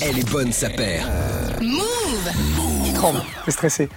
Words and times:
Elle 0.00 0.18
est 0.18 0.28
bonne, 0.30 0.52
sa 0.52 0.68
paire. 0.70 1.06
Il 1.60 2.92
tremble, 2.94 3.20
il 3.44 3.48
est 3.48 3.52
stressé. 3.52 3.88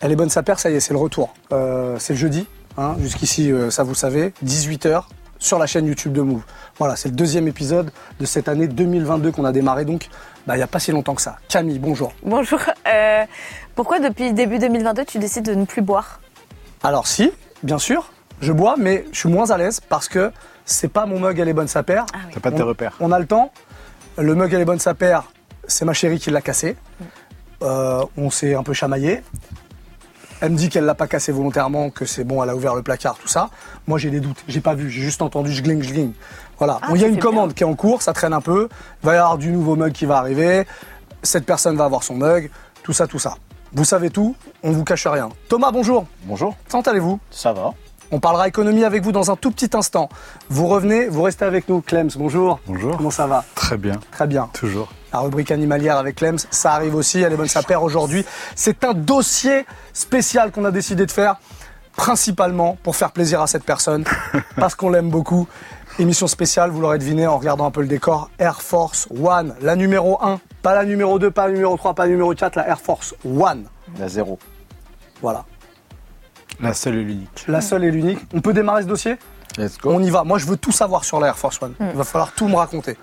Elle 0.00 0.12
est 0.12 0.16
bonne 0.16 0.30
sa 0.30 0.42
paire, 0.42 0.58
ça 0.58 0.70
y 0.70 0.74
est, 0.74 0.80
c'est 0.80 0.92
le 0.92 0.98
retour. 0.98 1.34
Euh, 1.52 1.96
c'est 1.98 2.14
le 2.14 2.18
jeudi, 2.18 2.46
hein, 2.76 2.96
jusqu'ici, 3.00 3.52
euh, 3.52 3.70
ça 3.70 3.82
vous 3.82 3.94
savez, 3.94 4.32
18h 4.44 5.04
sur 5.38 5.58
la 5.58 5.66
chaîne 5.66 5.86
YouTube 5.86 6.12
de 6.12 6.20
Move. 6.22 6.42
Voilà, 6.78 6.96
c'est 6.96 7.08
le 7.10 7.14
deuxième 7.14 7.46
épisode 7.48 7.92
de 8.18 8.26
cette 8.26 8.48
année 8.48 8.66
2022 8.66 9.30
qu'on 9.30 9.44
a 9.44 9.52
démarré 9.52 9.84
donc 9.84 10.08
bah, 10.46 10.54
il 10.54 10.58
n'y 10.58 10.64
a 10.64 10.68
pas 10.68 10.80
si 10.80 10.90
longtemps 10.90 11.14
que 11.14 11.22
ça. 11.22 11.36
Camille, 11.48 11.78
bonjour. 11.78 12.12
Bonjour. 12.24 12.58
Euh, 12.92 13.24
pourquoi 13.76 14.00
depuis 14.00 14.32
début 14.32 14.58
2022 14.58 15.04
tu 15.04 15.18
décides 15.18 15.44
de 15.44 15.54
ne 15.54 15.64
plus 15.64 15.82
boire? 15.82 16.20
Alors 16.82 17.06
si, 17.06 17.30
bien 17.62 17.78
sûr, 17.78 18.10
je 18.40 18.52
bois, 18.52 18.74
mais 18.78 19.04
je 19.12 19.18
suis 19.20 19.28
moins 19.28 19.50
à 19.50 19.58
l'aise 19.58 19.80
parce 19.80 20.08
que 20.08 20.32
c'est 20.64 20.88
pas 20.88 21.06
mon 21.06 21.20
mug, 21.20 21.38
elle 21.38 21.48
est 21.48 21.52
bonne 21.54 21.68
sa 21.68 21.82
paire. 21.82 22.06
Ah 22.14 22.18
oui. 22.26 22.32
T'as 22.34 22.40
pas 22.40 22.50
tes 22.50 22.62
On- 22.62 22.66
repères. 22.66 22.96
On 23.00 23.12
a 23.12 23.18
le 23.18 23.26
temps. 23.26 23.52
Le 24.18 24.34
mug, 24.34 24.52
elle 24.52 24.60
est 24.60 24.64
bonne 24.64 24.78
sa 24.80 24.94
paire. 24.94 25.24
C'est 25.66 25.84
ma 25.84 25.92
chérie 25.92 26.18
qui 26.18 26.30
l'a 26.30 26.40
cassé. 26.40 26.76
Euh, 27.62 28.04
on 28.16 28.30
s'est 28.30 28.54
un 28.54 28.62
peu 28.62 28.72
chamaillé. 28.72 29.22
Elle 30.40 30.52
me 30.52 30.56
dit 30.56 30.68
qu'elle 30.68 30.84
l'a 30.84 30.94
pas 30.94 31.06
cassé 31.08 31.32
volontairement, 31.32 31.90
que 31.90 32.04
c'est 32.04 32.22
bon, 32.24 32.42
elle 32.42 32.50
a 32.50 32.54
ouvert 32.56 32.74
le 32.74 32.82
placard, 32.82 33.16
tout 33.18 33.26
ça. 33.28 33.50
Moi, 33.88 33.98
j'ai 33.98 34.10
des 34.10 34.20
doutes. 34.20 34.42
J'ai 34.46 34.60
pas 34.60 34.74
vu. 34.74 34.88
J'ai 34.90 35.02
juste 35.02 35.20
entendu 35.22 35.52
jgling, 35.52 35.82
jgling. 35.82 36.12
Voilà. 36.58 36.78
Ah, 36.82 36.88
Bon, 36.88 36.94
Il 36.94 37.00
y 37.00 37.04
a 37.04 37.08
une 37.08 37.18
commande 37.18 37.54
qui 37.54 37.62
est 37.64 37.66
en 37.66 37.74
cours, 37.74 38.02
ça 38.02 38.12
traîne 38.12 38.32
un 38.32 38.40
peu. 38.40 38.68
Il 39.02 39.06
va 39.06 39.14
y 39.14 39.16
avoir 39.16 39.38
du 39.38 39.50
nouveau 39.50 39.74
mug 39.76 39.92
qui 39.92 40.06
va 40.06 40.18
arriver. 40.18 40.64
Cette 41.22 41.44
personne 41.44 41.76
va 41.76 41.84
avoir 41.84 42.02
son 42.04 42.14
mug. 42.14 42.50
Tout 42.82 42.92
ça, 42.92 43.06
tout 43.06 43.18
ça. 43.18 43.34
Vous 43.72 43.84
savez 43.84 44.10
tout. 44.10 44.34
On 44.62 44.70
vous 44.70 44.84
cache 44.84 45.06
rien. 45.06 45.28
Thomas, 45.48 45.70
bonjour. 45.72 46.06
Bonjour. 46.24 46.56
Comment 46.70 46.82
allez-vous? 46.82 47.18
Ça 47.30 47.52
va. 47.52 47.72
On 48.10 48.20
parlera 48.20 48.48
économie 48.48 48.84
avec 48.84 49.02
vous 49.02 49.12
dans 49.12 49.30
un 49.30 49.36
tout 49.36 49.50
petit 49.50 49.76
instant. 49.76 50.08
Vous 50.48 50.66
revenez, 50.66 51.08
vous 51.08 51.22
restez 51.22 51.44
avec 51.44 51.68
nous. 51.68 51.82
Clems, 51.82 52.08
bonjour. 52.16 52.58
Bonjour. 52.66 52.96
Comment 52.96 53.10
ça 53.10 53.26
va? 53.26 53.44
Très 53.54 53.76
bien. 53.76 54.00
Très 54.12 54.26
bien. 54.26 54.48
Toujours. 54.54 54.88
La 55.12 55.20
rubrique 55.20 55.50
animalière 55.50 55.98
avec 55.98 56.16
Clems, 56.16 56.38
ça 56.50 56.72
arrive 56.72 56.94
aussi. 56.94 57.20
Elle 57.20 57.34
est 57.34 57.36
bonne 57.36 57.48
sa 57.48 57.62
paire 57.62 57.82
aujourd'hui. 57.82 58.24
C'est 58.54 58.82
un 58.84 58.94
dossier 58.94 59.66
spécial 59.92 60.52
qu'on 60.52 60.64
a 60.64 60.70
décidé 60.70 61.04
de 61.04 61.10
faire, 61.10 61.36
principalement 61.96 62.78
pour 62.82 62.96
faire 62.96 63.12
plaisir 63.12 63.42
à 63.42 63.46
cette 63.46 63.64
personne, 63.64 64.04
parce 64.56 64.74
qu'on 64.74 64.88
l'aime 64.88 65.10
beaucoup. 65.10 65.46
Émission 65.98 66.28
spéciale, 66.28 66.70
vous 66.70 66.80
l'aurez 66.80 66.98
deviné 66.98 67.26
en 67.26 67.36
regardant 67.36 67.66
un 67.66 67.70
peu 67.70 67.82
le 67.82 67.88
décor. 67.88 68.30
Air 68.38 68.62
Force 68.62 69.06
One, 69.22 69.54
la 69.60 69.76
numéro 69.76 70.18
1, 70.24 70.40
pas 70.62 70.74
la 70.74 70.86
numéro 70.86 71.18
2, 71.18 71.30
pas 71.30 71.48
la 71.48 71.52
numéro 71.52 71.76
3, 71.76 71.94
pas 71.94 72.04
la 72.04 72.10
numéro 72.10 72.34
4, 72.34 72.56
la 72.56 72.68
Air 72.68 72.80
Force 72.80 73.14
One. 73.24 73.64
La 73.98 74.08
zéro. 74.08 74.38
Voilà. 75.20 75.44
La 76.60 76.74
seule 76.74 76.96
et 76.96 77.04
l'unique. 77.04 77.44
La 77.48 77.60
seule 77.60 77.84
et 77.84 77.90
l'unique. 77.90 78.18
On 78.34 78.40
peut 78.40 78.52
démarrer 78.52 78.82
ce 78.82 78.88
dossier? 78.88 79.16
Let's 79.56 79.78
On 79.84 80.02
y 80.02 80.10
va. 80.10 80.24
Moi, 80.24 80.38
je 80.38 80.46
veux 80.46 80.56
tout 80.56 80.72
savoir 80.72 81.04
sur 81.04 81.20
la 81.20 81.28
Air 81.28 81.38
Force 81.38 81.60
One. 81.62 81.74
Il 81.80 81.96
va 81.96 82.04
falloir 82.04 82.32
tout 82.32 82.48
me 82.48 82.56
raconter. 82.56 82.96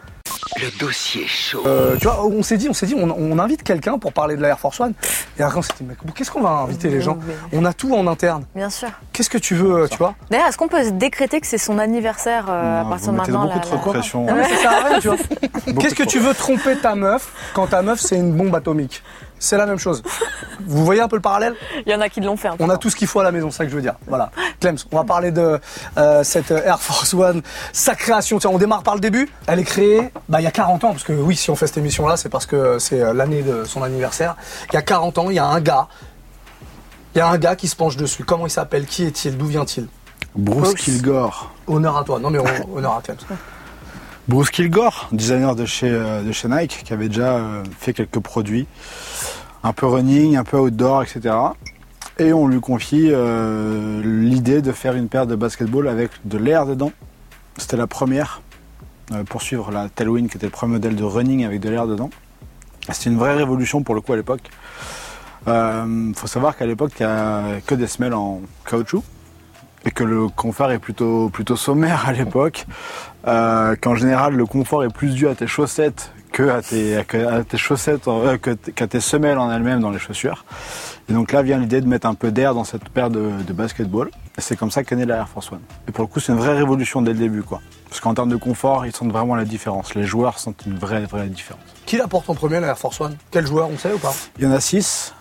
Le 0.61 0.77
dossier 0.79 1.25
chaud. 1.27 1.63
Euh, 1.65 1.95
tu 1.97 2.05
vois, 2.07 2.25
on 2.25 2.41
s'est 2.43 2.57
dit, 2.57 2.69
on 2.69 2.73
s'est 2.73 2.85
dit, 2.85 2.95
on, 2.97 3.09
on 3.09 3.39
invite 3.39 3.63
quelqu'un 3.63 3.97
pour 3.97 4.13
parler 4.13 4.35
de 4.37 4.41
la 4.41 4.49
Air 4.49 4.59
Force 4.59 4.79
One. 4.79 4.93
Et 5.37 5.41
après, 5.43 5.57
on 5.57 5.61
s'est 5.61 5.73
dit, 5.79 5.85
mais 5.87 5.95
qu'est-ce 6.13 6.31
qu'on 6.31 6.41
va 6.41 6.49
inviter 6.49 6.89
les 6.89 7.01
gens? 7.01 7.17
On 7.51 7.65
a 7.65 7.73
tout 7.73 7.93
en 7.95 8.07
interne. 8.07 8.45
Bien 8.55 8.69
sûr. 8.69 8.89
Qu'est-ce 9.11 9.29
que 9.29 9.37
tu 9.37 9.55
veux, 9.55 9.83
euh, 9.83 9.87
tu 9.87 9.97
vois? 9.97 10.15
D'ailleurs, 10.29 10.47
est-ce 10.47 10.57
qu'on 10.57 10.67
peut 10.67 10.83
se 10.83 10.89
décréter 10.91 11.41
que 11.41 11.47
c'est 11.47 11.57
son 11.57 11.77
anniversaire 11.79 12.45
euh, 12.49 12.81
à 12.81 12.85
partir 12.85 13.11
de 13.11 13.17
maintenant 13.17 13.43
beaucoup 13.43 13.55
la- 13.55 13.61
trop 13.61 13.75
la- 13.75 13.81
de 13.93 13.97
pression. 13.99 14.25
Non, 14.25 14.35
mais 14.35 14.43
ça 14.47 14.57
sert 14.57 14.71
à 14.71 14.87
rien, 14.87 14.99
tu 14.99 15.07
vois. 15.07 15.17
Qu'est-ce 15.81 15.95
que 15.95 16.03
tu 16.03 16.19
veux 16.19 16.33
tromper 16.33 16.77
ta 16.77 16.95
meuf 16.95 17.31
quand 17.53 17.67
ta 17.67 17.81
meuf 17.81 17.99
c'est 17.99 18.15
une 18.17 18.31
bombe 18.33 18.55
atomique? 18.55 19.03
C'est 19.45 19.57
la 19.57 19.67
même 19.67 19.77
chose. 19.77 20.01
Vous 20.65 20.83
voyez 20.83 21.01
un 21.01 21.07
peu 21.07 21.17
le 21.17 21.21
parallèle? 21.21 21.53
Il 21.85 21.91
y 21.91 21.95
en 21.95 22.01
a 22.01 22.09
qui 22.09 22.19
l'ont 22.19 22.35
fait. 22.35 22.47
hein, 22.47 22.55
On 22.57 22.69
a 22.71 22.77
tout 22.77 22.89
ce 22.89 22.95
qu'il 22.95 23.05
faut 23.07 23.19
à 23.19 23.23
la 23.23 23.31
maison, 23.31 23.51
c'est 23.51 23.57
ça 23.59 23.65
que 23.65 23.69
je 23.69 23.75
veux 23.75 23.81
dire. 23.83 23.93
Voilà. 24.07 24.31
Clems, 24.59 24.77
on 24.91 24.97
va 24.97 25.03
parler 25.03 25.29
de 25.31 25.59
euh, 25.99 26.23
cette 26.23 26.49
Air 26.49 26.79
Force 26.81 27.13
One, 27.13 27.43
sa 27.71 27.93
création. 27.93 28.39
Tiens, 28.39 28.49
on 28.51 28.57
démarre 28.57 28.81
par 28.81 28.95
le 28.95 29.01
début. 29.01 29.29
Elle 29.45 29.59
est 29.59 29.63
créée 29.63 30.11
bah, 30.29 30.41
il 30.41 30.45
y 30.45 30.47
a 30.47 30.51
40 30.51 30.83
ans, 30.85 30.91
parce 30.93 31.03
que 31.03 31.13
oui, 31.13 31.35
si 31.35 31.51
on 31.51 31.55
fait 31.55 31.67
cette 31.67 31.77
émission-là, 31.77 32.17
c'est 32.17 32.29
parce 32.29 32.47
que 32.47 32.79
c'est 32.79 33.01
euh, 33.03 33.13
l'année 33.13 33.43
de 33.43 33.65
son 33.65 33.83
anniversaire. 33.83 34.35
Il 34.71 34.73
y 34.73 34.77
a 34.77 34.81
40 34.81 35.19
ans, 35.19 35.29
il 35.29 35.35
y 35.35 35.39
a 35.39 35.45
un 35.45 35.61
gars. 35.61 35.87
Il 37.13 37.19
y 37.19 37.21
a 37.21 37.27
un 37.27 37.37
gars 37.37 37.55
qui 37.55 37.67
se 37.67 37.75
penche 37.75 37.97
dessus. 37.97 38.23
Comment 38.23 38.47
il 38.47 38.51
s'appelle? 38.51 38.85
Qui 38.87 39.03
est-il? 39.05 39.37
D'où 39.37 39.45
vient-il? 39.45 39.87
Bruce 40.35 40.69
Bruce. 40.71 40.81
Kilgore. 40.81 41.51
Honneur 41.67 41.97
à 41.97 42.03
toi. 42.03 42.19
Non 42.19 42.31
mais 42.31 42.39
on- 42.39 42.77
honneur 42.77 42.93
à 42.97 43.01
Clems. 43.03 43.17
Bruce 44.27 44.49
Kilgore, 44.49 45.07
designer 45.11 45.55
de 45.55 45.67
chez, 45.67 45.87
euh, 45.87 46.23
de 46.23 46.31
chez 46.31 46.47
Nike, 46.47 46.81
qui 46.83 46.93
avait 46.93 47.09
déjà 47.09 47.35
euh, 47.35 47.63
fait 47.77 47.93
quelques 47.93 48.19
produits, 48.19 48.65
un 49.61 49.71
peu 49.71 49.85
running, 49.85 50.35
un 50.35 50.43
peu 50.43 50.57
outdoor, 50.57 51.03
etc. 51.03 51.35
Et 52.17 52.33
on 52.33 52.47
lui 52.47 52.59
confie 52.59 53.09
euh, 53.11 54.01
l'idée 54.03 54.63
de 54.63 54.71
faire 54.71 54.95
une 54.95 55.09
paire 55.09 55.27
de 55.27 55.35
basketball 55.35 55.87
avec 55.87 56.09
de 56.25 56.39
l'air 56.39 56.65
dedans. 56.65 56.91
C'était 57.57 57.77
la 57.77 57.85
première, 57.85 58.41
pour 59.29 59.43
suivre 59.43 59.69
la 59.71 59.89
Tailwind, 59.89 60.27
qui 60.27 60.37
était 60.37 60.47
le 60.47 60.51
premier 60.51 60.73
modèle 60.73 60.95
de 60.95 61.03
running 61.03 61.45
avec 61.45 61.59
de 61.59 61.69
l'air 61.69 61.85
dedans. 61.85 62.09
C'était 62.89 63.11
une 63.11 63.19
vraie 63.19 63.35
révolution 63.35 63.83
pour 63.83 63.93
le 63.93 64.01
coup 64.01 64.13
à 64.13 64.15
l'époque. 64.15 64.49
Il 65.47 66.13
faut 66.15 66.27
savoir 66.27 66.57
qu'à 66.57 66.65
l'époque, 66.65 66.93
il 66.99 67.05
n'y 67.05 67.11
a 67.11 67.61
que 67.65 67.75
des 67.75 67.87
semelles 67.87 68.15
en 68.15 68.41
caoutchouc 68.67 69.03
et 69.85 69.91
que 69.91 70.03
le 70.03 70.27
confort 70.27 70.71
est 70.71 70.79
plutôt 70.79 71.55
sommaire 71.55 72.09
à 72.09 72.11
l'époque. 72.11 72.65
Euh, 73.27 73.75
qu'en 73.79 73.95
général, 73.95 74.35
le 74.35 74.45
confort 74.45 74.83
est 74.83 74.93
plus 74.93 75.13
dû 75.15 75.27
à 75.27 75.35
tes 75.35 75.47
chaussettes 75.47 76.11
que 76.31 76.49
à 76.49 76.61
tes, 76.61 77.03
que- 77.07 77.25
à 77.25 77.43
tes 77.43 77.57
chaussettes, 77.57 78.07
en- 78.07 78.21
euh, 78.25 78.37
qu'à 78.37 78.87
tes 78.87 78.99
semelles 78.99 79.37
en 79.37 79.49
elles-mêmes 79.51 79.79
dans 79.79 79.89
les 79.89 79.99
chaussures. 79.99 80.43
Et 81.09 81.13
donc 81.13 81.31
là 81.31 81.41
vient 81.41 81.57
l'idée 81.57 81.79
de 81.81 81.87
mettre 81.87 82.07
un 82.07 82.13
peu 82.13 82.31
d'air 82.31 82.53
dans 82.53 82.65
cette 82.65 82.89
paire 82.89 83.09
de, 83.09 83.29
de 83.47 83.53
basketball. 83.53 84.09
Et 84.37 84.41
c'est 84.41 84.55
comme 84.57 84.69
ça 84.69 84.83
qu'est 84.83 84.95
née 84.97 85.05
la 85.05 85.15
Air 85.17 85.29
Force 85.29 85.51
One. 85.51 85.61
Et 85.87 85.91
pour 85.91 86.03
le 86.03 86.07
coup, 86.07 86.19
c'est 86.19 86.33
une 86.33 86.37
vraie 86.39 86.55
révolution 86.57 87.01
dès 87.01 87.13
le 87.13 87.19
début, 87.19 87.41
quoi. 87.41 87.61
Parce 87.87 88.01
qu'en 88.01 88.13
termes 88.13 88.29
de 88.29 88.35
confort, 88.35 88.85
ils 88.85 88.93
sentent 88.95 89.11
vraiment 89.13 89.35
la 89.35 89.45
différence. 89.45 89.95
Les 89.95 90.03
joueurs 90.03 90.37
sentent 90.37 90.63
une 90.67 90.77
vraie, 90.77 91.05
vraie 91.05 91.27
différence. 91.27 91.61
Qui 91.85 91.97
la 91.97 92.07
porte 92.07 92.29
en 92.29 92.35
premier, 92.35 92.59
la 92.59 92.67
Air 92.67 92.77
Force 92.77 92.99
One? 92.99 93.15
Quel 93.31 93.47
joueur, 93.47 93.69
on 93.69 93.77
sait 93.77 93.93
ou 93.93 93.97
pas? 93.99 94.13
Il 94.37 94.43
y 94.43 94.47
en 94.47 94.51
a 94.51 94.59
six 94.59 95.13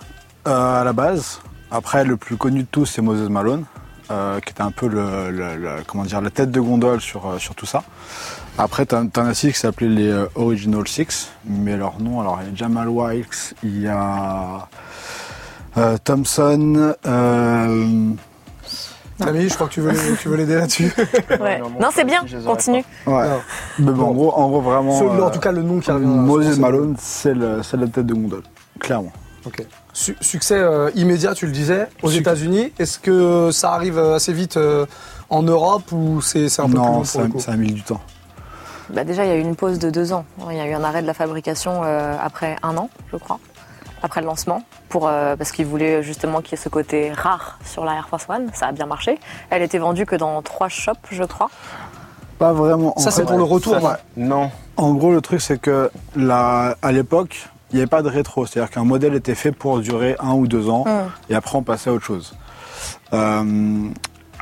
euh, 0.49 0.81
à 0.81 0.85
la 0.85 0.93
base. 0.93 1.41
Après, 1.71 2.05
le 2.05 2.17
plus 2.17 2.37
connu 2.37 2.63
de 2.63 2.69
tous, 2.71 2.87
c'est 2.87 3.03
Moses 3.03 3.29
Malone, 3.29 3.65
euh, 4.11 4.41
qui 4.41 4.51
était 4.51 4.63
un 4.63 4.71
peu 4.71 4.87
le, 4.89 5.31
le- 5.31 5.57
le- 5.57 5.77
comment 5.87 6.05
dire, 6.05 6.21
la 6.21 6.31
tête 6.31 6.51
de 6.51 6.61
gondole 6.61 7.01
sur, 7.01 7.27
euh, 7.27 7.39
sur 7.39 7.55
tout 7.55 7.67
ça. 7.67 7.83
Après, 8.59 8.87
t'en 8.87 9.07
t'en 9.09 9.27
as 9.27 9.35
six 9.35 9.53
qui 9.53 9.59
s'appelaient 9.59 9.89
les 9.89 10.09
euh, 10.11 10.27
Original 10.37 10.87
Six, 10.87 11.31
mais 11.45 11.77
leur 11.77 12.01
nom, 12.01 12.21
alors 12.21 12.39
il 12.43 12.49
y 12.51 12.53
a 12.53 12.55
Jamal 12.55 12.89
Wilkes, 12.89 13.55
il 13.65 13.81
y 13.83 13.89
a 13.89 14.69
euh, 15.77 15.97
Thompson, 16.05 16.95
euh, 17.07 18.11
Camille, 19.19 19.49
je 19.49 19.55
crois 19.55 19.69
que 19.69 19.73
tu 19.75 19.81
veux, 19.81 19.93
tu 20.21 20.29
veux 20.29 20.37
l'aider 20.37 20.55
là-dessus. 20.57 20.93
Ouais. 21.41 21.61
Non, 21.81 21.89
c'est 21.93 22.05
bien. 22.05 22.21
Continue. 22.45 22.85
ouais. 23.07 23.29
Mais 23.79 23.93
bon, 23.93 24.07
en 24.07 24.13
gros, 24.13 24.33
en 24.35 24.49
gros 24.49 24.61
vraiment. 24.61 24.97
En 25.27 25.31
tout 25.31 25.41
cas, 25.41 25.53
le 25.53 25.63
nom 25.63 25.79
qui 25.81 25.91
revient. 25.91 26.07
Moses 26.07 26.59
Malone, 26.59 26.97
c'est 26.99 27.35
le- 27.35 27.63
c'est 27.63 27.77
la 27.77 27.87
tête 27.87 28.07
de 28.07 28.15
gondole, 28.15 28.43
clairement. 28.81 29.13
Ok. 29.47 29.65
Su- 29.93 30.17
succès 30.21 30.59
euh, 30.59 30.91
immédiat, 30.95 31.35
tu 31.35 31.47
le 31.47 31.53
disais, 31.53 31.87
aux 32.03 32.11
États-Unis. 32.11 32.73
Est-ce 32.79 32.99
que 32.99 33.51
ça 33.53 33.73
arrive 33.73 33.99
euh, 33.99 34.15
assez 34.17 34.33
vite 34.33 34.57
euh, 34.57 34.87
en 35.31 35.43
Europe 35.43 35.93
ou 35.93 36.21
c'est 36.23 36.49
c'est 36.49 36.63
un 36.63 36.67
peu 36.67 36.73
plus 36.73 36.79
long 36.79 36.85
Non, 36.87 36.97
pour 36.99 37.07
ça, 37.07 37.23
le 37.23 37.29
coup 37.29 37.41
ça 37.41 37.53
a 37.53 37.57
mis 37.57 37.73
du 37.73 37.83
temps. 37.83 38.01
Bah, 38.91 39.05
déjà, 39.05 39.25
il 39.25 39.29
y 39.29 39.33
a 39.33 39.37
eu 39.37 39.41
une 39.41 39.57
pause 39.57 39.79
de 39.79 39.91
deux 39.91 40.13
ans. 40.13 40.25
Il 40.51 40.57
y 40.57 40.61
a 40.61 40.67
eu 40.67 40.73
un 40.75 40.85
arrêt 40.85 41.03
de 41.03 41.07
la 41.07 41.15
fabrication 41.15 41.83
euh, 41.85 42.17
après 42.23 42.57
un 42.63 42.77
an, 42.77 42.91
je 43.13 43.17
crois, 43.17 43.39
après 44.03 44.21
le 44.21 44.27
lancement, 44.27 44.63
pour, 44.91 45.09
euh, 45.09 45.37
parce 45.37 45.53
qu'ils 45.53 45.67
voulaient 45.67 46.03
justement 46.03 46.41
qu'il 46.43 46.53
y 46.53 46.61
ait 46.61 46.63
ce 46.63 46.69
côté 46.69 47.11
rare 47.13 47.59
sur 47.65 47.85
la 47.85 47.95
Air 47.95 48.09
Force 48.09 48.27
One. 48.29 48.51
Ça 48.55 48.67
a 48.69 48.73
bien 48.73 48.87
marché. 48.87 49.19
Elle 49.51 49.63
était 49.63 49.79
vendue 49.79 50.05
que 50.07 50.17
dans 50.17 50.41
trois 50.43 50.69
shops, 50.69 50.99
je 51.11 51.25
crois. 51.25 51.51
Pas 52.39 52.53
vraiment. 52.53 52.95
Ça, 52.99 53.09
En 53.09 53.11
c'est 53.11 53.21
fait, 53.23 53.27
pour 53.27 53.39
le 53.39 53.45
retour. 53.45 53.75
ça, 53.81 53.81
ouais. 53.83 53.97
Non. 54.17 54.51
En 54.77 54.93
gros, 54.95 55.13
le 55.13 55.21
truc, 55.21 55.41
c'est 55.41 55.59
que 55.59 55.91
la, 56.17 56.77
à 56.83 56.93
l'époque, 56.93 57.49
il 57.75 57.79
n'y 57.79 57.81
avait 57.83 57.89
pas 57.91 58.03
de 58.03 58.09
rétro. 58.09 58.47
C'est-à-dire 58.47 58.71
qu'un 58.71 58.85
modèle 58.85 59.15
était 59.15 59.35
fait 59.35 59.51
pour 59.51 59.81
durer 59.81 60.15
un 60.21 60.33
ou 60.35 60.47
deux 60.47 60.69
ans, 60.69 60.85
Mm. 60.87 61.33
et 61.33 61.35
après, 61.35 61.57
on 61.59 61.63
passait 61.63 61.91
à 61.91 61.93
autre 61.93 62.05
chose. 62.05 62.35
Euh, 63.13 63.89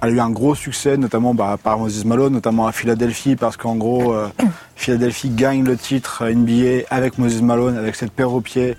elle 0.02 0.08
a 0.08 0.12
eu 0.12 0.20
un 0.20 0.30
gros 0.30 0.54
succès, 0.54 0.96
notamment 0.96 1.32
bah, 1.32 1.56
par 1.62 1.78
Moses 1.78 2.04
Malone, 2.04 2.34
notamment 2.34 2.66
à 2.66 2.72
Philadelphie, 2.72 3.36
parce 3.36 3.56
qu'en 3.56 3.76
gros, 3.76 4.12
euh, 4.12 4.28
Philadelphie 4.76 5.30
gagne 5.30 5.64
le 5.64 5.76
titre 5.76 6.24
NBA 6.28 6.84
avec 6.90 7.18
Moses 7.18 7.40
Malone, 7.40 7.76
avec 7.78 7.94
cette 7.94 8.12
paire 8.12 8.32
au 8.32 8.40
pied. 8.40 8.76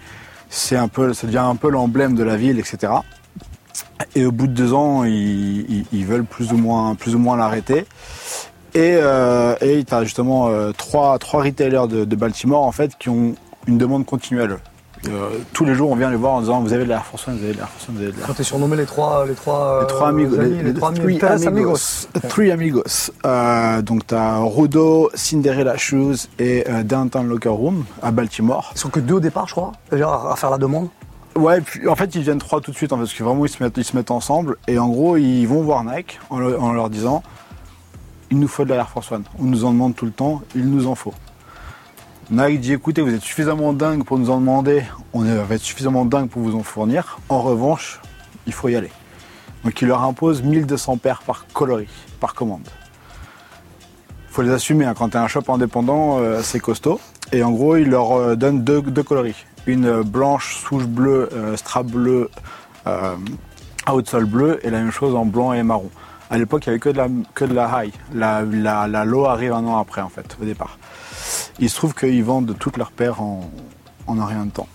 C'est 0.49 0.75
un 0.77 0.87
peu, 0.87 1.13
ça 1.13 1.25
devient 1.25 1.37
un 1.39 1.55
peu 1.55 1.69
l'emblème 1.69 2.13
de 2.13 2.23
la 2.23 2.35
ville, 2.37 2.59
etc. 2.59 2.93
Et 4.15 4.25
au 4.25 4.31
bout 4.31 4.45
de 4.47 4.53
deux 4.53 4.73
ans, 4.73 5.03
ils, 5.03 5.61
ils- 5.71 5.85
ils 5.93 6.05
veulent 6.05 6.25
plus 6.25 6.51
ou 6.51 6.57
moins, 6.57 6.93
plus 6.95 7.15
ou 7.15 7.19
moins 7.19 7.35
l'arrêter. 7.37 7.85
Et 8.75 8.97
euh, 9.01 9.55
et 9.61 9.83
tu 9.83 9.93
as 9.93 10.03
justement 10.03 10.47
euh, 10.49 10.71
trois, 10.71 11.17
trois 11.19 11.43
retailers 11.43 11.87
de, 11.87 12.05
de 12.05 12.15
Baltimore 12.15 12.63
en 12.65 12.71
fait 12.71 12.91
qui 12.97 13.09
ont 13.09 13.35
une 13.67 13.77
demande 13.77 14.05
continuelle. 14.05 14.57
Euh, 15.09 15.29
tous 15.51 15.65
les 15.65 15.75
jours, 15.75 15.91
on 15.91 15.95
vient 15.97 16.09
les 16.09 16.15
voir 16.15 16.33
en 16.35 16.39
disant 16.39 16.61
vous 16.61 16.71
avez 16.71 16.85
de 16.85 16.89
l'Air 16.89 17.03
Force 17.05 17.27
One, 17.27 17.35
vous 17.37 17.43
avez 17.43 17.51
de 17.53 17.57
l'Air 17.57 17.67
Force 17.67 17.89
One, 17.89 17.95
vous 17.95 18.01
avez 18.03 18.11
de 18.13 18.17
l'Air 18.17 18.27
Quand 18.27 18.33
t'es 18.35 18.43
surnommé 18.43 18.77
les 18.77 18.85
trois, 18.85 19.25
les 19.25 19.33
trois, 19.33 19.81
les 19.81 19.87
trois 19.87 20.07
euh, 20.07 20.09
amigos. 20.11 20.39
amis, 20.39 20.63
les, 20.63 20.73
trois 20.73 20.93
three 20.93 21.19
amigos. 21.21 22.07
Three 22.29 22.51
amigos. 22.51 23.11
Euh, 23.25 23.81
donc 23.81 24.07
tu 24.07 24.15
as 24.15 24.37
Rudo, 24.39 25.09
Cinderella 25.13 25.75
Shoes 25.75 26.29
et 26.39 26.63
euh, 26.69 26.83
Downtown 26.83 27.27
Locker 27.27 27.49
Room 27.49 27.83
à 28.01 28.11
Baltimore. 28.11 28.71
Ils 28.75 28.79
sont 28.79 28.87
que 28.89 29.01
deux 29.01 29.15
au 29.15 29.19
départ, 29.19 29.45
je 29.47 29.53
crois, 29.55 29.73
à 29.91 30.35
faire 30.37 30.49
la 30.51 30.57
demande. 30.57 30.87
Ouais, 31.35 31.59
puis 31.59 31.85
en 31.89 31.95
fait 31.95 32.15
ils 32.15 32.21
viennent 32.21 32.37
trois 32.37 32.61
tout 32.61 32.71
de 32.71 32.75
suite 32.77 32.91
fait, 32.91 32.95
parce 32.95 33.13
que 33.13 33.23
vraiment 33.23 33.45
ils 33.45 33.49
se 33.49 33.61
mettent, 33.61 33.75
ils 33.77 33.83
se 33.83 33.97
mettent 33.97 34.11
ensemble 34.11 34.55
et 34.67 34.77
en 34.79 34.87
gros 34.87 35.17
ils 35.17 35.45
vont 35.47 35.63
voir 35.63 35.83
Nike 35.83 36.19
en, 36.29 36.37
le- 36.37 36.57
en 36.59 36.71
leur 36.71 36.89
disant 36.89 37.23
il 38.31 38.39
nous 38.39 38.47
faut 38.47 38.63
de 38.63 38.69
la 38.69 38.75
Air 38.77 38.89
Force 38.89 39.11
One. 39.11 39.23
On 39.39 39.43
nous 39.43 39.65
en 39.65 39.71
demande 39.73 39.95
tout 39.95 40.05
le 40.05 40.11
temps, 40.11 40.41
il 40.55 40.69
nous 40.69 40.87
en 40.87 40.95
faut. 40.95 41.13
Nike 42.33 42.61
dit 42.61 42.73
écoutez, 42.73 43.03
vous 43.03 43.13
êtes 43.13 43.21
suffisamment 43.21 43.73
dingue 43.73 44.03
pour 44.03 44.17
nous 44.17 44.31
en 44.31 44.39
demander, 44.39 44.83
on 45.13 45.21
va 45.21 45.53
être 45.53 45.61
suffisamment 45.61 46.03
dingue 46.03 46.29
pour 46.29 46.41
vous 46.41 46.55
en 46.55 46.63
fournir. 46.63 47.19
En 47.29 47.43
revanche, 47.43 48.01
il 48.47 48.53
faut 48.53 48.69
y 48.69 48.75
aller. 48.75 48.89
Donc 49.63 49.79
il 49.83 49.87
leur 49.87 50.01
impose 50.01 50.41
1200 50.41 50.97
paires 50.97 51.21
par 51.21 51.45
coloris, 51.53 51.87
par 52.19 52.33
commande. 52.33 52.67
Faut 54.29 54.41
les 54.41 54.49
assumer, 54.49 54.85
hein. 54.85 54.95
quand 54.97 55.09
tu 55.09 55.17
es 55.17 55.19
un 55.19 55.27
shop 55.27 55.43
indépendant, 55.47 56.17
euh, 56.21 56.41
c'est 56.41 56.59
costaud. 56.59 56.99
Et 57.33 57.43
en 57.43 57.51
gros, 57.51 57.75
il 57.75 57.91
leur 57.91 58.13
euh, 58.13 58.35
donne 58.35 58.63
deux, 58.63 58.81
deux 58.81 59.03
coloris. 59.03 59.45
Une 59.67 59.85
euh, 59.85 60.03
blanche, 60.03 60.55
souche 60.55 60.87
bleue, 60.87 61.29
strap 61.55 61.85
bleu, 61.85 62.31
euh, 62.87 63.15
outsole 63.87 64.25
bleu, 64.25 64.59
et 64.63 64.71
la 64.71 64.79
même 64.79 64.91
chose 64.91 65.13
en 65.13 65.25
blanc 65.25 65.53
et 65.53 65.61
marron. 65.61 65.91
À 66.31 66.39
l'époque, 66.39 66.65
il 66.65 66.69
n'y 66.69 66.71
avait 66.71 66.79
que 66.79 66.89
de 66.89 66.97
la, 66.97 67.09
de 67.09 67.85
high. 67.85 67.93
La 68.11 69.05
low 69.05 69.27
arrive 69.27 69.53
un 69.53 69.63
an 69.65 69.77
après, 69.77 70.01
en 70.01 70.09
fait, 70.09 70.35
au 70.41 70.45
départ. 70.45 70.79
Il 71.59 71.69
se 71.69 71.75
trouve 71.75 71.93
qu'ils 71.93 72.23
vendent 72.23 72.55
toutes 72.59 72.77
leurs 72.77 72.91
paires 72.91 73.21
en, 73.21 73.49
en 74.07 74.19
un 74.19 74.25
rien 74.25 74.45
de 74.45 74.51
temps. 74.51 74.67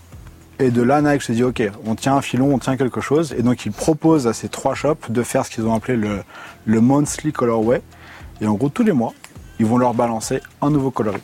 Et 0.59 0.71
de 0.71 0.81
là, 0.81 1.01
Nike 1.01 1.21
se 1.21 1.31
dit, 1.31 1.43
OK, 1.43 1.61
on 1.85 1.95
tient 1.95 2.15
un 2.15 2.21
filon, 2.21 2.53
on 2.53 2.59
tient 2.59 2.75
quelque 2.75 2.99
chose. 2.99 3.33
Et 3.37 3.43
donc, 3.43 3.65
ils 3.65 3.71
proposent 3.71 4.27
à 4.27 4.33
ces 4.33 4.49
trois 4.49 4.75
shops 4.75 5.09
de 5.09 5.23
faire 5.23 5.45
ce 5.45 5.51
qu'ils 5.51 5.65
ont 5.65 5.73
appelé 5.73 5.95
le, 5.97 6.23
le 6.65 6.81
monthly 6.81 7.31
colorway. 7.31 7.81
Et 8.41 8.47
en 8.47 8.55
gros, 8.55 8.69
tous 8.69 8.83
les 8.83 8.91
mois, 8.91 9.13
ils 9.59 9.65
vont 9.65 9.77
leur 9.77 9.93
balancer 9.93 10.41
un 10.61 10.69
nouveau 10.69 10.91
coloris. 10.91 11.21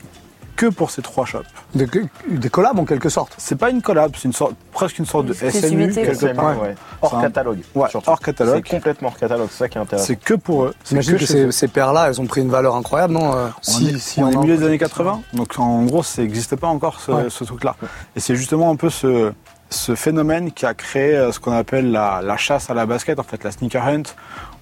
Que 0.56 0.68
pour 0.68 0.90
ces 0.90 1.02
trois 1.02 1.26
shops. 1.26 1.44
Des, 1.74 1.86
des 2.30 2.50
collabs 2.50 2.80
en 2.80 2.86
quelque 2.86 3.10
sorte. 3.10 3.34
C'est 3.38 3.58
pas 3.58 3.70
une 3.70 3.82
collab, 3.82 4.14
c'est 4.16 4.24
une 4.30 4.34
sorte, 4.34 4.56
presque 4.72 4.98
une 5.00 5.06
sorte 5.06 5.26
de 5.26 5.34
SMU 5.34 5.92
quelque 5.92 6.14
SMU, 6.16 6.34
part. 6.34 6.62
ouais. 6.62 6.76
Hors 7.02 7.10
C'est 7.12 7.18
un- 7.18 7.22
catalogue. 7.24 7.60
Ouais, 7.76 7.90
hors 8.08 8.20
catalogue. 8.22 8.64
C'est 8.66 8.76
complètement 8.78 9.10
hors 9.10 9.18
catalogue, 9.18 9.48
c'est 9.52 9.58
ça 9.58 9.68
qui 9.70 9.78
est 9.78 9.82
intéressant. 9.82 10.08
C'est 10.08 10.16
que 10.16 10.34
pour 10.34 10.64
eux. 10.66 10.74
J'imagine 10.86 11.18
que, 11.18 11.26
chez 11.26 11.52
ces, 11.52 11.68
paires-là, 11.68 12.08
elles 12.08 12.22
ont 12.22 12.26
pris 12.26 12.40
une 12.42 12.50
valeur 12.50 12.76
incroyable, 12.78 13.14
non 13.14 13.34
euh, 13.36 13.48
on 13.68 13.82
est, 13.86 14.20
on 14.20 14.32
est 14.32 14.38
milieu 14.38 14.58
des 14.58 14.66
années 14.66 14.78
80, 14.78 15.22
donc 15.34 15.60
en 15.60 15.84
gros, 15.84 16.04
ça 16.04 16.22
n'existait 16.22 16.56
pas 16.58 16.68
encore 16.68 17.02
ce, 17.02 17.12
Ouais. 17.12 17.26
ce 17.30 17.44
truc-là. 17.44 17.76
Et 18.16 18.20
c'est 18.22 18.36
justement 18.38 18.70
un 18.72 18.78
peu 18.78 18.90
ce, 18.90 19.34
ce 19.70 19.94
phénomène 19.96 20.54
qui 20.54 20.66
a 20.66 20.74
créé 20.74 21.16
euh, 21.18 21.32
ce 21.34 21.40
qu'on 21.42 21.52
appelle 21.52 21.92
la, 21.92 22.22
la 22.24 22.38
chasse 22.38 22.70
à 22.70 22.74
la 22.74 22.86
basket, 22.86 23.20
en 23.20 23.24
fait, 23.24 23.44
la 23.44 23.52
sneaker 23.52 23.86
hunt, 23.86 24.04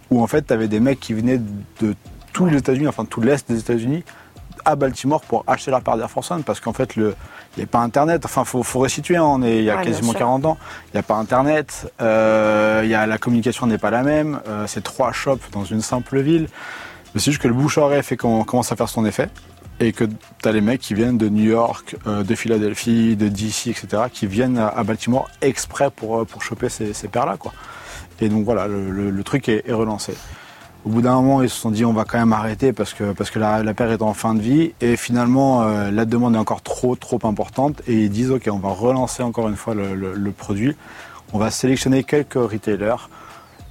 où 0.10 0.24
en 0.24 0.28
fait, 0.28 0.48
tu 0.48 0.54
avais 0.54 0.68
des 0.68 0.80
mecs 0.80 1.00
qui 1.00 1.14
venaient 1.14 1.40
de 1.82 1.94
tous 2.34 2.48
les 2.48 2.58
États-Unis, 2.58 2.88
enfin 2.88 3.06
tout 3.06 3.22
l'Est 3.22 3.48
des 3.48 3.60
États-Unis, 3.60 4.04
à 4.66 4.76
Baltimore 4.76 5.22
pour 5.22 5.44
acheter 5.48 5.72
leur 5.72 5.82
paire 5.82 5.98
d'Air 5.98 6.10
Force 6.10 6.32
One, 6.32 6.44
parce 6.44 6.60
qu'en 6.60 6.74
fait, 6.74 6.96
le- 6.96 7.16
il 7.56 7.60
n'y 7.60 7.64
a 7.64 7.68
pas 7.68 7.80
Internet, 7.80 8.26
enfin, 8.26 8.44
faut, 8.46 8.64
faut 8.64 8.80
resituer, 8.80 9.18
hein, 9.18 9.24
on 9.24 9.42
est 9.44 9.58
il 9.60 9.64
y 9.64 9.70
a 9.70 9.76
Ouais, 9.78 9.84
quasiment 9.86 10.12
sûr. 10.12 10.20
40 10.20 10.46
ans, 10.46 10.58
il 10.88 10.98
n'y 10.98 11.00
a 11.00 11.04
pas 11.04 11.16
Internet, 11.16 11.92
euh, 12.02 12.82
il 12.84 12.90
y 12.90 12.96
a, 12.96 13.06
la 13.06 13.18
communication 13.18 13.68
n'est 13.68 13.78
pas 13.78 13.92
la 13.92 14.04
même, 14.04 14.40
euh, 14.48 14.66
c'est 14.68 14.84
trois 14.84 15.12
shops 15.12 15.50
dans 15.52 15.64
une 15.66 15.82
simple 15.82 16.20
ville. 16.20 16.48
Mais 17.14 17.22
c'est 17.22 17.32
juste 17.32 17.42
que 17.44 17.48
le 17.48 17.54
bouche 17.54 17.78
à 17.78 18.02
fait 18.02 18.18
qu'on 18.18 18.44
commence 18.44 18.72
à 18.72 18.76
faire 18.76 18.90
son 18.90 19.06
effet 19.06 19.30
et 19.80 19.92
que 19.92 20.04
tu 20.06 20.48
as 20.48 20.52
les 20.52 20.62
mecs 20.62 20.82
qui 20.82 20.94
viennent 20.96 21.18
de 21.18 21.30
New 21.30 21.44
York, 21.44 21.96
euh, 22.08 22.24
de 22.24 22.34
Philadelphie, 22.36 23.16
de 23.16 23.28
DC, 23.28 23.68
etc., 23.68 24.04
qui 24.12 24.26
viennent 24.26 24.58
à, 24.58 24.68
à 24.70 24.84
Baltimore 24.84 25.30
exprès 25.42 25.90
pour, 25.92 26.22
euh, 26.22 26.26
pour 26.26 26.42
choper 26.42 26.70
ces, 26.70 26.94
ces 26.94 27.08
paires-là. 27.08 27.38
Quoi. 27.38 27.54
Et 28.20 28.30
donc 28.30 28.46
voilà, 28.46 28.68
le, 28.68 28.90
le- 28.90 29.10
le 29.12 29.24
truc 29.24 29.48
est, 29.50 29.68
est 29.68 29.74
relancé. 29.74 30.14
Au 30.86 30.90
bout 30.90 31.02
d'un 31.02 31.14
moment, 31.14 31.42
ils 31.42 31.50
se 31.50 31.58
sont 31.58 31.72
dit 31.72 31.86
on 31.86 31.94
va 31.94 32.04
quand 32.04 32.18
même 32.18 32.34
arrêter 32.34 32.74
parce 32.74 32.94
que, 32.94 33.14
parce 33.14 33.30
que 33.30 33.40
la, 33.40 33.64
la 33.64 33.74
paire 33.74 33.92
est 33.92 34.02
en 34.02 34.14
fin 34.14 34.34
de 34.34 34.42
vie. 34.42 34.74
Et 34.82 34.98
finalement, 34.98 35.64
euh, 35.64 35.92
la 35.92 36.04
demande 36.06 36.36
est 36.36 36.40
encore 36.40 36.62
trop, 36.62 36.96
trop 36.96 37.20
importante. 37.24 37.82
Et 37.88 38.04
ils 38.04 38.10
disent 38.10 38.32
ok, 38.32 38.50
on 38.52 38.60
va 38.60 38.70
relancer 38.70 39.24
encore 39.24 39.48
une 39.48 39.56
fois 39.56 39.76
le, 39.76 40.32
produit. 40.32 40.76
On 41.32 41.38
va 41.38 41.52
sélectionner 41.52 42.04
quelques 42.04 42.34
retailers 42.34 43.10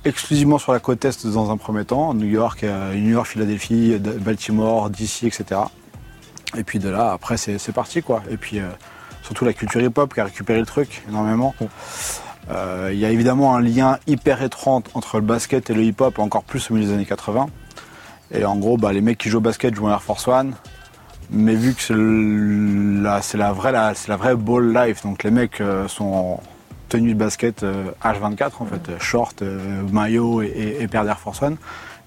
exclusivement 0.05 0.59
sur 0.59 0.73
la 0.73 0.81
côte 0.81 1.05
est 1.05 1.26
dans 1.26 1.53
un 1.53 1.56
premier 1.56 1.85
temps, 1.85 2.12
New 2.12 2.26
York, 2.26 2.64
euh, 2.64 2.93
New 2.94 3.11
York, 3.11 3.26
Philadelphie, 3.26 3.97
Baltimore, 3.99 4.91
DC, 4.91 5.25
etc. 5.25 5.61
Et 6.56 6.64
puis 6.64 6.81
de 6.81 6.88
là, 6.88 7.12
après, 7.12 7.37
c'est 7.37 7.59
c'est 7.59 7.73
parti, 7.73 8.03
quoi. 8.03 8.23
Et 8.31 8.37
puis, 8.37 8.59
euh, 8.59 8.69
surtout 9.23 9.44
la 9.44 9.53
culture 9.53 9.81
hip-hop 9.81 10.12
qui 10.12 10.20
a 10.20 10.25
récupéré 10.25 10.59
le 10.59 10.67
truc 10.67 11.03
énormément. 11.09 11.55
Euh, 12.50 12.91
Il 12.93 12.99
y 12.99 13.05
a 13.05 13.11
évidemment 13.11 13.55
un 13.55 13.61
lien 13.61 13.99
hyper 14.06 14.43
étrange 14.43 14.85
entre 14.94 15.17
le 15.19 15.23
basket 15.27 15.71
et 15.71 15.75
le 15.75 15.83
hip-hop, 15.85 16.19
encore 16.19 16.43
plus 16.44 16.71
au 16.71 16.75
milieu 16.75 16.89
des 16.89 16.94
années 16.94 17.05
80. 17.06 17.47
Et 18.35 18.44
en 18.44 18.56
gros, 18.56 18.77
bah, 18.77 18.93
les 18.93 19.00
mecs 19.00 19.19
qui 19.19 19.29
jouent 19.29 19.39
au 19.39 19.43
basket 19.43 19.75
jouent 19.75 19.87
en 19.87 19.91
Air 19.91 20.03
Force 20.03 20.27
One. 20.29 20.55
Mais 21.31 21.55
vu 21.55 21.75
que 21.75 21.81
c'est 21.81 21.94
la, 23.39 23.53
vraie- 23.53 24.35
ball 24.37 24.73
life, 24.75 25.03
donc 25.03 25.23
les 25.23 25.31
mecs 25.31 25.61
euh, 25.61 25.89
sont 25.89 26.05
en 26.05 26.41
tenue 26.91 27.15
de 27.15 27.19
basket 27.19 27.62
euh, 27.62 27.85
H24, 28.05 28.50
en 28.61 28.67
fait, 28.67 28.88
euh, 28.91 28.99
short, 28.99 29.41
euh, 29.41 29.83
maillot 29.91 30.43
et, 30.43 30.47
et, 30.49 30.83
et 30.83 30.88
paire 30.88 31.05
d'Air 31.05 31.19
Force 31.19 31.41
One. 31.41 31.56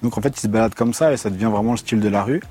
Donc 0.04 0.18
en 0.18 0.22
fait, 0.22 0.38
ils 0.38 0.42
se 0.42 0.48
baladent 0.48 0.76
comme 0.76 0.94
ça 0.94 1.12
et 1.12 1.18
ça 1.18 1.32
devient 1.32 1.46
vraiment 1.52 1.72
le 1.72 1.78
style 1.78 2.02
de 2.02 2.10
la 2.10 2.24
rue. 2.24 2.42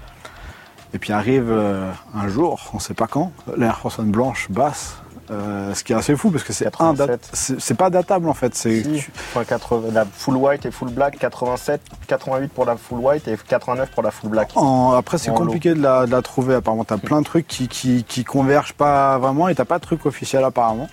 Et 0.94 0.98
puis 0.98 1.12
arrive 1.12 1.46
euh, 1.50 1.90
un 2.14 2.26
jour, 2.28 2.70
on 2.72 2.78
sait 2.80 2.94
pas 2.94 3.06
quand, 3.06 3.30
l'Air 3.56 3.78
Force 3.78 3.98
One 4.00 4.10
blanche 4.10 4.48
basse, 4.50 4.96
euh, 5.30 5.72
ce 5.74 5.82
qui 5.84 5.92
est 5.92 5.96
assez 5.96 6.14
fou 6.16 6.30
parce 6.30 6.44
que 6.44 6.52
c'est 6.52 6.66
un 6.80 6.92
dat- 6.92 7.06
87. 7.06 7.28
c'est 7.32 7.60
c'est 7.60 7.74
pas 7.74 7.88
datable 7.90 8.28
en 8.28 8.34
fait. 8.34 8.54
C'est 8.54 8.82
Si, 8.82 9.04
enfin, 9.30 9.44
80 9.44 9.88
la 9.92 10.04
full 10.04 10.36
white 10.36 10.66
et 10.66 10.70
full 10.70 10.90
black, 10.90 11.18
87, 11.18 11.80
88 12.06 12.52
pour 12.52 12.64
la 12.66 12.76
full 12.76 12.98
white 12.98 13.26
et 13.28 13.36
89 13.48 13.90
pour 13.90 14.02
la 14.02 14.10
full 14.10 14.30
black. 14.30 14.50
En- 14.56 14.92
après, 14.92 15.16
c'est 15.18 15.30
compliqué 15.46 15.74
de 15.74 15.80
la, 15.82 16.06
de 16.06 16.10
la 16.10 16.20
trouver. 16.22 16.54
Apparemment, 16.56 16.84
t'as 16.84 16.98
plein 16.98 17.20
de 17.20 17.24
trucs 17.26 17.46
qui, 17.46 17.68
qui, 17.68 18.04
qui 18.04 18.24
convergent 18.24 18.74
pas 18.74 19.16
vraiment 19.18 19.48
et 19.48 19.54
t'as 19.54 19.64
pas 19.64 19.78
de 19.78 19.84
truc 19.84 20.04
officiel 20.06 20.44
apparemment. 20.44 20.88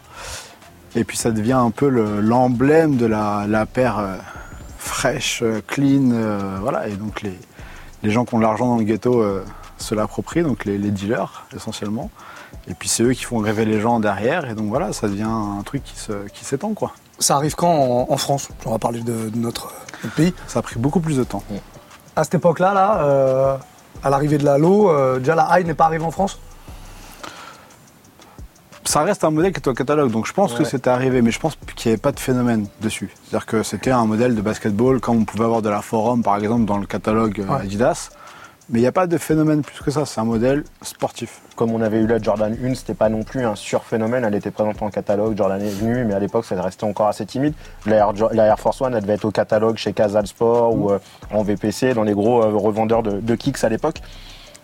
Et 0.96 1.04
puis 1.04 1.18
ça 1.18 1.32
devient 1.32 1.54
un 1.54 1.72
peu 1.72 1.90
le- 1.90 2.22
l'emblème 2.22 2.98
de 2.98 3.06
la, 3.06 3.46
la 3.48 3.66
paire 3.66 4.00
euh, 4.00 4.16
fraîche, 4.78 5.42
euh, 5.44 5.62
clean, 5.68 6.12
euh, 6.12 6.58
voilà. 6.62 6.88
Et 6.88 6.94
donc 6.94 7.22
les, 7.22 7.38
les 8.04 8.12
gens 8.12 8.26
qui 8.26 8.34
ont 8.36 8.38
de 8.38 8.44
l'argent 8.44 8.68
dans 8.68 8.78
le 8.78 8.84
ghetto 8.84 9.24
se 9.78 9.96
l'approprient, 9.96 10.44
donc 10.44 10.66
les, 10.66 10.78
les 10.78 10.92
dealers 10.92 11.46
essentiellement. 11.56 12.10
Et 12.68 12.74
puis 12.74 12.88
c'est 12.90 13.04
eux 13.04 13.14
qui 13.14 13.24
font 13.24 13.40
rêver 13.40 13.66
les 13.66 13.80
gens 13.80 14.00
derrière. 14.00 14.50
Et 14.50 14.54
donc 14.54 14.68
voilà, 14.70 14.94
ça 14.94 15.08
devient 15.08 15.24
un 15.24 15.62
truc 15.66 15.84
qui 15.84 15.98
se- 16.00 16.28
qui 16.34 16.46
s'étend 16.46 16.74
quoi. 16.74 16.92
Ça 17.20 17.36
arrive 17.36 17.56
quand 17.56 17.70
en, 17.72 18.08
en 18.12 18.18
France? 18.18 18.50
On 18.66 18.72
va 18.72 18.80
parler 18.80 19.02
de, 19.02 19.30
de 19.30 19.38
notre, 19.38 19.74
notre 20.04 20.16
pays. 20.16 20.34
Ça 20.48 20.60
a 20.60 20.62
pris 20.62 20.80
beaucoup 20.80 21.00
plus 21.00 21.18
de 21.18 21.24
temps. 21.24 21.44
À 22.16 22.24
cette 22.24 22.36
époque-là, 22.36 22.74
là, 22.74 23.02
euh, 23.04 23.58
à 24.04 24.10
l'arrivée 24.10 24.38
de 24.38 24.46
la 24.46 24.58
low, 24.58 24.90
euh, 24.90 25.20
déjà 25.20 25.36
la 25.36 25.48
high 25.60 25.66
n'est 25.68 25.74
pas 25.74 25.86
arrivée 25.86 26.04
en 26.06 26.12
France? 26.12 26.40
Ça 28.84 29.04
reste 29.04 29.24
un 29.24 29.30
modèle 29.32 29.54
qui 29.54 29.60
est 29.60 29.68
au 29.68 29.74
catalogue, 29.74 30.12
donc 30.12 30.26
je 30.26 30.34
pense 30.34 30.54
que 30.54 30.64
c'était 30.64 30.90
arrivé, 30.90 31.22
mais 31.22 31.30
je 31.32 31.40
pense 31.40 31.56
qu'il 31.76 31.90
n'y 31.90 31.94
avait 31.94 32.02
pas 32.02 32.12
de 32.12 32.20
phénomène 32.20 32.68
dessus. 32.82 33.12
C'est-à-dire 33.24 33.46
que 33.46 33.64
c'était 33.64 33.92
un 33.92 34.06
modèle 34.06 34.36
de 34.36 34.42
basketball, 34.42 35.00
comme 35.00 35.18
on 35.20 35.24
pouvait 35.24 35.46
avoir 35.46 35.62
de 35.62 35.70
la 35.70 35.82
Forum, 35.82 36.24
par 36.24 36.36
exemple, 36.38 36.66
dans 36.66 36.78
le 36.78 36.88
catalogue 36.88 37.40
euh, 37.40 37.48
Ouais. 37.56 37.62
Adidas. 37.62 38.10
Mais 38.72 38.80
il 38.80 38.84
n'y 38.84 38.88
a 38.88 38.94
pas 38.94 39.06
de 39.06 39.18
phénomène 39.18 39.64
plus 39.64 39.84
que 39.84 39.92
ça, 39.92 40.06
c'est 40.06 40.22
un 40.22 40.24
modèle 40.24 40.64
sportif. 40.82 41.42
Comme 41.58 41.72
on 41.74 41.82
avait 41.82 42.00
eu 42.00 42.08
la 42.08 42.22
Jordan 42.22 42.56
1, 42.64 42.76
c'était 42.76 42.94
pas 42.94 43.10
non 43.10 43.22
plus 43.24 43.44
un 43.44 43.56
surphénomène. 43.56 44.24
Elle 44.24 44.36
était 44.36 44.50
présente 44.50 44.82
en 44.82 44.90
catalogue, 44.90 45.36
Jordan 45.38 45.62
est 45.62 45.82
mais 45.82 46.14
à 46.14 46.20
l'époque, 46.20 46.46
ça 46.46 46.60
restait 46.62 46.86
encore 46.86 47.10
assez 47.10 47.26
timide. 47.26 47.54
La 47.86 47.98
Air, 47.98 48.58
Force 48.58 48.80
One, 48.80 48.96
elle 48.96 49.02
devait 49.02 49.16
être 49.16 49.26
au 49.26 49.32
catalogue 49.32 49.76
chez 49.76 49.92
Casal 49.92 50.26
Sport 50.26 50.74
ou 50.74 50.90
euh, 50.90 51.00
en 51.32 51.44
VPC, 51.44 51.94
dans 51.94 52.04
les 52.04 52.14
gros 52.14 52.42
euh, 52.42 52.56
revendeurs 52.56 53.04
de, 53.04 53.36
kicks 53.36 53.62
à 53.66 53.68
l'époque. 53.68 54.02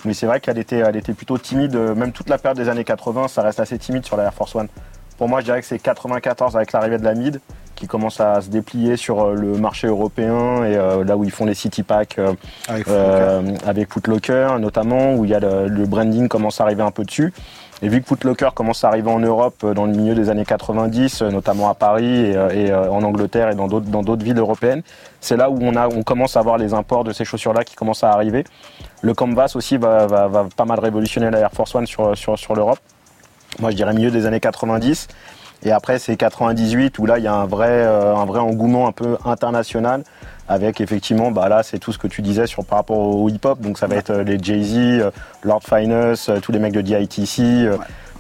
Mais 0.05 0.13
c'est 0.13 0.25
vrai 0.25 0.39
qu'elle 0.39 0.57
était, 0.57 0.77
elle 0.77 0.95
était 0.95 1.13
plutôt 1.13 1.37
timide. 1.37 1.75
euh, 1.75 1.93
Même 1.93 2.13
toute 2.13 2.29
la 2.29 2.37
période 2.37 2.57
des 2.57 2.69
années 2.69 2.85
80, 2.85 3.27
ça 3.27 3.41
reste 3.41 3.59
assez 3.59 3.77
timide 3.77 4.05
sur 4.05 4.15
la 4.15 4.23
Air 4.23 4.33
Force 4.33 4.55
One. 4.55 4.69
Pour 5.17 5.27
moi, 5.27 5.41
je 5.41 5.45
dirais 5.45 5.59
que 5.59 5.67
c'est 5.67 5.79
94 5.79 6.55
avec 6.55 6.71
l'arrivée 6.71 6.97
de 6.97 7.03
la 7.03 7.13
mid 7.13 7.41
qui 7.77 7.87
commence 7.87 8.19
à 8.19 8.41
se 8.41 8.49
déplier 8.49 8.97
sur 8.97 9.21
euh, 9.21 9.33
le 9.33 9.57
marché 9.57 9.87
européen 9.87 10.63
et 10.65 10.75
euh, 10.75 11.03
là 11.03 11.15
où 11.15 11.23
ils 11.23 11.31
font 11.31 11.45
les 11.45 11.53
city 11.53 11.83
packs 11.83 12.17
euh, 12.17 12.33
Avec 12.67 12.87
euh, 12.87 13.55
avec 13.65 13.93
Footlocker 13.93 14.57
notamment, 14.59 15.13
où 15.13 15.23
il 15.23 15.31
y 15.31 15.35
a 15.35 15.39
le, 15.39 15.67
le 15.67 15.85
branding 15.85 16.27
commence 16.27 16.59
à 16.59 16.65
arriver 16.65 16.83
un 16.83 16.91
peu 16.91 17.05
dessus. 17.05 17.31
Et 17.83 17.89
vu 17.89 18.01
que 18.01 18.07
Footlocker 18.07 18.49
commence 18.55 18.83
à 18.83 18.87
arriver 18.87 19.11
en 19.11 19.19
Europe 19.19 19.63
dans 19.63 19.85
le 19.85 19.91
milieu 19.91 20.15
des 20.15 20.29
années 20.29 20.45
90, 20.45 21.21
euh, 21.21 21.29
notamment 21.29 21.69
à 21.69 21.75
Paris 21.75 22.31
et, 22.31 22.65
et, 22.65 22.73
en 22.73 23.03
Angleterre 23.03 23.49
et 23.51 23.55
dans 23.55 23.67
d'autres 23.67 23.85
dans 23.85 24.01
d'autres 24.01 24.25
villes 24.25 24.39
européennes, 24.39 24.81
c'est 25.21 25.37
là 25.37 25.51
où 25.51 25.59
on 25.61 25.75
a 25.75 25.87
on 25.87 26.01
commence 26.01 26.35
à 26.35 26.41
voir 26.41 26.57
les 26.57 26.73
imports 26.73 27.03
de 27.03 27.13
ces 27.13 27.23
chaussures-là 27.23 27.63
qui 27.63 27.75
commencent 27.75 28.03
à 28.03 28.09
arriver. 28.09 28.43
Le 29.01 29.13
canvas 29.13 29.51
aussi 29.53 29.77
va, 29.77 30.07
va, 30.07 30.27
va 30.27 30.47
pas 30.55 30.65
mal 30.65 30.79
révolutionner 30.79 31.29
la 31.29 31.39
Air 31.39 31.51
Force 31.53 31.75
One 31.75 31.85
sur 31.85 32.17
sur, 32.17 32.37
sur 32.39 32.55
l'Europe. 32.55 32.79
Moi, 33.59 33.71
je 33.71 33.75
dirais 33.75 33.93
milieu 33.93 34.11
des 34.11 34.25
années 34.25 34.39
90. 34.39 35.07
Et 35.63 35.71
après, 35.71 35.99
c'est 35.99 36.15
98 36.15 36.99
où 36.99 37.05
là, 37.05 37.17
il 37.17 37.23
y 37.23 37.27
a 37.27 37.33
un 37.33 37.45
vrai, 37.45 37.69
euh, 37.69 38.15
un 38.15 38.25
vrai 38.25 38.39
engouement 38.39 38.87
un 38.87 38.91
peu 38.91 39.17
international 39.25 40.03
avec 40.47 40.79
effectivement, 40.79 41.31
bah 41.31 41.49
là, 41.49 41.61
c'est 41.63 41.77
tout 41.77 41.91
ce 41.91 41.97
que 41.97 42.07
tu 42.07 42.21
disais 42.21 42.47
sur 42.47 42.63
par 42.65 42.79
rapport 42.79 42.97
au 42.97 43.27
hip-hop. 43.29 43.59
Donc, 43.59 43.77
ça 43.77 43.87
va 43.87 43.95
être 43.95 44.11
euh, 44.11 44.23
les 44.23 44.39
Jay-Z, 44.41 44.75
euh, 44.77 45.11
Lord 45.43 45.61
Finest, 45.63 46.29
euh, 46.29 46.39
tous 46.39 46.51
les 46.51 46.59
mecs 46.59 46.73
de 46.73 46.81
DITC, 46.81 47.69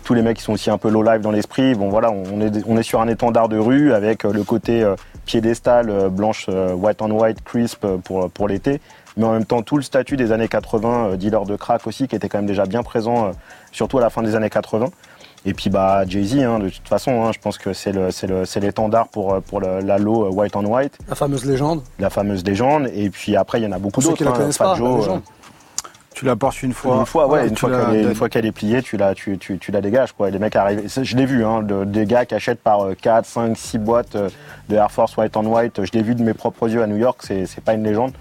tous 0.03 0.13
les 0.13 0.21
mecs 0.21 0.37
qui 0.37 0.43
sont 0.43 0.53
aussi 0.53 0.69
un 0.69 0.77
peu 0.77 0.89
low 0.89 1.03
life 1.03 1.21
dans 1.21 1.31
l'esprit. 1.31 1.75
Bon, 1.75 1.89
voilà, 1.89 2.11
on 2.11 2.39
est, 2.39 2.63
on 2.65 2.77
est 2.77 2.83
sur 2.83 3.01
un 3.01 3.09
étendard 3.09 3.49
de 3.49 3.57
rue 3.57 3.93
avec 3.93 4.23
le 4.23 4.43
côté 4.43 4.81
euh, 4.81 4.95
piédestal, 5.25 5.89
euh, 5.89 6.07
blanche, 6.07 6.45
euh, 6.47 6.73
white 6.73 7.01
on 7.01 7.11
white, 7.11 7.43
crisp 7.43 7.85
pour, 8.03 8.29
pour 8.31 8.47
l'été. 8.47 8.79
Mais 9.17 9.25
en 9.25 9.33
même 9.33 9.45
temps, 9.45 9.63
tout 9.63 9.77
le 9.77 9.83
statut 9.83 10.15
des 10.15 10.31
années 10.31 10.47
80, 10.47 11.09
euh, 11.09 11.17
dealer 11.17 11.45
de 11.45 11.55
crack 11.55 11.85
aussi, 11.87 12.07
qui 12.07 12.15
était 12.15 12.29
quand 12.29 12.37
même 12.37 12.47
déjà 12.47 12.65
bien 12.65 12.83
présent, 12.83 13.25
euh, 13.27 13.31
surtout 13.71 13.97
à 13.97 14.01
la 14.01 14.09
fin 14.09 14.21
des 14.21 14.35
années 14.35 14.49
80. 14.49 14.87
Et 15.45 15.53
puis 15.53 15.69
bah 15.69 16.03
Jay-Z, 16.05 16.39
hein, 16.39 16.59
de 16.59 16.69
toute 16.69 16.87
façon, 16.87 17.23
hein, 17.23 17.31
je 17.33 17.39
pense 17.39 17.57
que 17.57 17.71
c'est 17.71 17.91
le, 17.93 18.11
c'est 18.11 18.27
le, 18.27 18.43
c'est 18.45 18.59
l'étendard 18.59 19.07
pour, 19.07 19.33
euh, 19.33 19.39
pour 19.39 19.61
le- 19.61 19.79
la 19.79 19.97
low 19.97 20.25
euh, 20.25 20.29
white 20.29 20.55
on 20.55 20.65
white, 20.65 20.97
La 21.07 21.15
fameuse 21.15 21.45
légende. 21.45 21.81
la 21.99 22.09
fameuse 22.09 22.43
légende. 22.43 22.89
Et 22.93 23.09
puis 23.09 23.35
après, 23.37 23.59
il 23.61 23.63
y 23.63 23.67
en 23.67 23.71
a 23.71 23.79
beaucoup 23.79 24.01
d'autres. 24.01 24.17
qui 24.17 24.23
la 24.25 24.31
hein, 24.31 24.33
connaissent 24.33 24.57
Fat 24.57 24.65
pas, 24.65 24.75
Joe, 24.75 25.07
la 25.07 25.13
euh. 25.13 25.17
Tu 26.13 26.25
la 26.25 26.35
portes 26.35 26.63
une 26.63 26.73
fois. 26.73 26.97
Une 26.97 27.05
fois, 27.05 27.27
ouais, 27.27 27.47
une, 27.47 27.55
fois 27.55 27.69
la 27.69 27.77
qu'elle 27.85 27.93
est, 27.95 27.97
une 27.99 28.03
donnes. 28.07 28.15
fois 28.15 28.27
qu'elle 28.27 28.45
est 28.47 28.51
pliée, 28.51 28.81
tu 28.81 28.97
la, 28.97 29.13
tu, 29.13 29.37
tu, 29.37 29.59
tu 29.59 29.71
la 29.71 29.81
dégages. 29.81 30.11
Quoi. 30.13 30.29
Et 30.29 30.31
les 30.31 30.39
mecs 30.39 30.55
arrivent. 30.55 30.81
Je 31.03 31.15
l'ai 31.15 31.27
vu, 31.27 31.45
hein, 31.45 31.61
de- 31.61 31.83
des 31.85 32.05
gars 32.07 32.25
qui 32.25 32.33
achètent 32.33 32.59
par 32.63 32.81
euh, 32.87 32.95
4, 32.99 33.25
5, 33.27 33.55
6 33.55 33.77
boîtes 33.77 34.17
de 34.17 34.75
Air 34.75 34.91
Force 34.91 35.15
White 35.15 35.37
on 35.37 35.45
White. 35.45 35.85
Je 35.85 35.91
l'ai 35.91 36.01
vu 36.01 36.15
de 36.15 36.23
mes 36.23 36.33
propres 36.33 36.67
yeux 36.69 36.81
à 36.81 36.87
New 36.87 36.97
York, 36.97 37.19
c'est 37.23 37.45
c'est 37.45 37.61
pas 37.63 37.73
une 37.75 37.83
légende. 37.83 38.13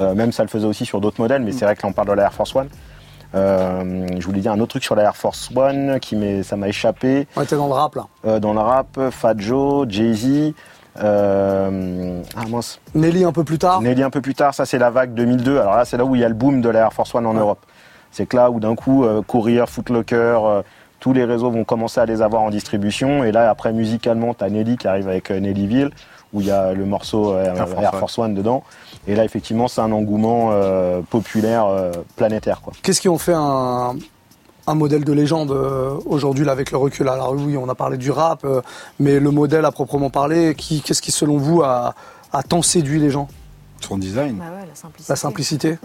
Euh, 0.00 0.14
même 0.14 0.32
ça 0.32 0.42
le 0.42 0.48
faisait 0.48 0.66
aussi 0.66 0.86
sur 0.86 1.00
d'autres 1.02 1.20
modèles, 1.20 1.42
mais 1.42 1.52
c'est 1.52 1.66
vrai 1.66 1.76
que 1.76 1.82
là 1.82 1.88
on 1.90 1.92
parle 1.92 2.08
de 2.08 2.14
la 2.14 2.22
Air 2.24 2.32
Force 2.32 2.56
One. 2.56 2.68
Euh, 3.34 4.06
je 4.18 4.24
voulais 4.26 4.40
dire 4.40 4.52
un 4.52 4.60
autre 4.60 4.70
truc 4.70 4.84
sur 4.84 4.94
la 4.94 5.02
Air 5.02 5.16
Force 5.16 5.50
One 5.54 5.98
qui 6.00 6.14
m'est- 6.16 6.42
ça 6.44 6.56
m'a 6.56 6.68
échappé. 6.68 7.26
On 7.36 7.42
était 7.42 7.56
dans 7.56 7.66
le 7.66 7.72
rap 7.72 7.94
là. 7.96 8.06
Euh, 8.26 8.38
dans 8.40 8.52
le 8.52 8.60
rap, 8.60 8.98
Fat 9.10 9.34
Joe, 9.38 9.86
Jay-Z. 9.88 10.52
euh, 11.02 12.22
ah 12.36 12.48
mince. 12.48 12.80
Nelly 12.94 13.24
un 13.24 13.32
peu 13.32 13.44
plus 13.44 13.58
tard. 13.58 13.80
Nelly 13.82 14.02
un 14.02 14.10
peu 14.10 14.20
plus 14.20 14.34
tard, 14.34 14.54
ça 14.54 14.64
c'est 14.66 14.78
la 14.78 14.90
vague 14.90 15.14
2002. 15.14 15.58
Alors 15.58 15.76
là, 15.76 15.84
c'est 15.84 15.96
là 15.96 16.04
où 16.04 16.14
il 16.14 16.20
y 16.20 16.24
a 16.24 16.28
le 16.28 16.34
boom 16.34 16.60
de 16.60 16.68
la 16.68 16.80
Air 16.80 16.92
Force 16.92 17.14
One 17.14 17.26
en 17.26 17.34
Europe. 17.34 17.58
C'est 18.10 18.26
que 18.26 18.36
là 18.36 18.50
où 18.50 18.60
d'un 18.60 18.76
coup, 18.76 19.04
euh, 19.04 19.22
Courier, 19.22 19.64
Footlocker, 19.66 20.14
euh, 20.44 20.62
tous 21.00 21.12
les 21.12 21.24
réseaux 21.24 21.50
vont 21.50 21.64
commencer 21.64 22.00
à 22.00 22.06
les 22.06 22.22
avoir 22.22 22.42
en 22.42 22.50
distribution. 22.50 23.24
Et 23.24 23.32
là, 23.32 23.50
après, 23.50 23.72
musicalement, 23.72 24.34
tu 24.34 24.44
as 24.44 24.48
Nelly 24.50 24.76
qui 24.76 24.86
arrive 24.86 25.08
avec 25.08 25.30
Nellyville, 25.30 25.90
où 26.32 26.40
il 26.40 26.46
y 26.46 26.50
a 26.52 26.72
le 26.72 26.84
morceau 26.86 27.34
euh, 27.34 27.44
Air 27.44 27.68
Force 27.68 27.82
Air 27.82 27.92
One. 27.94 27.98
Force 28.00 28.18
One 28.18 28.34
dedans. 28.34 28.62
Et 29.06 29.14
là, 29.14 29.24
effectivement, 29.24 29.68
c'est 29.68 29.80
un 29.80 29.92
engouement 29.92 30.50
euh, 30.52 31.00
populaire 31.02 31.66
euh, 31.66 31.92
planétaire. 32.16 32.60
Quoi. 32.62 32.72
Qu'est-ce 32.82 33.00
qui 33.00 33.08
ont 33.08 33.18
fait 33.18 33.34
un, 33.34 33.96
un 34.66 34.74
modèle 34.74 35.04
de 35.04 35.12
légende 35.12 35.50
euh, 35.50 35.98
aujourd'hui 36.06 36.44
là 36.44 36.52
avec 36.52 36.70
le 36.70 36.78
recul 36.78 37.08
Alors 37.08 37.32
oui, 37.32 37.56
on 37.56 37.68
a 37.68 37.74
parlé 37.74 37.96
du 37.98 38.10
rap, 38.10 38.44
euh, 38.44 38.62
mais 38.98 39.20
le 39.20 39.30
modèle 39.30 39.64
à 39.64 39.72
proprement 39.72 40.10
parler, 40.10 40.54
qu'est-ce 40.54 41.02
qui 41.02 41.10
selon 41.10 41.36
vous 41.36 41.62
a, 41.62 41.94
a 42.32 42.42
tant 42.42 42.62
séduit 42.62 42.98
les 42.98 43.10
gens? 43.10 43.28
Son 43.80 43.98
design. 43.98 44.36
Bah 44.36 44.44
ouais, 44.58 44.66
la 44.66 44.74
simplicité. 44.74 45.12
La 45.12 45.16
simplicité 45.16 45.78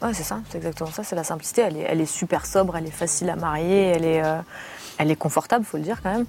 Ouais, 0.00 0.14
c'est 0.14 0.22
ça, 0.22 0.38
c'est 0.48 0.58
exactement 0.58 0.90
ça, 0.92 1.02
c'est 1.02 1.16
la 1.16 1.24
simplicité. 1.24 1.62
Elle 1.62 1.76
est, 1.76 1.86
elle 1.88 2.00
est 2.00 2.06
super 2.06 2.46
sobre, 2.46 2.76
elle 2.76 2.86
est 2.86 2.90
facile 2.92 3.30
à 3.30 3.34
marier, 3.34 3.86
elle 3.86 4.04
est, 4.04 4.24
euh, 4.24 4.38
elle 4.98 5.10
est 5.10 5.16
confortable, 5.16 5.64
faut 5.64 5.76
le 5.76 5.82
dire 5.82 6.00
quand 6.04 6.12
même. 6.12 6.26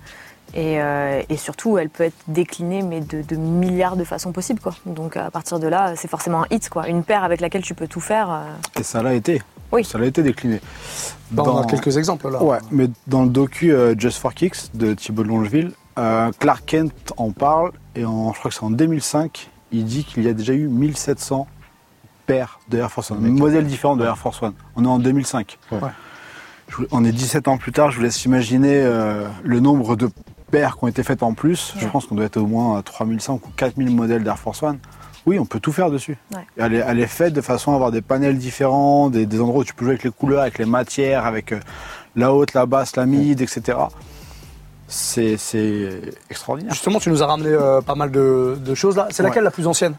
Et, 0.55 0.81
euh, 0.81 1.21
et 1.29 1.37
surtout, 1.37 1.77
elle 1.77 1.89
peut 1.89 2.03
être 2.05 2.17
déclinée, 2.27 2.81
mais 2.81 3.01
de, 3.01 3.21
de 3.21 3.35
milliards 3.35 3.95
de 3.97 4.03
façons 4.03 4.31
possibles. 4.31 4.59
Quoi. 4.59 4.73
Donc 4.85 5.15
à 5.17 5.29
partir 5.31 5.59
de 5.59 5.67
là, 5.67 5.93
c'est 5.95 6.07
forcément 6.09 6.43
un 6.43 6.47
hit. 6.49 6.69
Quoi. 6.69 6.87
Une 6.87 7.03
paire 7.03 7.23
avec 7.23 7.39
laquelle 7.41 7.61
tu 7.61 7.75
peux 7.75 7.87
tout 7.87 7.99
faire. 8.01 8.29
euh, 8.31 8.43
Et 8.79 8.83
ça 8.83 9.03
l'a 9.03 9.13
été. 9.13 9.41
Oui. 9.71 9.83
Ça 9.83 9.99
l'a 9.99 10.05
été 10.07 10.23
décliné. 10.23 10.59
On 11.31 11.35
Dans- 11.43 11.61
a 11.61 11.65
quelques 11.65 11.95
exemples 11.97 12.29
là. 12.31 12.41
Ouais, 12.43 12.57
mais 12.71 12.87
dans 13.05 13.21
le 13.23 13.29
docu 13.29 13.71
euh, 13.71 13.93
Just 13.97 14.17
for 14.17 14.33
Kicks 14.33 14.73
de 14.73 14.95
Thibault 14.95 15.21
de 15.23 15.27
Longeville, 15.27 15.71
euh, 15.99 16.31
Clark 16.39 16.63
Kent 16.65 17.13
en 17.17 17.29
parle 17.31 17.71
et 17.95 18.03
en, 18.03 18.33
je 18.33 18.39
crois 18.39 18.49
que 18.49 18.55
c'est 18.55 18.63
en 18.63 18.71
2005, 18.71 19.51
il 19.71 19.85
dit 19.85 20.03
qu'il 20.05 20.23
y 20.23 20.27
a 20.27 20.33
déjà 20.33 20.53
eu 20.53 20.67
1700 20.67 21.45
paires 22.25 22.59
de 22.69 22.79
Air 22.79 22.91
Force 22.91 23.11
One, 23.11 23.19
modèles 23.19 23.67
différents 23.67 23.95
de 23.95 24.03
Air 24.05 24.17
Force 24.17 24.41
One. 24.41 24.53
On 24.75 24.83
est 24.85 24.87
en 24.87 24.97
2005. 24.97 25.59
Ouais. 25.71 25.79
Je 26.67 26.75
vous- 26.77 26.85
on 26.91 27.03
est 27.05 27.11
17 27.11 27.47
ans 27.47 27.57
plus 27.57 27.71
tard, 27.71 27.91
je 27.91 27.97
vous 27.97 28.03
laisse 28.03 28.25
imaginer 28.25 28.81
euh, 28.81 29.27
le 29.43 29.59
nombre 29.59 29.95
de 29.95 30.09
paires 30.49 30.77
qui 30.77 30.83
ont 30.83 30.87
été 30.87 31.03
faites 31.03 31.23
en 31.23 31.33
plus. 31.33 31.73
Je 31.77 31.87
pense 31.87 32.05
qu'on 32.05 32.15
doit 32.15 32.25
être 32.25 32.37
au 32.37 32.45
moins 32.47 32.77
à 32.77 32.81
3500 32.83 33.39
ou 33.45 33.49
4000 33.55 33.95
modèles 33.95 34.23
d'Air 34.23 34.37
Force 34.39 34.61
One. 34.63 34.79
Oui, 35.25 35.37
on 35.37 35.45
peut 35.45 35.59
tout 35.59 35.71
faire 35.73 35.91
dessus. 35.91 36.17
Ouais. 36.33 36.41
Elle, 36.57 36.73
est, 36.75 36.83
elle 36.87 36.99
est 36.99 37.07
faite 37.07 37.33
de 37.33 37.41
façon 37.41 37.71
à 37.73 37.75
avoir 37.75 37.91
des 37.91 38.01
panels 38.01 38.37
différents, 38.37 39.09
des, 39.09 39.25
des 39.25 39.41
endroits 39.41 39.61
où 39.61 39.63
tu 39.63 39.73
peux 39.73 39.85
jouer 39.85 39.93
avec 39.93 40.03
les 40.03 40.11
couleurs, 40.11 40.41
avec 40.41 40.57
les 40.57 40.65
matières, 40.65 41.25
avec 41.25 41.51
euh, 41.51 41.59
la 42.15 42.33
haute, 42.33 42.53
la 42.53 42.65
basse, 42.65 42.95
la 42.95 43.05
mid, 43.05 43.41
etc. 43.41 43.77
C'est 44.87 45.37
extraordinaire. 46.29 46.73
Justement, 46.73 46.99
tu 46.99 47.09
nous 47.09 47.21
as 47.21 47.27
ramené 47.27 47.49
euh, 47.49 47.81
pas 47.81 47.95
mal 47.95 48.09
de, 48.11 48.57
de 48.63 48.75
choses 48.75 48.95
là. 48.95 49.07
C'est 49.11 49.21
Ouais. 49.21 49.29
laquelle 49.29 49.43
la 49.43 49.51
plus 49.51 49.67
ancienne? 49.67 49.95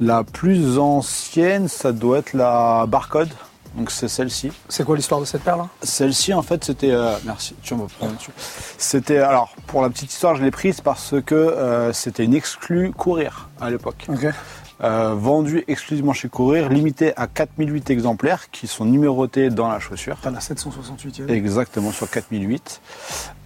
La 0.00 0.22
plus 0.22 0.78
ancienne, 0.78 1.66
ça 1.68 1.90
doit 1.92 2.18
être 2.18 2.32
la 2.34 2.86
Barcode. 2.86 3.30
Donc 3.78 3.92
c'est 3.92 4.08
celle-ci. 4.08 4.50
C'est 4.68 4.84
quoi 4.84 4.96
l'histoire 4.96 5.20
de 5.20 5.24
cette 5.24 5.42
paire 5.42 5.56
là 5.56 5.68
Celle-ci, 5.82 6.34
en 6.34 6.42
fait, 6.42 6.64
c'était. 6.64 6.90
euh, 6.90 7.16
merci, 7.24 7.54
tu 7.62 7.74
me 7.74 7.86
prendre 7.86 8.14
dessus. 8.16 8.32
C'était. 8.76 9.18
Alors, 9.18 9.54
pour 9.68 9.82
la 9.82 9.88
petite 9.88 10.12
histoire, 10.12 10.34
je 10.34 10.42
l'ai 10.42 10.50
prise 10.50 10.80
parce 10.80 11.14
que 11.24 11.36
euh, 11.36 11.92
c'était 11.92 12.24
une 12.24 12.34
exclue 12.34 12.92
courir 12.92 13.48
à 13.60 13.70
l'époque. 13.70 14.06
Ok. 14.08 14.26
Euh, 14.80 15.14
vendue 15.16 15.64
exclusivement 15.66 16.12
chez 16.12 16.28
Courir, 16.28 16.68
limitée 16.68 17.12
à 17.16 17.26
4008 17.26 17.90
exemplaires 17.90 18.48
qui 18.52 18.68
sont 18.68 18.84
numérotés 18.84 19.50
dans 19.50 19.68
la 19.68 19.80
chaussure. 19.80 20.16
T'as 20.22 20.30
la 20.30 20.38
768 20.38 21.28
Exactement, 21.28 21.90
sur 21.90 22.08
4008. 22.08 22.80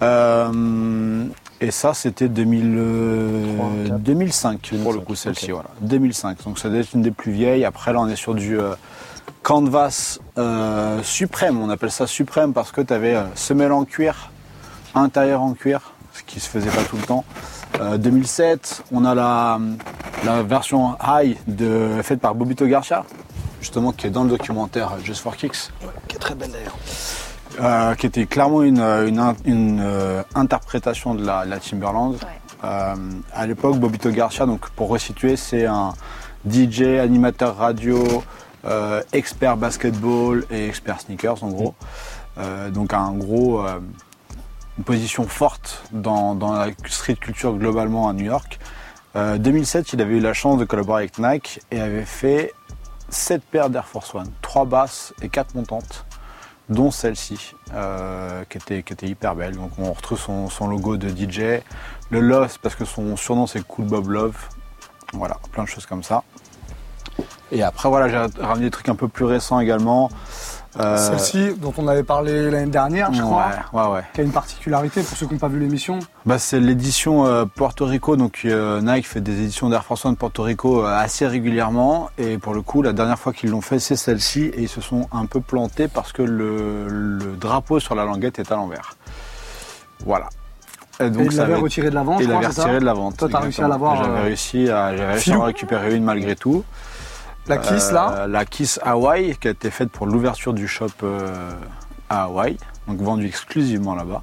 Euh, 0.02 1.24
et 1.62 1.70
ça, 1.70 1.94
c'était 1.94 2.28
2000, 2.28 2.74
euh, 2.76 3.54
Trois, 3.56 3.70
quatre. 3.86 3.98
2005 4.00 4.74
pour 4.82 4.92
le 4.92 4.98
coup, 4.98 5.14
2005, 5.14 5.16
celle-ci. 5.16 5.50
Voilà. 5.52 5.70
2005. 5.80 6.44
Donc 6.44 6.58
ça 6.58 6.68
doit 6.68 6.78
être 6.78 6.92
une 6.92 7.02
des 7.02 7.12
plus 7.12 7.32
vieilles. 7.32 7.64
Après, 7.64 7.94
là, 7.94 8.00
on 8.00 8.08
est 8.08 8.16
sur 8.16 8.34
du 8.34 8.58
canvas 9.42 10.18
euh, 10.38 11.02
suprême. 11.02 11.60
On 11.60 11.70
appelle 11.70 11.90
ça 11.90 12.06
suprême 12.06 12.52
parce 12.52 12.72
que 12.72 12.80
tu 12.80 12.92
avais 12.92 13.16
semelle 13.34 13.72
en 13.72 13.84
cuir, 13.84 14.30
intérieur 14.94 15.42
en 15.42 15.52
cuir, 15.54 15.92
ce 16.12 16.22
qui 16.22 16.40
se 16.40 16.48
faisait 16.48 16.70
pas 16.70 16.82
tout 16.84 16.96
le 16.96 17.02
temps. 17.02 17.24
Euh, 17.80 17.96
2007, 17.98 18.84
on 18.92 19.04
a 19.04 19.14
la, 19.14 19.58
la 20.24 20.42
version 20.42 20.96
high 21.02 21.36
de, 21.46 22.00
faite 22.02 22.20
par 22.20 22.34
Bobito 22.34 22.66
Garcia, 22.66 23.04
justement, 23.60 23.92
qui 23.92 24.06
est 24.06 24.10
dans 24.10 24.24
le 24.24 24.30
documentaire 24.30 24.92
Just 25.02 25.22
for 25.22 25.36
Kicks 25.36 25.70
Qui 26.08 26.16
est 26.16 26.18
très 26.18 26.34
belle 26.34 26.50
d'ailleurs. 26.50 26.76
euh, 27.60 27.94
qui 27.94 28.06
était 28.06 28.26
clairement 28.26 28.62
une, 28.62 28.80
une, 28.80 29.18
in- 29.18 29.36
une, 29.44 29.80
euh, 29.82 30.22
interprétation 30.34 31.14
de 31.14 31.24
la, 31.24 31.44
la 31.44 31.58
Timberland. 31.58 32.16
Euh, 32.64 32.94
à 33.34 33.46
l'époque, 33.46 33.76
Bobito 33.78 34.10
Garcia, 34.10 34.46
donc 34.46 34.68
pour 34.70 34.88
resituer, 34.88 35.36
c'est 35.36 35.66
un 35.66 35.94
DJ, 36.48 36.82
animateur 37.00 37.56
radio, 37.56 38.22
euh, 38.64 39.02
expert 39.12 39.56
basketball 39.56 40.44
et 40.50 40.68
expert 40.68 41.00
sneakers 41.00 41.42
en 41.42 41.48
gros. 41.48 41.74
Euh, 42.38 42.70
donc 42.70 42.94
un 42.94 43.12
gros, 43.12 43.66
euh, 43.66 43.80
position 44.84 45.26
forte 45.26 45.84
dans, 45.92 46.34
la 46.34 46.68
street 46.86 47.16
culture 47.16 47.54
globalement 47.54 48.08
à 48.08 48.12
New 48.12 48.24
York. 48.24 48.58
Euh, 49.16 49.36
2007, 49.36 49.92
il 49.92 50.00
avait 50.00 50.16
eu 50.16 50.20
la 50.20 50.32
chance 50.32 50.58
de 50.58 50.64
collaborer 50.64 51.02
avec 51.02 51.18
Nike 51.18 51.60
et 51.70 51.80
avait 51.80 52.06
fait 52.06 52.52
7 53.10 53.42
paires 53.42 53.68
d'Air 53.68 53.86
Force 53.86 54.14
One, 54.14 54.30
3 54.40 54.64
basses 54.64 55.12
et 55.20 55.28
4 55.28 55.54
montantes 55.54 56.06
dont 56.70 56.90
celle-ci, 56.90 57.54
qui, 58.48 58.56
était, 58.56 58.82
qui 58.82 58.92
était 58.94 59.06
hyper 59.06 59.34
belle. 59.34 59.56
Donc 59.56 59.72
on 59.78 59.92
retrouve 59.92 60.18
son, 60.18 60.48
son 60.48 60.68
logo 60.68 60.96
de 60.96 61.08
DJ. 61.08 61.60
Le 62.08 62.20
Lost, 62.20 62.58
parce 62.62 62.74
que 62.74 62.86
son 62.86 63.16
surnom 63.16 63.46
c'est 63.46 63.62
Cool 63.66 63.84
Bob 63.84 64.08
Love. 64.08 64.36
Voilà, 65.12 65.38
plein 65.50 65.64
de 65.64 65.68
choses 65.68 65.84
comme 65.84 66.02
ça. 66.02 66.24
Et 67.52 67.62
après, 67.62 67.88
voilà, 67.88 68.08
j'ai 68.08 68.42
ramené 68.42 68.64
des 68.66 68.70
trucs 68.70 68.88
un 68.88 68.94
peu 68.94 69.06
plus 69.08 69.24
récents 69.26 69.60
également. 69.60 70.10
Euh, 70.80 70.96
Celle-ci, 70.96 71.54
dont 71.58 71.74
on 71.76 71.86
avait 71.86 72.02
parlé 72.02 72.50
l'année 72.50 72.70
dernière, 72.70 73.12
je 73.12 73.20
crois, 73.20 73.48
Ouais, 73.74 73.82
ouais, 73.82 73.92
ouais. 73.96 74.00
qui 74.14 74.22
a 74.22 74.24
une 74.24 74.30
particularité 74.32 75.02
pour 75.02 75.18
ceux 75.18 75.26
qui 75.26 75.34
n'ont 75.34 75.38
pas 75.38 75.48
vu 75.48 75.58
l'émission. 75.60 75.98
Bah, 76.24 76.38
c'est 76.38 76.58
l'édition 76.60 77.26
euh, 77.26 77.44
Porto 77.44 77.84
Rico. 77.84 78.16
Donc 78.16 78.40
euh, 78.46 78.80
Nike 78.80 79.06
fait 79.06 79.20
des 79.20 79.42
éditions 79.42 79.68
d'Air 79.68 79.84
Force 79.84 80.06
One 80.06 80.16
Porto 80.16 80.42
Rico 80.42 80.82
euh, 80.82 80.86
assez 80.98 81.26
régulièrement. 81.26 82.08
Et 82.16 82.38
pour 82.38 82.54
le 82.54 82.62
coup, 82.62 82.80
la 82.80 82.94
dernière 82.94 83.18
fois 83.18 83.34
qu'ils 83.34 83.50
l'ont 83.50 83.60
fait, 83.60 83.78
c'est 83.80 83.96
celle-ci. 83.96 84.44
Et 84.44 84.62
ils 84.62 84.68
se 84.68 84.80
sont 84.80 85.08
un 85.12 85.26
peu 85.26 85.42
plantés 85.42 85.88
parce 85.88 86.10
que 86.12 86.22
le, 86.22 86.88
le 86.88 87.36
drapeau 87.38 87.78
sur 87.78 87.94
la 87.94 88.06
languette 88.06 88.38
est 88.38 88.50
à 88.50 88.56
l'envers. 88.56 88.96
Voilà. 90.06 90.30
Et 91.00 91.04
Et 91.04 91.10
donc 91.10 91.24
il 91.26 91.32
ça 91.32 91.42
l'avait 91.42 91.52
avait- 91.54 91.62
retiré 91.62 91.90
de 91.90 91.94
la 91.94 92.02
vente, 92.02 92.20
Et 92.20 92.24
il 92.24 92.28
crois, 92.30 92.38
avait 92.38 92.46
c'est 92.48 92.52
ça 92.54 92.62
retiré 92.62 92.80
de 92.80 92.84
la 92.86 92.94
vente. 92.94 93.16
Toi, 93.18 93.28
t'as 93.30 93.40
réussi 93.40 93.60
à 93.62 93.68
l'avoir, 93.68 94.02
J'avais 94.02 94.20
réussi, 94.22 94.70
à, 94.70 94.86
réussi 94.88 95.32
à 95.32 95.38
en 95.38 95.42
récupérer 95.42 95.94
une 95.94 96.04
malgré 96.04 96.34
tout. 96.34 96.64
La 97.48 97.58
Kiss 97.58 97.90
Euh, 97.90 97.92
là, 97.94 98.26
La 98.28 98.44
Kiss 98.44 98.78
Hawaii 98.82 99.36
qui 99.36 99.48
a 99.48 99.50
été 99.50 99.70
faite 99.70 99.90
pour 99.90 100.06
l'ouverture 100.06 100.52
du 100.54 100.68
shop 100.68 100.86
euh, 101.02 101.52
à 102.08 102.24
Hawaï, 102.24 102.56
donc 102.86 103.00
vendue 103.00 103.26
exclusivement 103.26 103.94
là-bas. 103.94 104.22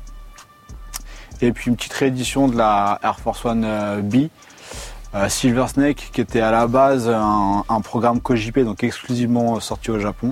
Et 1.42 1.52
puis 1.52 1.70
une 1.70 1.76
petite 1.76 1.94
réédition 1.94 2.48
de 2.48 2.58
la 2.58 3.00
Air 3.04 3.20
Force 3.20 3.44
One 3.46 3.64
euh, 3.66 4.02
B, 4.02 4.28
euh, 5.16 5.28
Silver 5.30 5.68
Snake, 5.68 6.10
qui 6.14 6.22
était 6.22 6.42
à 6.42 6.52
la 6.52 6.68
base 6.68 7.10
un, 7.10 7.64
un 7.68 7.82
programme 7.82 8.22
KOJP, 8.22 8.60
donc 8.60 8.84
exclusivement 8.84 9.60
sorti 9.60 9.90
au 9.92 10.00
Japon, 10.00 10.32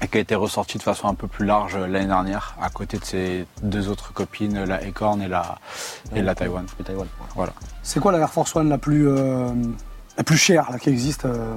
et 0.00 0.08
qui 0.08 0.18
a 0.18 0.20
été 0.20 0.34
ressorti 0.34 0.78
de 0.78 0.82
façon 0.82 1.08
un 1.08 1.14
peu 1.14 1.26
plus 1.26 1.44
large 1.46 1.76
euh, 1.76 1.86
l'année 1.86 2.06
dernière, 2.06 2.54
à 2.62 2.70
côté 2.70 2.98
de 2.98 3.04
ses 3.04 3.46
deux 3.62 3.88
autres 3.88 4.12
copines, 4.12 4.64
la 4.64 4.76
Acorn 4.76 5.20
et 5.22 5.28
la, 5.28 5.58
et 6.14 6.22
la 6.22 6.34
Taïwan. 6.34 6.64
Voilà. 7.34 7.52
c'est 7.82 8.00
quoi 8.00 8.12
la 8.12 8.18
Air 8.18 8.30
Force 8.30 8.54
One 8.54 8.68
la 8.68 8.78
plus, 8.78 9.08
euh, 9.08 9.50
la 10.16 10.24
plus 10.24 10.36
chère 10.36 10.70
là, 10.70 10.78
qui 10.78 10.90
existe 10.90 11.24
euh, 11.24 11.54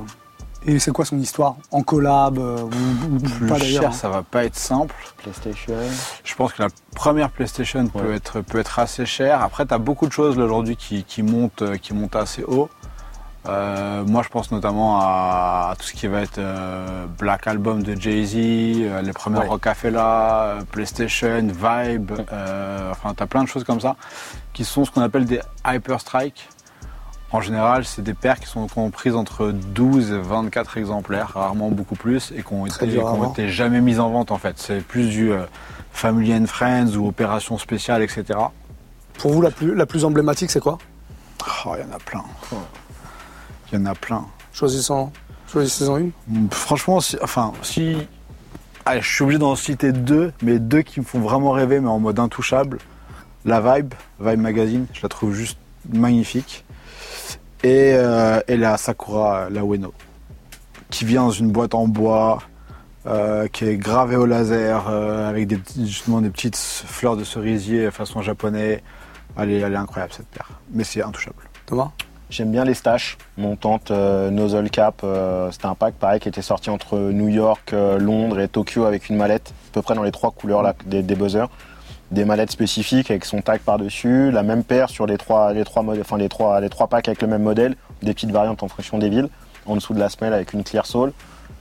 Et 0.65 0.77
c'est 0.77 0.91
quoi 0.91 1.05
son 1.05 1.17
histoire 1.17 1.55
En 1.71 1.81
collab 1.81 2.37
euh, 2.37 2.57
ou, 2.61 3.15
ou 3.15 3.19
Plus 3.19 3.47
pas 3.47 3.57
d'ailleurs 3.57 3.81
cher, 3.81 3.89
hein 3.89 3.93
ça 3.93 4.09
va 4.09 4.21
pas 4.21 4.45
être 4.45 4.55
simple. 4.55 4.93
PlayStation. 5.17 5.73
Je 6.23 6.35
pense 6.35 6.53
que 6.53 6.61
la 6.61 6.69
première 6.95 7.29
PlayStation 7.31 7.87
peut, 7.87 8.13
être, 8.13 8.41
peut 8.41 8.59
être 8.59 8.77
assez 8.77 9.05
chère. 9.07 9.41
Après, 9.41 9.65
tu 9.65 9.73
as 9.73 9.79
beaucoup 9.79 10.05
de 10.07 10.11
choses 10.11 10.37
aujourd'hui 10.37 10.75
qui, 10.75 11.03
qui, 11.03 11.23
montent, 11.23 11.63
euh, 11.63 11.77
qui 11.77 11.93
montent 11.95 12.15
assez 12.15 12.43
haut. 12.43 12.69
Euh, 13.47 14.03
moi, 14.05 14.21
je 14.21 14.29
pense 14.29 14.51
notamment 14.51 14.99
à, 15.01 15.69
à 15.71 15.75
tout 15.75 15.85
ce 15.87 15.93
qui 15.93 16.05
va 16.05 16.21
être 16.21 16.37
euh, 16.37 17.07
Black 17.17 17.47
Album 17.47 17.81
de 17.81 17.99
Jay-Z, 17.99 18.35
euh, 18.37 19.01
les 19.01 19.13
premières 19.13 19.41
Ouais. 19.41 19.47
Rocafella, 19.47 20.59
PlayStation, 20.71 21.39
Vibe. 21.47 22.11
euh, 22.31 22.91
enfin, 22.91 23.15
tu 23.17 23.23
as 23.23 23.25
plein 23.25 23.41
de 23.43 23.47
choses 23.47 23.63
comme 23.63 23.81
ça 23.81 23.95
qui 24.53 24.63
sont 24.63 24.85
ce 24.85 24.91
qu'on 24.91 25.01
appelle 25.01 25.25
des 25.25 25.41
Hyper 25.65 25.99
Strike. 25.99 26.47
En 27.33 27.39
général, 27.39 27.85
c'est 27.85 28.01
des 28.01 28.13
paires 28.13 28.39
qui 28.39 28.47
sont 28.47 28.67
comprises 28.67 29.15
entre 29.15 29.51
12 29.51 30.11
et 30.11 30.17
24 30.19 30.77
exemplaires, 30.77 31.31
rarement 31.33 31.69
beaucoup 31.69 31.95
plus, 31.95 32.33
et 32.35 32.43
qui 32.43 32.53
ont 32.53 32.65
Très 32.65 32.88
été, 32.88 33.50
jamais 33.50 33.79
mises 33.79 34.01
en 34.01 34.09
vente 34.09 34.31
en 34.31 34.38
fait. 34.38 34.55
C'est 34.57 34.81
plus 34.85 35.07
du 35.09 35.31
euh, 35.31 35.45
Family 35.93 36.33
and 36.33 36.45
Friends 36.47 36.95
ou 36.97 37.07
Opération 37.07 37.57
Spéciale, 37.57 38.01
etc. 38.03 38.38
Pour 39.13 39.31
vous, 39.31 39.41
la 39.41 39.51
plus, 39.51 39.73
la 39.75 39.85
plus 39.85 40.03
emblématique, 40.03 40.51
c'est 40.51 40.59
quoi? 40.59 40.77
Oh, 41.65 41.73
il 41.77 41.81
y 41.81 41.89
en 41.89 41.95
a 41.95 42.00
plein. 42.00 42.23
Il 43.71 43.79
y 43.79 43.81
en 43.81 43.85
a 43.85 43.95
plein. 43.95 44.25
Choisissez-en 45.47 45.97
une. 45.97 46.11
Mm, 46.27 46.47
Franchement, 46.51 47.00
si, 47.00 47.17
enfin, 47.21 47.53
si. 47.61 47.95
Allez, 48.85 49.01
je 49.01 49.07
suis 49.09 49.23
obligé 49.23 49.39
d'en 49.39 49.55
citer 49.55 49.93
deux, 49.93 50.33
mais 50.41 50.59
deux 50.59 50.81
qui 50.81 51.00
me 51.00 51.05
font 51.05 51.19
vraiment 51.19 51.51
rêver, 51.51 51.79
mais 51.79 51.88
en 51.88 52.00
mode 52.00 52.19
intouchable. 52.19 52.79
La 53.45 53.61
Vibe, 53.61 53.93
Vibe 54.19 54.39
Magazine, 54.39 54.85
je 54.91 55.01
la 55.01 55.09
trouve 55.09 55.33
juste 55.33 55.57
magnifique. 55.88 56.65
Et, 57.63 57.93
euh, 57.93 58.39
et 58.47 58.57
la 58.57 58.77
Sakura, 58.77 59.49
la 59.49 59.61
Ueno, 59.61 59.93
qui 60.89 61.05
vient 61.05 61.23
dans 61.23 61.31
une 61.31 61.51
boîte 61.51 61.75
en 61.75 61.87
bois, 61.87 62.41
euh, 63.05 63.47
qui 63.47 63.65
est 63.65 63.77
gravée 63.77 64.15
au 64.15 64.25
laser, 64.25 64.87
euh, 64.89 65.29
avec 65.29 65.47
des, 65.47 65.59
justement 65.85 66.21
des 66.21 66.29
petites 66.29 66.57
fleurs 66.57 67.17
de 67.17 67.23
cerisier 67.23 67.91
façon 67.91 68.21
japonais. 68.21 68.81
Elle 69.37 69.51
est, 69.51 69.59
elle 69.59 69.73
est 69.73 69.77
incroyable 69.77 70.11
cette 70.11 70.27
paire, 70.27 70.49
mais 70.73 70.83
c'est 70.83 71.03
intouchable. 71.03 71.37
Thomas? 71.65 71.91
J'aime 72.29 72.51
bien 72.51 72.63
les 72.63 72.73
staches 72.73 73.17
montantes 73.37 73.91
euh, 73.91 74.29
nozzle 74.31 74.69
cap. 74.69 75.01
euh, 75.03 75.51
C'était 75.51 75.65
un 75.65 75.75
pack 75.75 75.95
pareil 75.95 76.19
qui 76.19 76.29
était 76.29 76.41
sorti 76.41 76.69
entre 76.69 76.97
New 76.97 77.27
York, 77.27 77.73
euh, 77.73 77.99
Londres 77.99 78.39
et 78.39 78.47
Tokyo 78.47 78.85
avec 78.85 79.09
une 79.09 79.17
mallette, 79.17 79.53
à 79.69 79.73
peu 79.73 79.81
près 79.81 79.95
dans 79.95 80.03
les 80.03 80.11
trois 80.11 80.31
couleurs 80.31 80.61
là, 80.63 80.73
des, 80.85 81.03
des 81.03 81.15
buzzers. 81.15 81.49
Des 82.11 82.25
mallettes 82.25 82.51
spécifiques 82.51 83.09
avec 83.09 83.23
son 83.23 83.41
tag 83.41 83.61
par-dessus, 83.61 84.31
la 84.31 84.43
même 84.43 84.63
paire 84.65 84.89
sur 84.89 85.05
les 85.05 85.17
trois, 85.17 85.53
les 85.53 85.63
trois, 85.63 85.81
enfin, 86.01 86.17
les 86.17 86.27
trois, 86.27 86.59
les 86.59 86.67
trois 86.69 86.87
packs 86.87 87.07
avec 87.07 87.21
le 87.21 87.27
même 87.29 87.41
modèle, 87.43 87.75
des 88.01 88.13
petites 88.13 88.31
variantes 88.31 88.63
en 88.63 88.67
fonction 88.67 88.97
des 88.97 89.07
villes, 89.09 89.29
en 89.65 89.75
dessous 89.75 89.93
de 89.93 89.99
la 89.99 90.09
semelle 90.09 90.33
avec 90.33 90.51
une 90.51 90.63
clear 90.63 90.85
sole. 90.85 91.13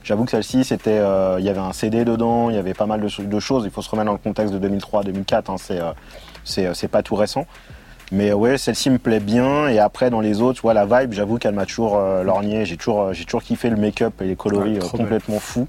J'avoue 0.03 0.25
que 0.25 0.31
celle-ci, 0.31 0.63
c'était, 0.65 0.97
euh, 0.97 1.37
il 1.39 1.45
y 1.45 1.49
avait 1.49 1.59
un 1.59 1.71
CD 1.71 2.03
dedans, 2.03 2.49
il 2.49 2.55
y 2.55 2.59
avait 2.59 2.73
pas 2.73 2.85
mal 2.87 2.99
de, 2.99 3.07
cho- 3.07 3.23
de 3.23 3.39
choses. 3.39 3.63
Il 3.65 3.71
faut 3.71 3.81
se 3.81 3.89
remettre 3.89 4.07
dans 4.07 4.11
le 4.13 4.17
contexte 4.17 4.53
de 4.53 4.67
2003-2004, 4.67 5.51
hein, 5.51 5.55
c'est, 5.57 5.79
euh, 5.79 5.91
c'est, 6.43 6.65
euh, 6.65 6.73
c'est 6.73 6.87
pas 6.89 7.01
tout 7.03 7.15
récent. 7.15 7.45
Mais 8.11 8.33
ouais, 8.33 8.57
celle-ci 8.57 8.89
me 8.89 8.97
plaît 8.97 9.19
bien. 9.21 9.67
Et 9.69 9.79
après, 9.79 10.09
dans 10.09 10.19
les 10.19 10.41
autres, 10.41 10.55
tu 10.55 10.63
vois, 10.63 10.73
la 10.73 10.85
vibe, 10.85 11.13
j'avoue 11.13 11.37
qu'elle 11.37 11.53
m'a 11.53 11.65
toujours 11.65 11.97
euh, 11.97 12.23
lorgné. 12.23 12.65
J'ai 12.65 12.75
toujours, 12.75 13.13
j'ai 13.13 13.23
toujours 13.23 13.43
kiffé 13.43 13.69
le 13.69 13.77
make-up 13.77 14.21
et 14.21 14.25
les 14.25 14.35
coloris 14.35 14.73
Ouais, 14.79 14.79
complètement 14.97 15.39
fous. 15.39 15.67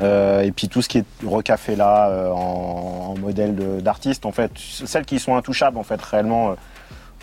Euh, 0.00 0.42
et 0.42 0.52
puis 0.52 0.68
tout 0.68 0.82
ce 0.82 0.88
qui 0.88 0.98
est 0.98 1.04
recafé 1.24 1.76
là, 1.76 2.08
euh, 2.08 2.30
en, 2.30 3.14
en 3.14 3.18
modèle 3.18 3.54
d'artiste, 3.82 4.26
en 4.26 4.32
fait, 4.32 4.50
celles 4.56 5.04
qui 5.04 5.18
sont 5.18 5.36
intouchables, 5.36 5.78
en 5.78 5.82
fait, 5.84 6.00
réellement. 6.02 6.50
euh, 6.50 6.54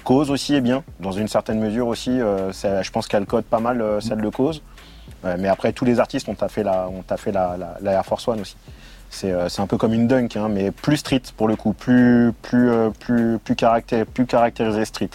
Cause 0.05 0.31
aussi 0.31 0.55
est 0.55 0.61
bien, 0.61 0.83
dans 1.01 1.11
une 1.11 1.27
certaine 1.27 1.59
mesure 1.59 1.87
aussi. 1.87 2.21
euh, 2.21 2.51
je 2.53 2.89
pense 2.89 3.05
qu'elle 3.07 3.25
code 3.25 3.43
pas 3.43 3.59
mal 3.59 3.81
euh, 3.81 3.99
celle 3.99 4.21
de 4.21 4.29
Cause. 4.29 4.61
Mais 5.37 5.49
après, 5.49 5.73
tous 5.73 5.83
les 5.83 5.99
artistes 5.99 6.29
ont 6.29 6.35
taffé 6.35 6.63
la, 6.63 6.87
ont 6.87 7.01
taffé 7.01 7.33
la, 7.33 7.57
la, 7.81 7.91
Air 7.91 8.05
Force 8.05 8.25
One 8.29 8.39
aussi. 8.39 8.55
C'est 9.09 9.33
un 9.33 9.67
peu 9.67 9.75
comme 9.77 9.93
une 9.93 10.07
dunk, 10.07 10.37
hein, 10.37 10.47
mais 10.49 10.71
plus 10.71 10.97
street 10.97 11.23
pour 11.35 11.49
le 11.49 11.57
coup, 11.57 11.73
plus, 11.73 12.31
plus, 12.41 12.71
plus, 12.99 13.37
plus, 13.39 13.55
caractér- 13.55 14.05
plus 14.05 14.25
caractérisé 14.25 14.85
street. 14.85 15.09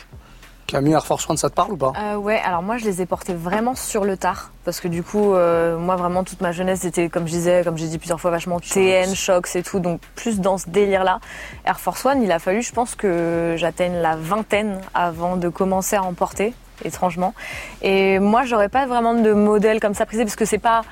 Camille, 0.67 0.93
Air 0.93 1.07
Force 1.07 1.29
One, 1.29 1.37
ça 1.37 1.51
te 1.51 1.55
parle 1.55 1.73
ou 1.73 1.77
pas? 1.77 1.93
Euh, 1.99 2.17
ouais, 2.17 2.41
alors 2.45 2.63
moi 2.63 2.79
je 2.79 2.85
les 2.85 3.03
ai 3.03 3.07
portés 3.07 3.35
vraiment 3.35 3.75
sur 3.75 4.05
le 4.05 4.17
tard 4.17 4.51
parce 4.65 4.81
que 4.81 4.89
du 4.89 5.03
coup, 5.03 5.35
euh, 5.35 5.77
moi 5.79 5.97
vraiment 5.97 6.25
toute 6.25 6.41
ma 6.41 6.53
jeunesse 6.53 6.81
c'était 6.81 7.09
comme 7.09 7.27
je 7.27 7.33
disais, 7.33 7.63
comme 7.65 7.77
j'ai 7.77 7.87
dit 7.87 7.99
plusieurs 7.99 8.21
fois, 8.21 8.31
vachement 8.31 8.61
TN, 8.61 9.15
Shox 9.15 9.57
et 9.57 9.63
tout, 9.63 9.79
donc 9.79 10.01
plus 10.15 10.41
dans 10.41 10.59
ce 10.59 10.69
délire-là. 10.69 11.21
Air 11.67 11.79
Force 11.79 12.05
One, 12.07 12.23
il 12.23 12.33
a 12.33 12.39
fallu, 12.39 12.63
je 12.63 12.73
pense 12.73 12.95
que 12.95 13.55
j'atteigne 13.57 13.97
la 13.97 14.17
vingtaine 14.17 14.81
avant 14.95 15.37
de 15.37 15.49
commencer 15.49 15.97
à 15.97 16.03
en 16.03 16.15
porter, 16.15 16.55
étrangement. 16.85 17.35
Et 17.83 18.19
moi, 18.19 18.45
j'aurais 18.45 18.69
pas 18.69 18.87
vraiment 18.87 19.15
de 19.15 19.33
modèle 19.33 19.81
comme 19.81 19.95
ça 19.95 20.07
prisé 20.07 20.25
parce 20.25 20.37
que 20.37 20.45
c'est 20.45 20.59
pas 20.59 20.83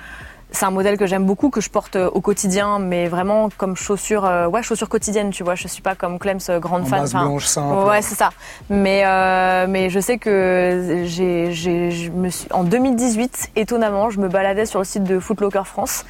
c'est 0.53 0.65
un 0.65 0.71
modèle 0.71 0.97
que 0.97 1.07
j'aime 1.07 1.25
beaucoup, 1.25 1.51
que 1.51 1.61
je 1.61 1.71
porte 1.71 1.97
euh, 1.97 2.09
au 2.13 2.21
quotidien, 2.21 2.79
mais 2.79 3.09
vraiment 3.09 3.49
comme 3.57 3.75
chaussure, 3.77 4.25
euh, 4.25 4.47
ouais, 4.47 4.63
chaussure 4.63 4.89
quotidienne, 4.89 5.31
tu 5.31 5.43
vois. 5.43 5.55
Je 5.55 5.67
suis 5.67 5.83
pas 5.83 5.95
comme 5.95 6.19
Clems, 6.19 6.39
euh, 6.49 6.59
grande 6.61 6.83
En 6.83 6.87
fan. 6.87 7.01
base 7.01 7.13
blanche, 7.13 7.47
simple. 7.47 7.89
Ouais, 7.89 8.03
c'est 8.03 8.15
ça. 8.15 8.31
Mais, 8.71 9.03
euh, 9.05 9.67
mais 9.69 9.91
je 9.91 9.99
sais 9.99 10.19
que 10.19 11.03
j'ai, 11.07 11.53
j'ai, 11.53 11.91
je 11.91 12.11
me 12.11 12.29
suis, 12.31 12.47
en 12.53 12.65
2018, 12.65 13.51
étonnamment, 13.57 14.11
je 14.11 14.21
me 14.21 14.29
baladais 14.29 14.67
sur 14.67 14.79
le 14.79 14.85
site 14.85 15.05
de 15.05 15.19
Footlocker 15.19 15.63
France 15.67 16.05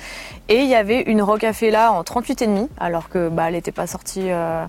et 0.48 0.56
il 0.58 0.66
y 0.68 0.74
avait 0.74 1.00
une 1.02 1.22
Rocafella 1.22 1.92
en 1.92 2.02
38,5, 2.02 2.66
alors 2.78 3.08
que 3.08 3.28
bah, 3.28 3.44
elle 3.46 3.54
n'était 3.54 3.70
pas 3.72 3.86
sortie, 3.86 4.24
euh, 4.30 4.64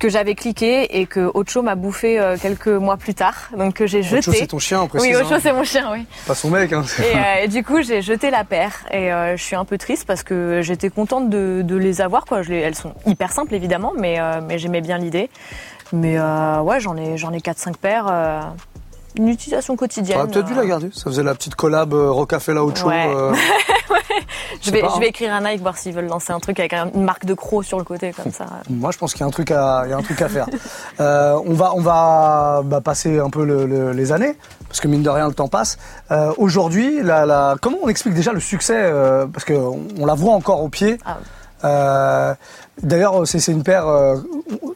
que 0.00 0.08
j'avais 0.08 0.34
cliqué 0.34 0.98
et 1.00 1.06
que 1.06 1.30
Ocho 1.34 1.62
m'a 1.62 1.74
bouffé 1.74 2.18
quelques 2.40 2.68
mois 2.68 2.96
plus 2.96 3.14
tard, 3.14 3.50
donc 3.56 3.74
que 3.74 3.86
j'ai 3.86 4.00
Ocho, 4.00 4.16
jeté. 4.16 4.32
c'est 4.38 4.46
ton 4.46 4.58
chien, 4.58 4.80
en 4.80 4.84
oui, 4.84 4.88
précis. 4.88 5.16
Ocho, 5.16 5.34
c'est 5.40 5.52
mon 5.52 5.64
chien, 5.64 5.90
oui. 5.92 6.06
Pas 6.26 6.34
son 6.34 6.48
mec. 6.50 6.72
Hein. 6.72 6.82
Et, 7.40 7.44
et 7.44 7.48
du 7.48 7.62
coup, 7.62 7.82
j'ai 7.82 8.00
jeté 8.00 8.30
la 8.30 8.44
paire 8.44 8.72
et 8.90 9.12
euh, 9.18 9.36
je 9.36 9.42
suis 9.42 9.56
un 9.56 9.64
peu 9.64 9.78
triste 9.78 10.04
parce 10.06 10.22
que 10.22 10.60
j'étais 10.62 10.90
contente 10.90 11.30
de, 11.30 11.62
de 11.64 11.76
les 11.76 12.00
avoir. 12.00 12.24
Quoi. 12.24 12.42
Je 12.42 12.50
les, 12.50 12.56
elles 12.58 12.74
sont 12.74 12.94
hyper 13.06 13.32
simples 13.32 13.54
évidemment, 13.54 13.92
mais, 13.96 14.20
euh, 14.20 14.40
mais 14.46 14.58
j'aimais 14.58 14.80
bien 14.80 14.98
l'idée. 14.98 15.30
Mais 15.92 16.18
euh, 16.18 16.60
ouais, 16.60 16.80
j'en 16.80 16.96
ai, 16.96 17.16
j'en 17.16 17.32
ai 17.32 17.38
4-5 17.38 17.76
paires. 17.76 18.52
une 19.16 19.28
utilisation 19.28 19.76
quotidienne. 19.76 20.18
T'aurais 20.18 20.30
peut-être 20.30 20.46
dû 20.46 20.54
la 20.54 20.66
garder. 20.66 20.90
Ça 20.92 21.04
faisait 21.04 21.22
la 21.22 21.34
petite 21.34 21.54
collab 21.54 21.92
Rocafella 21.92 22.64
Ocho. 22.64 22.88
Ouais. 22.88 23.08
Je 24.62 24.70
vais, 24.70 24.80
pas, 24.80 24.88
je 24.88 24.92
hein. 24.94 25.00
vais 25.00 25.08
écrire 25.08 25.32
à 25.32 25.40
Nike 25.40 25.60
voir 25.62 25.76
s'ils 25.76 25.92
veulent 25.94 26.06
lancer 26.08 26.32
un 26.32 26.40
truc 26.40 26.58
avec 26.60 26.72
un- 26.72 26.90
une 26.94 27.04
marque 27.04 27.24
de 27.24 27.34
crocs 27.34 27.64
sur 27.64 27.78
le 27.78 27.84
côté 27.84 28.12
comme 28.12 28.32
ça. 28.32 28.46
Moi, 28.70 28.90
je 28.92 28.98
pense 28.98 29.12
qu'il 29.12 29.20
y 29.20 29.24
a 29.24 29.26
un 29.26 29.30
truc 29.30 29.50
à, 29.50 29.82
il 29.86 29.90
y 29.90 29.92
a 29.92 29.96
un 29.96 30.02
truc 30.02 30.20
à 30.22 30.28
faire. 30.28 30.46
Euh, 31.00 31.38
on 31.46 31.54
va, 31.54 31.74
on 31.76 31.80
va 31.80 32.62
bah, 32.64 32.80
passer 32.80 33.20
un 33.20 33.30
peu 33.30 33.44
le- 33.44 33.66
le- 33.66 33.92
les 33.92 34.10
années, 34.10 34.36
parce 34.66 34.80
que 34.80 34.88
mine 34.88 35.02
de 35.02 35.08
rien, 35.10 35.28
le 35.28 35.34
temps 35.34 35.46
passe. 35.46 35.78
Euh, 36.10 36.32
Aujourd'hui, 36.38 37.02
la, 37.02 37.24
la- 37.24 37.54
comment 37.60 37.76
on 37.84 37.88
explique 37.88 38.14
déjà 38.14 38.32
le 38.32 38.40
succès 38.40 38.74
euh, 38.76 39.26
Parce 39.26 39.44
qu'on 39.44 39.80
on 39.98 40.06
la 40.06 40.14
voit 40.14 40.34
encore 40.34 40.62
au 40.62 40.68
pied. 40.68 40.98
Ah. 41.06 41.18
Euh, 41.64 42.34
d'ailleurs, 42.82 43.26
c'est 43.26 43.38
c'est 43.40 43.52
une 43.52 43.62
paire. 43.62 43.86
euh, 43.86 44.16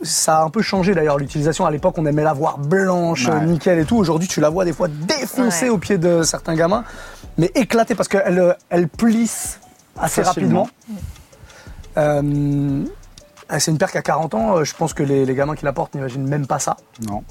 ça 0.02 0.38
a 0.38 0.42
un 0.44 0.50
peu 0.50 0.62
changé 0.62 0.94
d'ailleurs 0.94 1.18
l'utilisation. 1.18 1.64
À 1.66 1.70
l'époque, 1.70 1.94
on 1.98 2.06
aimait 2.06 2.24
la 2.24 2.32
voir 2.32 2.58
blanche, 2.58 3.26
Ouais. 3.28 3.40
nickel 3.46 3.78
et 3.80 3.84
tout. 3.84 3.96
Aujourd'hui, 3.96 4.28
tu 4.28 4.40
la 4.40 4.48
vois 4.48 4.64
des 4.64 4.72
fois 4.72 4.88
défoncée 4.88 5.66
Ouais. 5.66 5.70
au 5.70 5.78
pied 5.78 5.98
de 5.98 6.22
certains 6.22 6.54
gamins, 6.54 6.84
mais 7.38 7.50
éclatée 7.54 7.94
parce 7.94 8.08
qu'elle 8.08 8.56
elle 8.70 8.88
plisse 8.88 9.60
assez 9.98 10.22
Facilement. 10.24 10.64
rapidement. 10.64 11.00
Euh, 11.98 12.84
c'est 13.58 13.70
une 13.70 13.78
paire 13.78 13.90
qui 13.90 13.98
a 13.98 14.02
40 14.02 14.34
ans. 14.34 14.56
euh, 14.56 14.64
Je 14.64 14.74
pense 14.74 14.94
que 14.94 15.02
les, 15.02 15.24
les 15.26 15.34
gamins 15.34 15.54
qui 15.54 15.64
la 15.64 15.72
portent 15.72 15.94
n'imaginent 15.94 16.26
même 16.26 16.46
pas 16.46 16.58
ça. 16.58 16.76
Non. 17.08 17.22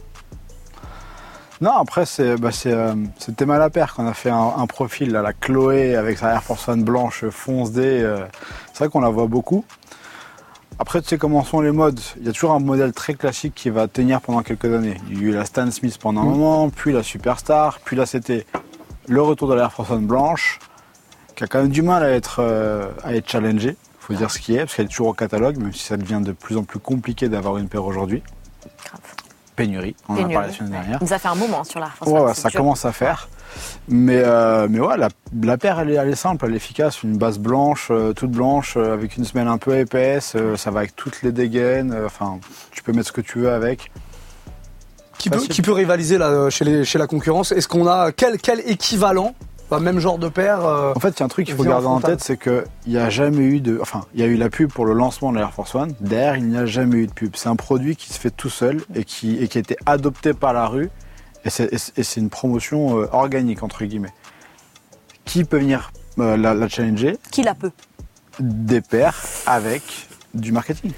Non, 1.61 1.73
après, 1.77 2.05
c'est, 2.07 2.37
bah, 2.37 2.49
euh, 2.65 2.95
c'était 3.19 3.45
mal 3.45 3.61
à 3.61 3.69
paire 3.69 3.93
qu'on 3.93 4.07
a 4.07 4.13
fait 4.13 4.31
un, 4.31 4.53
un 4.57 4.65
profil, 4.65 5.11
là, 5.11 5.21
la 5.21 5.33
Chloé 5.33 5.95
avec 5.95 6.17
sa 6.17 6.31
Air 6.33 6.41
Force 6.43 6.67
One 6.67 6.83
blanche 6.83 7.25
fonce 7.29 7.71
D. 7.71 7.81
euh, 7.83 8.25
c'est 8.73 8.79
vrai 8.79 8.89
qu'on 8.89 8.99
la 9.01 9.09
voit 9.09 9.27
beaucoup. 9.27 9.63
Après, 10.79 11.01
tu 11.03 11.09
sais 11.09 11.17
comment 11.19 11.43
sont 11.43 11.61
les 11.61 11.71
modes? 11.71 11.99
Il 12.19 12.25
y 12.25 12.29
a 12.29 12.31
toujours 12.31 12.53
un 12.53 12.59
modèle 12.59 12.93
très 12.93 13.13
classique 13.13 13.53
qui 13.53 13.69
va 13.69 13.87
tenir 13.87 14.21
pendant 14.21 14.41
quelques 14.41 14.65
années. 14.73 14.99
Il 15.11 15.21
y 15.21 15.25
a 15.25 15.29
eu 15.29 15.31
la 15.33 15.45
Stan 15.45 15.69
Smith 15.69 15.99
pendant 15.99 16.21
un 16.21 16.25
moment, 16.25 16.69
puis 16.71 16.91
la 16.93 17.03
Superstar, 17.03 17.79
puis 17.85 17.95
là, 17.95 18.07
c'était 18.07 18.47
le 19.07 19.21
retour 19.21 19.47
de 19.49 19.53
la 19.55 19.63
Air 19.63 19.73
Force 19.73 19.89
One 19.89 20.05
blanche, 20.05 20.59
qui 21.35 21.43
a 21.43 21.47
quand 21.47 21.59
même 21.59 21.69
du 21.69 21.81
mal 21.81 22.03
à 22.03 22.09
être, 22.11 22.37
euh, 22.39 22.89
à 23.03 23.15
être 23.15 23.29
challengée. 23.29 23.75
faut 23.99 24.13
dire 24.13 24.29
ce 24.31 24.39
qui 24.39 24.55
est, 24.55 24.59
parce 24.59 24.75
qu'elle 24.75 24.85
est 24.85 24.89
toujours 24.89 25.07
au 25.07 25.13
catalogue, 25.13 25.57
même 25.57 25.73
si 25.73 25.83
ça 25.83 25.97
devient 25.97 26.21
de 26.23 26.31
plus 26.31 26.57
en 26.57 26.63
plus 26.63 26.79
compliqué 26.79 27.29
d'avoir 27.29 27.57
une 27.57 27.67
paire 27.67 27.85
aujourd'hui. 27.85 28.21
Pénurie, 29.55 29.95
on 30.07 30.13
en 30.13 30.15
a 30.15 30.17
Pénurie, 30.17 30.33
parlé 30.33 30.47
la 30.49 30.53
semaine 30.53 30.71
dernière. 30.71 30.97
Il 31.01 31.05
nous 31.05 31.13
a 31.13 31.19
fait 31.19 31.27
un 31.27 31.35
moment 31.35 31.63
sur 31.63 31.79
la 31.79 31.87
Force 31.87 32.09
One, 32.11 32.21
ouais, 32.21 32.33
ça 32.33 32.49
dur. 32.49 32.59
commence 32.59 32.85
à 32.85 32.91
faire. 32.91 33.27
Mais, 33.89 34.21
euh, 34.23 34.67
mais 34.69 34.79
ouais, 34.79 34.97
la, 34.97 35.09
la 35.43 35.57
paire, 35.57 35.79
elle 35.79 35.89
est, 35.91 35.95
elle 35.95 36.09
est 36.09 36.15
simple, 36.15 36.45
elle 36.45 36.53
est 36.53 36.57
efficace. 36.57 37.03
Une 37.03 37.17
base 37.17 37.37
blanche, 37.37 37.89
euh, 37.91 38.13
toute 38.13 38.31
blanche, 38.31 38.75
euh, 38.77 38.93
avec 38.93 39.17
une 39.17 39.25
semelle 39.25 39.49
un 39.49 39.57
peu 39.57 39.77
épaisse. 39.77 40.37
ça 40.55 40.71
va 40.71 40.79
avec 40.79 40.95
toutes 40.95 41.21
les 41.21 41.33
dégaines. 41.33 41.93
Enfin, 42.05 42.39
tu 42.71 42.81
peux 42.81 42.93
mettre 42.93 43.07
ce 43.09 43.11
que 43.11 43.21
tu 43.21 43.39
veux 43.39 43.51
avec. 43.51 43.91
Qui 45.21 45.29
peut, 45.29 45.37
Facile. 45.37 45.53
qui 45.53 45.61
peut 45.61 45.71
rivaliser 45.71 46.17
là, 46.17 46.29
euh, 46.29 46.49
chez, 46.49 46.65
les, 46.65 46.83
chez 46.83 46.97
la 46.97 47.05
concurrence 47.05 47.51
Est-ce 47.51 47.67
qu'on 47.67 47.85
a 47.85 48.11
quel, 48.11 48.39
quel 48.39 48.59
équivalent 48.67 49.35
bah, 49.69 49.79
Même 49.79 49.99
genre 49.99 50.17
de 50.17 50.29
paire 50.29 50.65
euh, 50.65 50.93
En 50.95 50.99
fait, 50.99 51.09
il 51.09 51.19
y 51.19 51.21
a 51.21 51.25
un 51.25 51.29
truc 51.29 51.45
qu'il 51.45 51.53
faut 51.53 51.63
garder 51.63 51.85
en 51.85 52.01
tête, 52.01 52.23
c'est 52.23 52.37
qu'il 52.37 52.63
n'y 52.87 52.97
a 52.97 53.11
jamais 53.11 53.43
eu 53.43 53.61
de. 53.61 53.77
Enfin, 53.79 54.05
il 54.15 54.19
y 54.19 54.23
a 54.23 54.25
eu 54.25 54.35
la 54.35 54.49
pub 54.49 54.71
pour 54.71 54.83
le 54.83 54.93
lancement 54.93 55.31
de 55.31 55.37
l'Air 55.37 55.53
Force 55.53 55.75
One. 55.75 55.93
Derrière, 55.99 56.37
il 56.37 56.47
n'y 56.47 56.57
a 56.57 56.65
jamais 56.65 56.97
eu 56.97 57.05
de 57.05 57.13
pub. 57.13 57.35
C'est 57.35 57.49
un 57.49 57.55
produit 57.55 57.95
qui 57.95 58.11
se 58.11 58.19
fait 58.19 58.31
tout 58.31 58.49
seul 58.49 58.81
et 58.95 59.03
qui, 59.03 59.37
et 59.37 59.47
qui 59.47 59.59
a 59.59 59.61
été 59.61 59.77
adopté 59.85 60.33
par 60.33 60.53
la 60.53 60.65
rue. 60.65 60.89
Et 61.45 61.51
c'est, 61.51 61.71
et 61.71 62.19
une 62.19 62.31
promotion 62.31 62.99
euh, 62.99 63.07
organique, 63.11 63.61
entre 63.61 63.85
guillemets. 63.85 64.13
Qui 65.25 65.43
peut 65.43 65.59
venir 65.59 65.91
euh, 66.17 66.35
la, 66.35 66.55
la 66.55 66.67
challenger? 66.67 67.17
Qui 67.29 67.43
la 67.43 67.53
peut? 67.53 67.71
Des 68.39 68.81
paires 68.81 69.21
avec 69.45 69.83
du 70.33 70.51
marketing. 70.51 70.93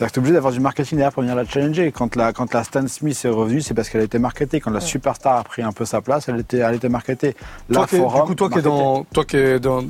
C'est-à-dire 0.00 0.12
que 0.12 0.14
tu 0.14 0.18
es 0.18 0.22
obligé 0.22 0.34
d'avoir 0.34 0.52
du 0.54 0.60
marketing 0.60 0.96
derrière 0.96 1.12
pour 1.12 1.22
venir 1.22 1.36
la 1.36 1.44
challenger. 1.44 1.92
Quand 1.92 2.16
la, 2.16 2.32
quand 2.32 2.54
la 2.54 2.64
Stan 2.64 2.86
Smith 2.88 3.20
est 3.22 3.28
revenue, 3.28 3.60
c'est 3.60 3.74
parce 3.74 3.90
qu'elle 3.90 4.00
a 4.00 4.04
été 4.04 4.18
marketée. 4.18 4.58
Quand 4.58 4.70
la 4.70 4.80
Superstar 4.80 5.36
a 5.36 5.44
pris 5.44 5.60
un 5.60 5.72
peu 5.72 5.84
sa 5.84 6.00
place, 6.00 6.26
elle 6.30 6.40
était, 6.40 6.56
elle 6.60 6.76
était 6.76 6.88
marketée. 6.88 7.36
toi 7.70 7.86
Forum, 7.86 8.20
Du 8.22 8.26
coup, 8.28 8.34
toi 8.34 8.48
qui 8.48 8.58
es 8.60 8.62
dans, 8.62 9.04
toi 9.04 9.24
qui 9.26 9.36
es 9.36 9.60
dans, 9.60 9.84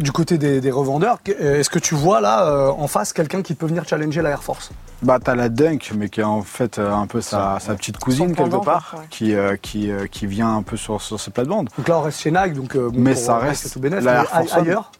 du 0.00 0.10
côté 0.10 0.36
des, 0.36 0.60
des 0.60 0.70
revendeurs, 0.72 1.18
euh, 1.28 1.60
est-ce 1.60 1.70
que 1.70 1.78
tu 1.78 1.94
vois 1.94 2.20
là 2.20 2.44
euh, 2.48 2.70
en 2.70 2.88
face 2.88 3.12
quelqu'un 3.12 3.40
qui 3.42 3.54
peut 3.54 3.66
venir 3.66 3.86
challenger 3.86 4.20
la 4.20 4.30
Air 4.30 4.42
Force? 4.42 4.72
Bah 5.00 5.20
t'as 5.22 5.36
la 5.36 5.48
Dunk, 5.48 5.92
mais 5.96 6.08
qui 6.08 6.22
est 6.22 6.24
en 6.24 6.42
fait 6.42 6.80
euh, 6.80 6.92
un 6.92 7.06
peu 7.06 7.20
sa, 7.20 7.60
sa 7.60 7.76
petite 7.76 7.98
cousine 7.98 8.34
quelque 8.34 8.64
part, 8.64 8.90
quoi, 8.90 8.98
ouais. 9.00 9.06
qui, 9.10 9.32
euh, 9.32 9.54
qui, 9.62 9.92
euh, 9.92 10.06
qui 10.08 10.26
vient 10.26 10.56
un 10.56 10.62
peu 10.62 10.76
sur, 10.76 11.00
sur 11.00 11.20
ces 11.20 11.30
plates-bandes. 11.30 11.68
Donc 11.78 11.86
là 11.86 11.98
on 11.98 12.02
reste 12.02 12.20
chez 12.20 12.32
Nike, 12.32 12.54
donc 12.54 12.74
euh, 12.74 12.90
bon, 12.90 12.98
Mais 12.98 13.14
ça 13.14 13.38
reste 13.38 13.72
tout 13.72 13.78
bénef, 13.78 14.02
la 14.02 14.22
Air 14.22 14.28
Force 14.28 14.52
One. 14.54 14.60
ailleurs? 14.60 14.90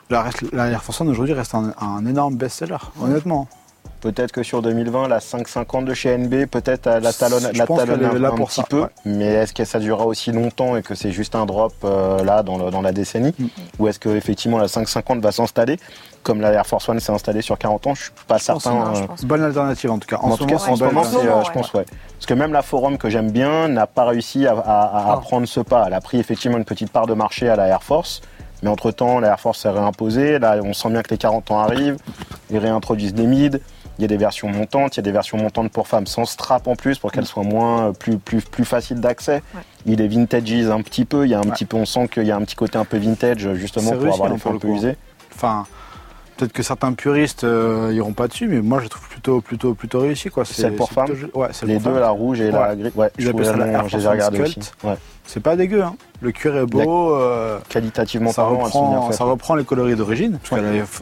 La, 0.52 0.70
Air 0.70 0.84
Force 0.84 1.00
aujourd'hui 1.00 1.34
reste 1.34 1.56
un, 1.56 1.72
un 1.80 2.06
énorme 2.06 2.36
best-seller, 2.36 2.76
honnêtement. 3.00 3.48
Peut-être 4.02 4.32
que 4.32 4.42
sur 4.42 4.62
2020, 4.62 5.06
la 5.06 5.20
550 5.20 5.84
de 5.84 5.94
chez 5.94 6.18
NB, 6.18 6.46
peut-être 6.46 6.86
la 7.00 7.12
talonne, 7.12 7.48
la 7.54 7.66
talonne 7.68 8.04
un, 8.04 8.18
là 8.18 8.28
un 8.28 8.34
pour 8.34 8.48
petit 8.48 8.56
ça, 8.56 8.66
peu. 8.68 8.80
ouais. 8.82 8.88
Mais 9.04 9.26
est-ce 9.26 9.54
que 9.54 9.64
ça 9.64 9.78
durera 9.78 10.04
aussi 10.06 10.32
longtemps 10.32 10.76
et 10.76 10.82
que 10.82 10.96
c'est 10.96 11.12
juste 11.12 11.36
un 11.36 11.46
drop 11.46 11.72
euh, 11.84 12.22
là 12.24 12.42
dans, 12.42 12.58
le- 12.58 12.72
dans 12.72 12.82
la 12.82 12.90
décennie? 12.90 13.32
Mm. 13.38 13.46
Ou 13.78 13.86
est-ce 13.86 14.00
que 14.00 14.08
effectivement 14.08 14.58
la 14.58 14.66
550 14.66 15.20
va 15.20 15.30
s'installer? 15.30 15.78
Comme 16.24 16.40
la 16.40 16.50
Air 16.52 16.66
Force 16.66 16.88
One 16.88 16.98
s'est 16.98 17.12
installée 17.12 17.42
sur 17.42 17.56
40 17.56 17.86
ans 17.86 17.94
Je 17.94 18.02
suis 18.02 18.12
pas 18.26 18.38
certain. 18.40 18.70
Non, 18.74 18.96
euh, 18.96 19.06
pense. 19.06 19.24
Bonne 19.24 19.42
alternative 19.44 19.90
en 19.92 19.98
tout 19.98 20.08
cas. 20.08 20.18
en, 20.20 20.36
tout 20.36 20.46
cas, 20.46 20.56
en 20.56 20.58
ce 20.58 20.80
bonne 20.84 20.94
moment, 20.94 21.06
euh, 21.14 21.42
je 21.44 21.50
pense, 21.52 21.72
ouais. 21.74 21.84
Parce 22.18 22.26
que 22.26 22.34
même 22.34 22.52
la 22.52 22.62
Forum 22.62 22.98
que 22.98 23.08
j'aime 23.08 23.30
bien 23.30 23.68
n'a 23.68 23.86
pas 23.86 24.04
réussi 24.04 24.46
à, 24.48 24.52
à- 24.52 24.54
à 24.56 25.12
Ah. 25.12 25.16
prendre 25.22 25.46
ce 25.46 25.60
pas. 25.60 25.84
Elle 25.86 25.94
a 25.94 26.00
pris 26.00 26.18
effectivement 26.18 26.58
une 26.58 26.64
petite 26.64 26.90
part 26.90 27.06
de 27.06 27.14
marché 27.14 27.48
à 27.48 27.54
la 27.54 27.68
Air 27.68 27.84
Force. 27.84 28.20
Mais 28.64 28.68
entre-temps, 28.68 29.18
la 29.20 29.28
Air 29.28 29.40
Force 29.40 29.60
s'est 29.60 29.70
réimposée. 29.70 30.38
Là, 30.40 30.56
on 30.64 30.72
sent 30.72 30.90
bien 30.90 31.02
que 31.02 31.10
les 31.10 31.18
40 31.18 31.50
ans 31.52 31.60
arrivent. 31.60 31.96
Ils 32.50 32.58
réintroduisent 32.58 33.14
des 33.14 33.26
mids. 33.26 33.58
Il 33.98 34.02
y 34.02 34.04
a 34.04 34.08
des 34.08 34.16
versions 34.16 34.48
montantes. 34.48 34.96
Il 34.96 34.98
y 34.98 35.00
a 35.00 35.02
des 35.02 35.12
versions 35.12 35.38
montantes 35.38 35.70
pour 35.70 35.86
femmes 35.86 36.06
sans 36.06 36.24
strap 36.24 36.66
en 36.66 36.74
plus 36.76 36.98
pour 36.98 37.12
qu'elles 37.12 37.26
soient 37.26 37.42
moins, 37.42 37.88
euh, 37.88 37.92
plus, 37.92 38.16
plus, 38.18 38.40
plus 38.40 38.64
faciles 38.64 39.00
d'accès. 39.00 39.42
Ouais. 39.54 39.60
Il 39.86 40.00
est 40.00 40.08
vintageise 40.08 40.70
un 40.70 40.80
petit 40.80 41.04
peu. 41.04 41.24
Il 41.26 41.30
y 41.30 41.34
a 41.34 41.38
un 41.38 41.42
Ouais. 41.42 41.50
petit 41.52 41.64
peu, 41.64 41.76
on 41.76 41.84
sent 41.84 42.08
qu'il 42.08 42.24
y 42.24 42.30
a 42.30 42.36
un 42.36 42.40
petit 42.42 42.56
côté 42.56 42.78
un 42.78 42.84
peu 42.84 42.96
vintage 42.96 43.52
justement 43.54 43.90
pour 43.92 44.00
avoir 44.14 44.22
hein, 44.32 44.34
les 44.44 44.50
le 44.50 44.56
un 44.56 44.58
peu 44.58 44.68
coup. 44.68 44.74
usées. 44.74 44.96
Enfin, 45.34 45.66
peut-être 46.42 46.52
que 46.52 46.62
certains 46.62 46.92
puristes 46.92 47.44
euh, 47.44 47.90
iront 47.92 48.12
pas 48.12 48.26
dessus, 48.28 48.48
mais 48.48 48.60
moi 48.60 48.80
je 48.82 48.88
trouve 48.88 49.08
plutôt, 49.08 49.40
plutôt, 49.40 49.74
plutôt 49.74 50.00
réussi. 50.00 50.28
Quoi. 50.28 50.44
C'est- 50.44 50.70
pour 50.72 50.90
femmes 50.90 51.06
plutôt- 51.06 51.38
Ouais, 51.38 51.48
celle 51.52 51.68
Les 51.68 51.78
pour 51.78 51.92
deux, 51.92 52.00
la 52.00 52.10
rouge 52.10 52.40
et 52.40 52.50
la 52.50 52.74
grise. 52.74 52.92
Ouais, 52.96 53.10
je 53.18 53.30
ça 53.44 53.56
la 53.56 53.66
Air 53.68 53.88
Force. 53.88 54.04
Ouais. 54.84 54.94
C'est 55.24 55.40
pas 55.40 55.54
dégueu, 55.54 55.82
hein. 55.82 55.94
Le 56.20 56.32
cuir 56.32 56.56
est 56.56 56.66
beau. 56.66 57.14
euh, 57.14 57.58
Qualitativement 57.68 58.32
ça, 58.32 58.42
parlant, 58.42 58.58
reprend, 58.58 59.06
faites. 59.08 59.18
ça 59.18 59.24
reprend 59.24 59.54
les 59.54 59.64
coloris 59.64 59.94
d'origine. 59.94 60.38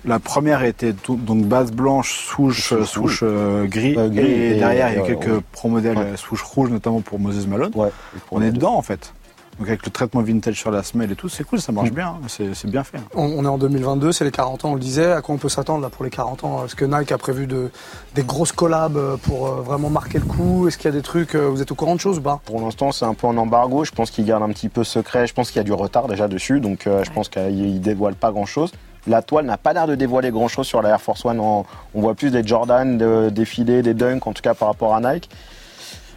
La, 0.05 0.19
première 0.19 0.63
était 0.63 0.93
tout- 0.93 1.17
donc 1.17 1.45
base 1.47 1.73
blanche, 1.73 2.27
souche, 2.27 2.69
Souche 2.69 2.87
souche 2.89 3.21
euh, 3.23 3.65
gris, 3.67 3.97
Euh, 3.97 4.09
gris 4.09 4.21
et, 4.27 4.51
et- 4.51 4.59
derrière 4.59 4.91
il 4.93 4.97
y 4.99 4.99
a 4.99 5.07
quelques 5.07 5.41
pro 5.53 5.69
modèles 5.69 5.97
souche 6.17 6.43
rouge, 6.43 6.69
notamment 6.71 7.01
pour 7.01 7.19
Moses 7.19 7.47
Malone. 7.47 7.73
Ouais. 7.75 7.89
On 8.31 8.43
est 8.43 8.51
dedans 8.51 8.75
en 8.77 8.83
fait. 8.83 9.15
Donc 9.61 9.69
avec 9.69 9.85
le 9.85 9.91
traitement 9.93 10.23
vintage 10.23 10.55
sur 10.59 10.71
la 10.71 10.83
semelle 10.83 11.13
et 11.13 11.15
tout, 11.15 11.29
c'est 11.29 11.45
cool, 11.45 11.61
ça 11.61 11.71
marche 11.71 11.91
Mm. 11.91 11.95
bien, 11.95 12.09
hein. 12.09 12.27
c'est 12.55 12.67
bien 12.71 12.83
fait. 12.83 12.97
On, 13.15 13.25
on 13.25 13.45
est 13.45 13.49
en 13.49 13.59
2022, 13.59 14.11
c'est 14.11 14.25
les 14.25 14.31
40 14.31 14.65
ans, 14.65 14.71
on 14.71 14.75
le 14.75 14.81
disait. 14.81 15.13
À 15.13 15.21
quoi 15.21 15.35
on 15.35 15.39
peut 15.39 15.51
s'attendre 15.51 15.83
là 15.83 15.91
pour 15.91 16.03
les 16.03 16.11
40 16.11 16.45
ans? 16.45 16.65
Est-ce 16.65 16.75
que 16.75 16.87
Nike 16.87 17.13
a 17.13 17.19
prévu 17.19 17.47
de, 17.47 17.71
des 18.15 18.23
grosses 18.23 18.53
collabs 18.53 18.97
euh, 18.97 19.19
pour 19.19 19.47
euh, 19.49 19.61
vraiment 19.61 19.91
marquer 19.91 20.19
le 20.19 20.25
coup? 20.25 20.67
Est-ce 20.67 20.79
qu'il 20.79 20.87
y 20.87 20.89
a 20.89 20.97
des 20.97 21.03
trucs 21.03 21.35
euh, 21.35 21.47
Vous 21.51 21.61
êtes 21.61 21.71
au 21.71 21.75
courant 21.75 21.95
de 21.95 22.01
choses 22.01 22.17
ou 22.19 22.23
pas? 22.23 22.41
Pour 22.47 22.59
l'instant, 22.63 22.91
c'est 22.91 23.05
un 23.05 23.13
peu 23.13 23.27
en 23.27 23.37
embargo. 23.37 23.85
Je 23.85 23.91
pense 23.93 24.11
qu'il 24.11 24.25
garde 24.25 24.43
un 24.43 24.49
petit 24.49 24.71
peu 24.71 24.83
secret. 24.83 25.27
Je 25.27 25.35
pense 25.35 25.51
qu'il 25.51 25.59
y 25.59 25.61
a 25.61 25.65
du 25.65 25.75
retard 25.75 26.09
déjà 26.09 26.27
dessus. 26.27 26.61
Donc, 26.61 26.87
euh, 26.87 27.05
je 27.05 27.11
pense 27.13 27.29
qu'il 27.29 27.75
ne 27.75 27.79
dévoile 27.81 28.15
pas 28.15 28.33
grand-chose. 28.33 28.73
La 29.07 29.21
toile 29.21 29.45
n'a 29.45 29.59
pas 29.59 29.75
l'air 29.75 29.87
de 29.87 29.95
dévoiler 29.95 30.31
grand-chose 30.31 30.67
sur 30.67 30.81
la 30.81 30.89
Air 30.89 31.03
Force 31.03 31.23
One. 31.27 31.39
On 31.39 31.65
voit 31.95 32.15
plus 32.15 32.31
des 32.31 32.47
Jordan 32.47 32.97
de- 32.97 33.29
défiler, 33.31 33.83
des 33.83 33.93
Dunk, 33.93 34.27
en 34.27 34.33
tout 34.33 34.43
cas 34.43 34.55
par 34.55 34.69
rapport 34.69 34.95
à 34.95 35.01
Nike. 35.01 35.29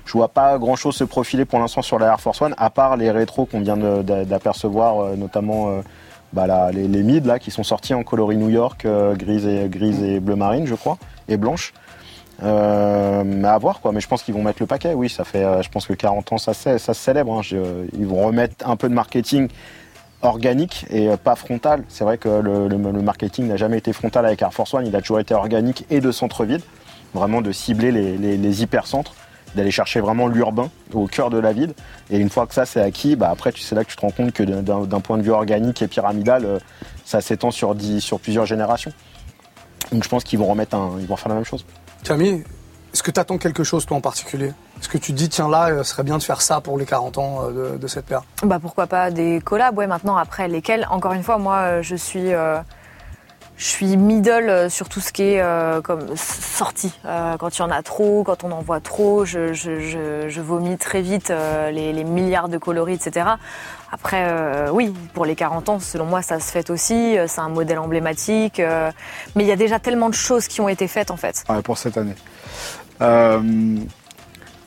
Je 0.05 0.11
vois 0.13 0.27
pas 0.27 0.57
grand-chose 0.57 0.95
se 0.95 1.03
profiler 1.03 1.45
pour 1.45 1.59
l'instant 1.59 1.81
sur 1.81 1.97
la 1.97 2.07
Air 2.07 2.19
Force 2.19 2.41
One, 2.41 2.53
à 2.57 2.69
part 2.69 2.97
les 2.97 3.09
rétros 3.09 3.45
qu'on 3.45 3.61
vient 3.61 3.77
d'apercevoir, 3.77 4.99
euh, 4.99 5.15
notamment 5.15 5.69
euh, 5.69 5.81
bah, 6.33 6.71
les, 6.71 6.87
les 6.87 7.03
mids 7.03 7.21
qui 7.39 7.51
sont 7.51 7.63
sortis 7.63 7.93
en 7.93 8.03
coloris 8.03 8.37
New 8.37 8.49
York, 8.49 8.85
euh, 8.85 9.15
grise, 9.15 9.45
et, 9.47 10.19
bleu 10.19 10.35
marine, 10.35 10.67
je 10.67 10.75
crois, 10.75 10.97
et 11.29 11.37
blanche. 11.37 11.73
Mais 12.41 13.47
à 13.47 13.57
voir 13.57 13.79
quoi, 13.79 13.93
mais 13.93 14.01
je 14.01 14.07
pense 14.07 14.23
qu'ils 14.23 14.33
vont 14.33 14.43
mettre 14.43 14.61
le 14.61 14.65
paquet, 14.65 14.93
oui, 14.93 15.07
ça 15.07 15.23
fait, 15.23 15.63
je 15.63 15.69
pense 15.69 15.85
que 15.87 15.93
40 15.93 16.33
ans 16.33 16.37
ça, 16.37 16.53
se- 16.53 16.77
célèbre, 16.93 17.39
hein. 17.39 17.41
Ils 17.97 18.05
vont 18.05 18.25
remettre 18.25 18.67
un 18.67 18.75
peu 18.75 18.89
de 18.89 18.93
marketing 18.93 19.47
organique 20.21 20.85
et 20.89 21.09
pas 21.15 21.35
frontal. 21.35 21.83
C'est 21.87 22.03
vrai 22.03 22.17
que 22.17 22.27
le 22.27 23.01
marketing 23.01 23.47
n'a 23.47 23.55
jamais 23.55 23.77
été 23.77 23.93
frontal 23.93 24.25
avec 24.25 24.41
Air 24.41 24.53
Force 24.53 24.73
One, 24.73 24.85
il 24.85 24.95
a 24.95 24.99
toujours 25.01 25.19
été 25.21 25.33
organique 25.33 25.85
et 25.89 26.01
de 26.01 26.11
centre-ville, 26.11 26.61
vraiment 27.13 27.41
de 27.41 27.53
cibler 27.53 27.91
les, 27.91 28.17
les, 28.17 28.35
les 28.35 28.63
hypercentres, 28.63 29.13
d'aller 29.55 29.71
chercher 29.71 29.99
vraiment 29.99 30.27
l'urbain 30.27 30.69
au 30.93 31.07
cœur 31.07 31.29
de 31.29 31.37
la 31.37 31.53
ville. 31.53 31.73
Et 32.09 32.17
une 32.17 32.29
fois 32.29 32.47
que 32.47 32.53
ça 32.53 32.65
c'est 32.65 32.81
acquis, 32.81 33.15
bah 33.15 33.29
après 33.31 33.51
tu 33.51 33.61
c'est 33.61 33.75
là 33.75 33.83
que 33.83 33.89
tu 33.89 33.95
te 33.95 34.01
rends 34.01 34.11
compte 34.11 34.31
que 34.31 34.43
d'un 34.43 34.81
d'un 34.85 34.99
point 34.99 35.17
de 35.17 35.23
vue 35.23 35.31
organique 35.31 35.81
et 35.81 35.87
pyramidal, 35.87 36.45
euh, 36.45 36.59
ça 37.05 37.21
s'étend 37.21 37.51
sur, 37.51 37.75
dix- 37.75 38.01
sur 38.01 38.19
plusieurs 38.19 38.45
générations. 38.45 38.91
Donc 39.91 40.03
je 40.03 40.09
pense 40.09 40.23
qu'ils 40.23 40.39
vont 40.39 40.47
remettre 40.47 40.75
un, 40.75 40.91
ils 40.99 41.07
vont 41.07 41.15
faire 41.15 41.29
la 41.29 41.35
même 41.35 41.45
chose. 41.45 41.65
Camille, 42.03 42.43
est-ce 42.93 43.03
que 43.03 43.11
tu 43.11 43.19
attends 43.19 43.37
quelque 43.37 43.63
chose 43.63 43.85
toi 43.85 43.97
en 43.97 44.01
particulier? 44.01 44.53
Est-ce 44.79 44.89
que 44.89 44.97
tu 44.97 45.13
te 45.13 45.17
dis, 45.17 45.29
tiens 45.29 45.47
là, 45.49 45.69
euh, 45.69 45.83
ce 45.83 45.91
serait 45.91 46.03
bien 46.03 46.17
de 46.17 46.23
faire 46.23 46.41
ça 46.41 46.59
pour 46.61 46.77
les 46.77 46.85
40 46.85 47.17
ans 47.17 47.39
euh, 47.43 47.73
de, 47.73 47.77
de 47.77 47.87
cette 47.87 48.05
paire? 48.05 48.23
Bah 48.43 48.59
pourquoi 48.61 48.87
pas 48.87 49.11
des 49.11 49.39
collabs, 49.41 49.77
ouais 49.77 49.87
maintenant 49.87 50.17
après 50.17 50.47
lesquels, 50.47 50.87
encore 50.89 51.13
une 51.13 51.23
fois 51.23 51.37
moi 51.37 51.81
je 51.81 51.95
suis 51.95 52.33
euh, 52.33 52.57
je 53.57 53.65
suis 53.65 53.95
middle 53.97 54.49
euh, 54.49 54.69
sur 54.69 54.89
tout 54.89 54.99
ce 54.99 55.11
qui 55.13 55.21
est 55.23 55.41
euh, 55.41 55.81
comme 55.81 56.11
s- 56.13 56.39
sorti. 56.55 56.91
Euh, 57.05 57.37
quand 57.37 57.55
il 57.57 57.59
y 57.59 57.63
en 57.63 57.69
a 57.71 57.81
trop, 57.83 58.23
quand 58.23 58.43
on 58.43 58.51
en 58.51 58.61
voit 58.61 58.79
trop, 58.79 59.25
je, 59.25 59.53
je, 59.53 59.79
je, 59.79 60.27
je 60.27 60.41
vomis 60.41 60.77
très 60.77 61.01
vite 61.01 61.29
euh, 61.29 61.69
les, 61.71 61.93
les 61.93 62.03
milliards 62.03 62.49
de 62.49 62.57
coloris, 62.57 62.93
etc. 62.95 63.27
Après, 63.91 64.25
euh, 64.27 64.69
oui, 64.71 64.91
pour 65.13 65.25
les 65.25 65.35
40 65.35 65.69
ans, 65.69 65.79
selon 65.79 66.05
moi, 66.05 66.21
ça 66.23 66.39
se 66.39 66.51
fait 66.51 66.69
aussi. 66.71 67.15
C'est 67.27 67.41
un 67.41 67.49
modèle 67.49 67.77
emblématique. 67.79 68.59
euh, 68.59 68.91
mais 69.35 69.43
il 69.43 69.47
y 69.47 69.51
a 69.51 69.55
déjà 69.55 69.77
tellement 69.79 70.09
de 70.09 70.15
choses 70.15 70.47
qui 70.47 70.59
ont 70.61 70.67
été 70.69 70.87
faites, 70.87 71.11
en 71.11 71.17
fait. 71.17 71.43
Ouais, 71.47 71.61
pour 71.61 71.77
cette 71.77 71.97
année. 71.97 72.15
Euh, 73.01 73.39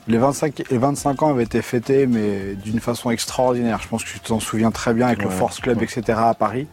les, 0.07 0.17
25, 0.17 0.63
et 0.71 0.77
25 0.77 1.23
ans 1.23 1.29
avaient 1.31 1.43
été 1.43 1.61
fêtés, 1.61 2.07
mais 2.07 2.53
d'une 2.55 2.79
façon 2.79 3.11
extraordinaire. 3.11 3.79
Je 3.81 3.89
pense 3.89 4.05
que 4.05 4.09
tu 4.09 4.19
t'en 4.21 4.39
souviens 4.39 4.71
très 4.71 4.93
bien 4.93 5.07
avec 5.07 5.21
le 5.21 5.29
Force 5.29 5.59
Club, 5.59 5.79
ouais. 5.79 5.83
etc. 5.83 6.17
à 6.23 6.33
Paris, 6.33 6.67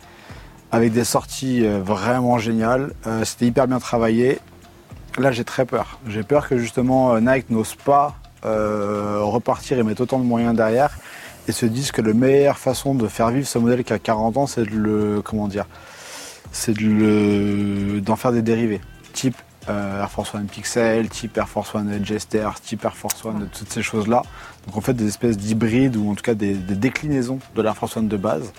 avec 0.75 0.93
des 0.93 1.05
sorties 1.05 1.65
euh, 1.65 1.81
vraiment 1.81 2.39
géniales. 2.39 2.93
Euh, 3.07 3.25
C'était 3.25 3.47
hyper 3.47 3.69
bien 3.69 3.79
travaillé. 3.79 4.41
Là, 5.19 5.31
j'ai 5.31 5.45
très 5.45 5.65
peur. 5.65 6.01
J'ai 6.09 6.25
peur 6.25 6.49
que 6.49 6.59
justement 6.59 7.15
euh, 7.15 7.21
Nike 7.21 7.51
n'ose 7.51 7.75
pas 7.77 8.17
repartir 8.47 9.79
et 9.79 9.83
mettre 9.83 10.03
autant 10.03 10.19
de 10.19 10.25
moyens 10.25 10.55
derrière 10.55 10.99
et 11.49 11.53
se 11.53 11.65
disent 11.65 11.93
que 11.93 12.03
la 12.03 12.13
meilleure 12.13 12.59
façon 12.59 12.95
de 12.95 13.09
faire 13.09 13.31
vivre 13.31 13.47
ce 13.47 13.57
modèle 13.57 13.85
qui 13.85 13.95
a 13.95 13.99
40 13.99 14.37
ans, 14.37 14.47
c'est 14.47 14.65
de 14.65 14.77
le. 14.77 15.23
Comment 15.25 15.49
dire 15.49 15.65
C'est 16.53 16.75
de 16.75 18.01
d'en 18.01 18.17
faire 18.17 18.33
des 18.33 18.43
dérivés. 18.43 18.83
Type 19.15 19.37
Air 19.67 20.11
Force 20.11 20.35
One 20.35 20.45
Pixel, 20.45 21.09
type 21.09 21.39
Air 21.39 21.49
Force 21.49 21.75
One 21.75 22.05
Jester, 22.05 22.51
type 22.63 22.85
Air 22.85 22.95
Force 22.95 23.25
One, 23.25 23.49
toutes 23.51 23.73
ces 23.73 23.83
choses-là. 23.83 24.21
Donc 24.67 24.77
en 24.77 24.83
fait 24.83 24.93
des 24.93 25.09
espèces 25.09 25.39
d'hybrides 25.39 25.97
ou 25.97 26.11
en 26.11 26.15
tout 26.15 26.23
cas 26.23 26.35
des 26.35 26.53
déclinaisons 26.53 27.39
de 27.57 27.63
l'Air 27.63 27.75
Force 27.75 27.97
One 27.97 28.09
de 28.09 28.17
base. 28.19 28.53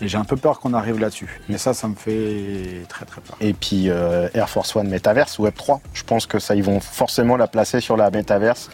Et 0.00 0.08
j'ai 0.08 0.16
un 0.18 0.24
peu 0.24 0.36
peur 0.36 0.60
qu'on 0.60 0.74
arrive 0.74 0.98
là-dessus. 1.00 1.40
Mais 1.48 1.58
ça, 1.58 1.74
ça 1.74 1.88
me 1.88 1.94
fait 1.94 2.84
très 2.88 3.04
très 3.04 3.20
peur. 3.20 3.36
Et 3.40 3.52
puis 3.52 3.90
euh, 3.90 4.28
Air 4.34 4.48
Force 4.48 4.74
One 4.76 4.88
Metaverse, 4.88 5.38
Web 5.38 5.54
3. 5.56 5.80
Je 5.92 6.04
pense 6.04 6.26
que 6.26 6.38
ça, 6.38 6.54
ils 6.54 6.62
vont 6.62 6.80
forcément 6.80 7.36
la 7.36 7.48
placer 7.48 7.80
sur 7.80 7.96
la 7.96 8.10
Metaverse. 8.10 8.70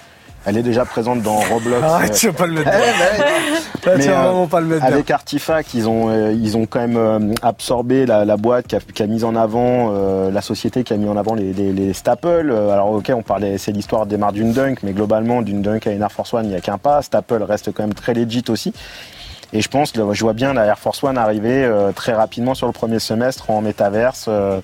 Elle 0.46 0.58
est 0.58 0.62
déjà 0.62 0.84
présente 0.84 1.22
dans 1.22 1.36
Roblox. 1.36 1.82
Arrête, 1.82 2.10
euh, 2.10 2.14
tu 2.14 2.26
vas 2.26 2.32
pas 2.34 2.46
le 2.46 2.52
mettre 2.52 2.70
eh, 2.70 2.80
mais- 3.86 3.90
Là, 3.90 3.96
mais, 3.96 4.08
euh, 4.08 4.12
vraiment 4.12 4.46
pas 4.46 4.60
le 4.60 4.66
mettre 4.66 4.82
bien. 4.84 4.92
Avec 4.94 5.10
Artifact, 5.10 5.72
ils 5.72 5.88
ont, 5.88 6.10
euh, 6.10 6.32
ils 6.32 6.56
ont 6.58 6.66
quand 6.66 6.80
même 6.80 6.96
euh, 6.98 7.32
absorbé 7.40 8.04
la, 8.04 8.26
la 8.26 8.36
boîte 8.36 8.66
qui 8.66 8.76
a, 8.76 8.80
qui 8.80 9.02
a 9.02 9.06
mis 9.06 9.24
en 9.24 9.36
avant, 9.36 9.90
euh, 9.94 10.30
la 10.30 10.42
société 10.42 10.84
qui 10.84 10.92
a 10.92 10.98
mis 10.98 11.08
en 11.08 11.16
avant 11.16 11.34
les, 11.34 11.54
les, 11.54 11.72
les 11.72 11.94
staples. 11.94 12.50
Euh, 12.50 12.68
Alors 12.70 12.90
ok, 12.90 13.10
on 13.14 13.22
parlait, 13.22 13.56
c'est 13.56 13.72
l'histoire 13.72 14.04
démarre 14.04 14.32
d'une 14.32 14.52
Dunk, 14.52 14.80
mais 14.82 14.92
globalement 14.92 15.40
d'une 15.40 15.62
Dunk 15.62 15.86
à 15.86 15.92
une 15.92 16.02
Air 16.02 16.12
Force 16.12 16.34
One, 16.34 16.44
il 16.44 16.50
n'y 16.50 16.56
a 16.56 16.60
qu'un 16.60 16.76
pas. 16.76 17.00
Staple 17.00 17.42
reste 17.42 17.72
quand 17.72 17.82
même 17.82 17.94
très 17.94 18.12
legit 18.12 18.44
aussi. 18.50 18.74
Et 19.54 19.60
je 19.60 19.68
pense 19.68 19.92
que 19.92 20.12
je 20.12 20.20
vois 20.24 20.32
bien 20.32 20.52
la 20.52 20.64
Air 20.66 20.78
Force 20.78 21.02
One 21.04 21.16
arriver 21.16 21.64
euh, 21.64 21.92
très 21.92 22.12
rapidement 22.12 22.54
sur 22.54 22.66
le 22.66 22.72
premier 22.72 22.98
semestre 22.98 23.50
en 23.50 23.62
métaverse, 23.62 24.26
euh, 24.28 24.60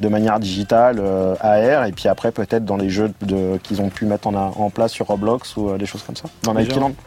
de 0.00 0.08
manière 0.08 0.38
digitale, 0.38 0.98
euh, 1.00 1.34
AR, 1.40 1.86
et 1.86 1.92
puis 1.92 2.06
après 2.06 2.30
peut-être 2.30 2.66
dans 2.66 2.76
les 2.76 2.90
jeux 2.90 3.10
de- 3.22 3.56
qu'ils 3.62 3.80
ont 3.80 3.88
pu 3.88 4.04
mettre 4.04 4.28
en, 4.28 4.34
en 4.34 4.68
place 4.68 4.92
sur 4.92 5.06
Roblox 5.06 5.56
ou 5.56 5.78
des 5.78 5.86
choses 5.86 6.02
comme 6.02 6.16
ça. 6.16 6.28
Dans. 6.42 6.52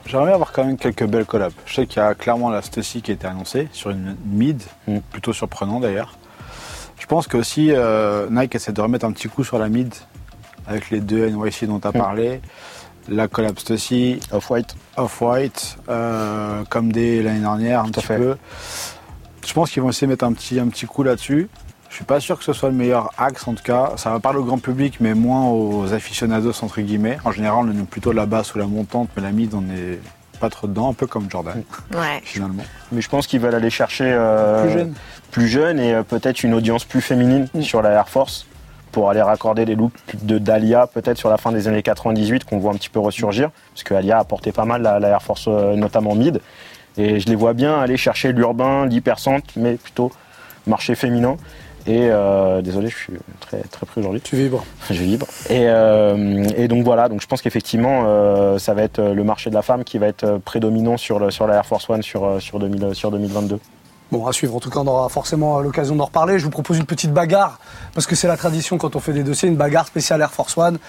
J'aimerais 0.07 0.25
bien 0.25 0.33
avoir 0.33 0.51
quand 0.51 0.63
même 0.65 0.75
quelques 0.77 1.05
belles 1.05 1.25
collabs. 1.25 1.53
Je 1.67 1.75
sais 1.75 1.85
qu'il 1.85 2.01
y 2.01 2.05
a 2.05 2.15
clairement 2.15 2.49
la 2.49 2.63
Stussy 2.63 3.03
qui 3.03 3.11
a 3.11 3.13
été 3.13 3.27
annoncée 3.27 3.67
sur 3.71 3.91
une 3.91 4.15
mid, 4.25 4.63
Mm. 4.87 4.97
plutôt 5.11 5.31
surprenant 5.33 5.79
d'ailleurs. 5.79 6.17
Je 6.97 7.05
pense 7.05 7.27
que 7.27 7.37
aussi 7.37 7.71
euh, 7.71 8.27
Nike 8.31 8.55
essaie 8.55 8.71
de 8.73 8.81
remettre 8.81 9.05
un 9.05 9.11
petit 9.11 9.27
coup 9.29 9.43
sur 9.43 9.59
la 9.59 9.69
mid 9.69 9.93
avec 10.67 10.89
les 10.89 10.99
deux 10.99 11.29
NYC 11.29 11.65
dont 11.67 11.79
tu 11.79 11.87
as 11.87 11.91
Mm. 11.91 11.93
parlé. 11.93 12.41
La 13.09 13.27
collab 13.27 13.57
Stussy, 13.59 14.19
Off-White. 14.31 14.75
Off-White, 14.97 15.77
euh, 15.89 16.63
comme 16.69 16.91
dès 16.91 17.21
l'année 17.23 17.39
dernière 17.39 17.81
un 17.81 17.85
Tout 17.85 17.93
petit 18.01 18.05
fait. 18.07 18.17
peu. 18.17 18.35
Je 19.45 19.53
pense 19.53 19.71
qu'ils 19.71 19.81
vont 19.81 19.89
essayer 19.89 20.07
de 20.07 20.11
mettre 20.11 20.25
un 20.25 20.33
petit, 20.33 20.59
un 20.59 20.67
petit 20.67 20.85
coup 20.85 21.01
là-dessus. 21.03 21.49
Je 21.89 21.95
suis 21.95 22.05
pas 22.05 22.19
sûr 22.19 22.37
que 22.37 22.43
ce 22.43 22.53
soit 22.53 22.69
le 22.69 22.75
meilleur 22.75 23.09
axe 23.17 23.47
en 23.47 23.55
tout 23.55 23.63
cas. 23.63 23.93
Ça 23.95 24.11
va 24.11 24.19
parler 24.19 24.37
au 24.39 24.43
grand 24.43 24.59
public 24.59 24.97
mais 24.99 25.15
moins 25.15 25.47
aux 25.47 25.91
aficionados 25.91 26.53
entre 26.63 26.81
guillemets. 26.81 27.17
En 27.25 27.31
général 27.31 27.65
on 27.67 27.71
est 27.71 27.85
plutôt 27.85 28.11
la 28.11 28.27
basse 28.27 28.53
ou 28.53 28.59
la 28.59 28.67
montante 28.67 29.09
mais 29.15 29.23
la 29.23 29.31
mid 29.31 29.53
on 29.55 29.63
est 29.73 29.99
pas 30.39 30.49
trop 30.51 30.67
dedans, 30.67 30.89
un 30.89 30.93
peu 30.93 31.05
comme 31.07 31.29
Jordan, 31.29 31.63
Ouais. 31.93 32.21
finalement. 32.23 32.63
Mais 32.93 33.01
je 33.01 33.09
pense 33.09 33.27
qu'ils 33.27 33.41
veulent 33.41 33.55
aller 33.55 33.69
chercher 33.71 34.05
euh, 34.07 34.63
Plus 34.63 34.71
jeune. 34.71 34.93
plus 35.31 35.47
jeune 35.49 35.79
et 35.79 35.93
euh, 35.95 36.03
peut-être 36.03 36.43
une 36.43 36.53
audience 36.53 36.85
plus 36.85 37.01
féminine 37.01 37.47
Mm. 37.53 37.61
sur 37.61 37.81
la 37.81 37.89
Air 37.89 38.07
Force 38.07 38.45
pour 38.91 39.09
aller 39.09 39.21
raccorder 39.21 39.65
les 39.65 39.75
looks 39.75 39.93
de 40.21 40.37
Dalia 40.37 40.87
peut-être 40.87 41.17
sur 41.17 41.29
la 41.29 41.37
fin 41.37 41.51
des 41.51 41.67
années 41.67 41.83
98 41.83 42.43
qu'on 42.43 42.59
voit 42.59 42.71
un 42.71 42.75
petit 42.75 42.89
peu 42.89 42.99
ressurgir 42.99 43.49
parce 43.73 43.83
que 43.83 43.93
Alia 43.93 44.19
a 44.19 44.23
porté 44.23 44.51
pas 44.51 44.65
mal 44.65 44.81
la, 44.81 44.99
la 44.99 45.09
Air 45.09 45.21
Force 45.21 45.45
euh, 45.47 45.75
notamment 45.75 46.15
mid 46.15 46.41
et 46.97 47.19
je 47.19 47.27
les 47.27 47.35
vois 47.35 47.53
bien 47.53 47.79
aller 47.79 47.97
chercher 47.97 48.31
l'urbain, 48.31 48.85
l'hypercentre 48.85 49.47
mais 49.55 49.75
plutôt 49.75 50.11
marché 50.67 50.95
féminin 50.95 51.37
et 51.87 52.09
euh, 52.11 52.61
désolé 52.61 52.89
je 52.89 52.95
suis 52.95 53.13
très 53.39 53.61
très 53.61 53.85
pris 53.85 54.01
aujourd'hui 54.01 54.21
Tu 54.21 54.35
vibres. 54.35 54.63
je 54.89 55.01
vibre. 55.01 55.25
Et, 55.49 55.65
euh, 55.67 56.45
et 56.55 56.67
donc 56.67 56.83
voilà, 56.83 57.09
donc 57.09 57.21
je 57.21 57.27
pense 57.27 57.41
qu'effectivement, 57.41 58.03
euh, 58.05 58.59
ça 58.59 58.73
va 58.73 58.83
être 58.83 59.01
le 59.01 59.23
marché 59.23 59.49
de 59.49 59.55
la 59.55 59.61
femme 59.61 59.83
qui 59.83 59.97
va 59.97 60.07
être 60.07 60.39
prédominant 60.43 60.97
sur, 60.97 61.19
le, 61.19 61.31
sur 61.31 61.47
la 61.47 61.55
Air 61.55 61.65
Force 61.65 61.89
One 61.89 62.03
sur, 62.03 62.41
sur, 62.41 62.59
2000, 62.59 62.93
sur 62.93 63.11
2022. 63.11 63.59
Bon, 64.11 64.25
à 64.25 64.33
suivre. 64.33 64.55
En 64.55 64.59
tout 64.59 64.69
cas, 64.71 64.79
on 64.79 64.87
aura 64.87 65.07
forcément 65.09 65.59
l'occasion 65.59 65.95
d'en 65.95 66.05
reparler. 66.05 66.39
Je 66.39 66.43
vous 66.45 66.49
propose 66.49 66.77
une 66.77 66.85
petite 66.85 67.13
bagarre, 67.13 67.59
parce 67.93 68.07
que 68.07 68.15
c'est 68.15 68.27
la 68.27 68.37
tradition 68.37 68.77
quand 68.77 68.95
on 68.95 68.99
fait 68.99 69.13
des 69.13 69.23
dossiers, 69.23 69.49
une 69.49 69.55
bagarre 69.55 69.85
spéciale 69.85 70.21
Air 70.21 70.31
Force 70.31 70.57
One. 70.57 70.79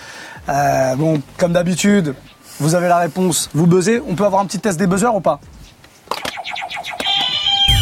Euh, 0.48 0.96
bon, 0.96 1.20
comme 1.36 1.52
d'habitude, 1.52 2.14
vous 2.60 2.74
avez 2.74 2.88
la 2.88 2.98
réponse, 2.98 3.50
vous 3.54 3.66
buzzez. 3.66 4.00
On 4.08 4.14
peut 4.14 4.24
avoir 4.24 4.40
un 4.40 4.46
petit 4.46 4.58
test 4.58 4.78
des 4.78 4.86
buzzers 4.86 5.14
ou 5.14 5.20
pas? 5.20 5.38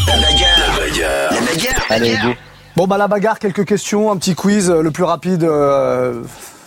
La 0.09 0.17
bagarre. 0.17 1.31
La 1.33 1.41
bagarre. 1.41 1.87
Allez, 1.91 2.17
go. 2.17 2.35
Bon, 2.77 2.87
bah 2.87 2.97
la 2.97 3.09
bagarre, 3.09 3.39
quelques 3.39 3.65
questions, 3.65 4.11
un 4.13 4.17
petit 4.17 4.35
quiz, 4.35 4.71
euh, 4.71 4.83
le 4.83 4.91
plus 4.93 5.03
rapide 5.03 5.43
euh, 5.43 6.23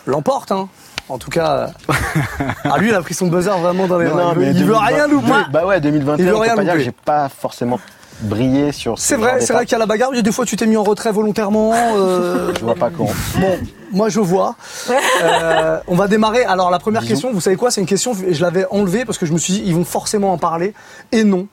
l'emporte. 0.05 0.51
Hein. 0.51 0.67
En 1.07 1.17
tout 1.17 1.29
cas, 1.29 1.73
euh, 1.89 1.93
ah 2.65 2.77
lui, 2.77 2.89
il 2.89 2.95
a 2.95 3.01
pris 3.01 3.13
son 3.13 3.27
buzzer 3.27 3.57
vraiment 3.57 3.87
dans 3.87 3.97
les 3.97 4.07
mains. 4.09 4.33
il 4.33 4.39
veut, 4.39 4.43
il 4.47 4.53
veut 4.65 4.73
2020 4.73 4.79
rien 4.79 5.07
louper. 5.07 5.31
Bah 5.51 5.65
ouais, 5.65 5.79
2021, 5.79 6.23
Il 6.23 6.29
veut 6.29 6.37
rien 6.37 6.55
pas 6.55 6.63
dire 6.63 6.73
que 6.73 6.77
louper. 6.79 6.85
j'ai 6.85 6.91
pas 6.91 7.29
forcément 7.29 7.79
brillé 8.21 8.71
sur 8.71 8.97
ce 8.99 9.07
C'est 9.07 9.15
vrai, 9.15 9.41
c'est 9.41 9.53
vrai 9.53 9.65
qu'il 9.65 9.73
y 9.73 9.75
a 9.75 9.79
la 9.79 9.85
bagarre. 9.85 10.09
Il 10.13 10.17
y 10.17 10.19
a 10.19 10.23
des 10.23 10.31
fois, 10.31 10.45
tu 10.45 10.55
t'es 10.55 10.65
mis 10.65 10.77
en 10.77 10.83
retrait 10.83 11.11
volontairement. 11.11 11.71
euh, 11.95 12.51
Je 12.59 12.63
vois 12.63 12.75
pas 12.75 12.89
comment. 12.89 13.09
Bon, 13.39 13.57
moi 13.91 14.09
je 14.09 14.19
vois. 14.19 14.55
Euh, 15.23 15.79
on 15.87 15.95
va 15.95 16.07
démarrer. 16.07 16.43
Alors 16.45 16.71
la 16.71 16.79
première 16.79 17.01
Disons. 17.01 17.13
question, 17.13 17.31
vous 17.33 17.41
savez 17.41 17.55
quoi 17.55 17.69
C'est 17.71 17.81
une 17.81 17.87
question, 17.87 18.13
je 18.13 18.41
l'avais 18.41 18.65
enlevée 18.71 19.05
parce 19.05 19.17
que 19.17 19.25
je 19.25 19.33
me 19.33 19.37
suis 19.37 19.53
dit, 19.53 19.63
ils 19.65 19.75
vont 19.75 19.85
forcément 19.85 20.33
en 20.33 20.37
parler. 20.37 20.73
Et 21.11 21.23
non. 21.23 21.47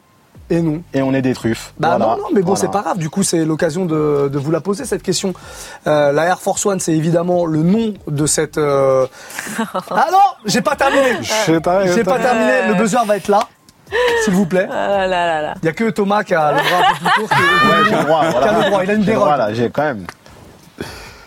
Et 0.50 0.62
non. 0.62 0.82
Et 0.94 1.02
on 1.02 1.12
est 1.12 1.20
des 1.20 1.34
truffes. 1.34 1.74
Bah 1.78 1.96
Voilà. 1.98 2.06
non, 2.16 2.22
non, 2.22 2.28
mais 2.32 2.40
bon, 2.40 2.54
Voilà. 2.54 2.60
c'est 2.62 2.70
pas 2.70 2.80
grave. 2.80 2.96
Du 2.96 3.10
coup, 3.10 3.22
c'est 3.22 3.44
l'occasion 3.44 3.84
de, 3.84 4.30
de 4.32 4.38
vous 4.38 4.50
la 4.50 4.60
poser 4.62 4.86
cette 4.86 5.02
question. 5.02 5.34
Euh, 5.86 6.10
la 6.12 6.24
Air 6.24 6.40
Force 6.40 6.64
One, 6.64 6.80
c'est 6.80 6.94
évidemment 6.94 7.44
le 7.44 7.62
nom 7.62 7.92
de 8.06 8.26
cette. 8.26 8.56
euh, 8.56 9.06
Ah 9.90 10.06
non, 10.10 10.18
j'ai 10.46 10.62
pas 10.62 10.74
terminé. 10.74 11.18
J'ai 11.46 11.60
pas 11.60 11.84
terminé. 12.18 12.52
Le 12.68 12.74
buzzer 12.74 13.04
va 13.06 13.16
être 13.18 13.28
là, 13.28 13.40
s'il 14.24 14.34
vous 14.34 14.46
plaît. 14.46 14.66
Ah 14.70 14.88
là 14.88 15.06
là 15.06 15.26
là 15.26 15.42
là. 15.42 15.54
Il 15.62 15.66
y 15.66 15.68
a 15.68 15.72
que 15.72 15.90
Thomas 15.90 16.22
qui 16.24 16.34
a 16.34 16.52
le 16.52 16.58
bras 16.58 16.78
un 16.78 16.92
peu 16.92 16.98
plus 16.98 17.20
court. 17.20 17.28
que- 17.28 17.34
Ouais, 17.68 17.84
j'ai 17.90 17.96
le 17.96 18.04
droit. 18.04 18.20
Qui 18.20 18.26
a 18.26 18.30
Voilà. 18.40 18.58
le 18.58 18.64
droit, 18.70 18.84
il 18.84 18.90
a 18.90 18.94
une 18.94 19.04
dérobe. 19.04 19.28
là, 19.36 19.54
j'ai 19.54 19.70
quand 19.70 19.82
même. 19.82 20.06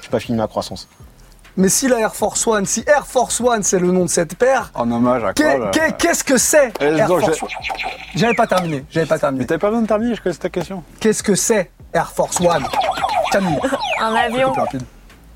J'ai 0.02 0.10
pas 0.10 0.20
fini 0.20 0.38
ma 0.38 0.48
croissance. 0.48 0.88
Mais 1.58 1.68
si 1.68 1.90
la 1.90 2.00
Air 2.00 2.16
Force 2.16 2.48
One, 2.48 2.66
si 2.66 2.82
Air 2.88 3.06
Force 3.06 3.42
One, 3.42 3.62
c'est 3.62 3.78
le 3.80 3.92
nom 3.92 4.06
de 4.06 4.10
cette 4.10 4.36
paire, 4.38 4.72
En 4.74 4.90
hommage 4.90 5.22
à 5.24 5.34
quoi 5.34 5.72
Qu'est-ce 5.98 6.24
que 6.24 6.38
c'est 6.38 6.72
Eh, 6.80 6.86
Air 6.86 7.08
donc, 7.08 7.22
Force 7.22 7.44
One? 7.44 7.50
J'avais 8.16 8.34
pas 8.34 8.48
terminé, 8.48 8.86
j'avais 8.90 9.06
pas 9.06 9.16
Mais 9.16 9.20
terminé. 9.20 9.46
t'avais 9.46 9.60
pas 9.60 9.68
besoin 9.68 9.82
de 9.82 9.88
terminer, 9.88 10.16
je 10.16 10.22
connais 10.22 10.36
ta 10.36 10.50
question. 10.50 10.82
Qu'est-ce 11.02 11.22
que 11.24 11.36
c'est 11.36 11.70
Air 11.94 12.10
Force 12.12 12.40
One? 12.40 12.66
Camille, 13.34 13.60
Un 14.02 14.16
avion. 14.16 14.52
plus 14.54 14.62
rapide. 14.62 14.84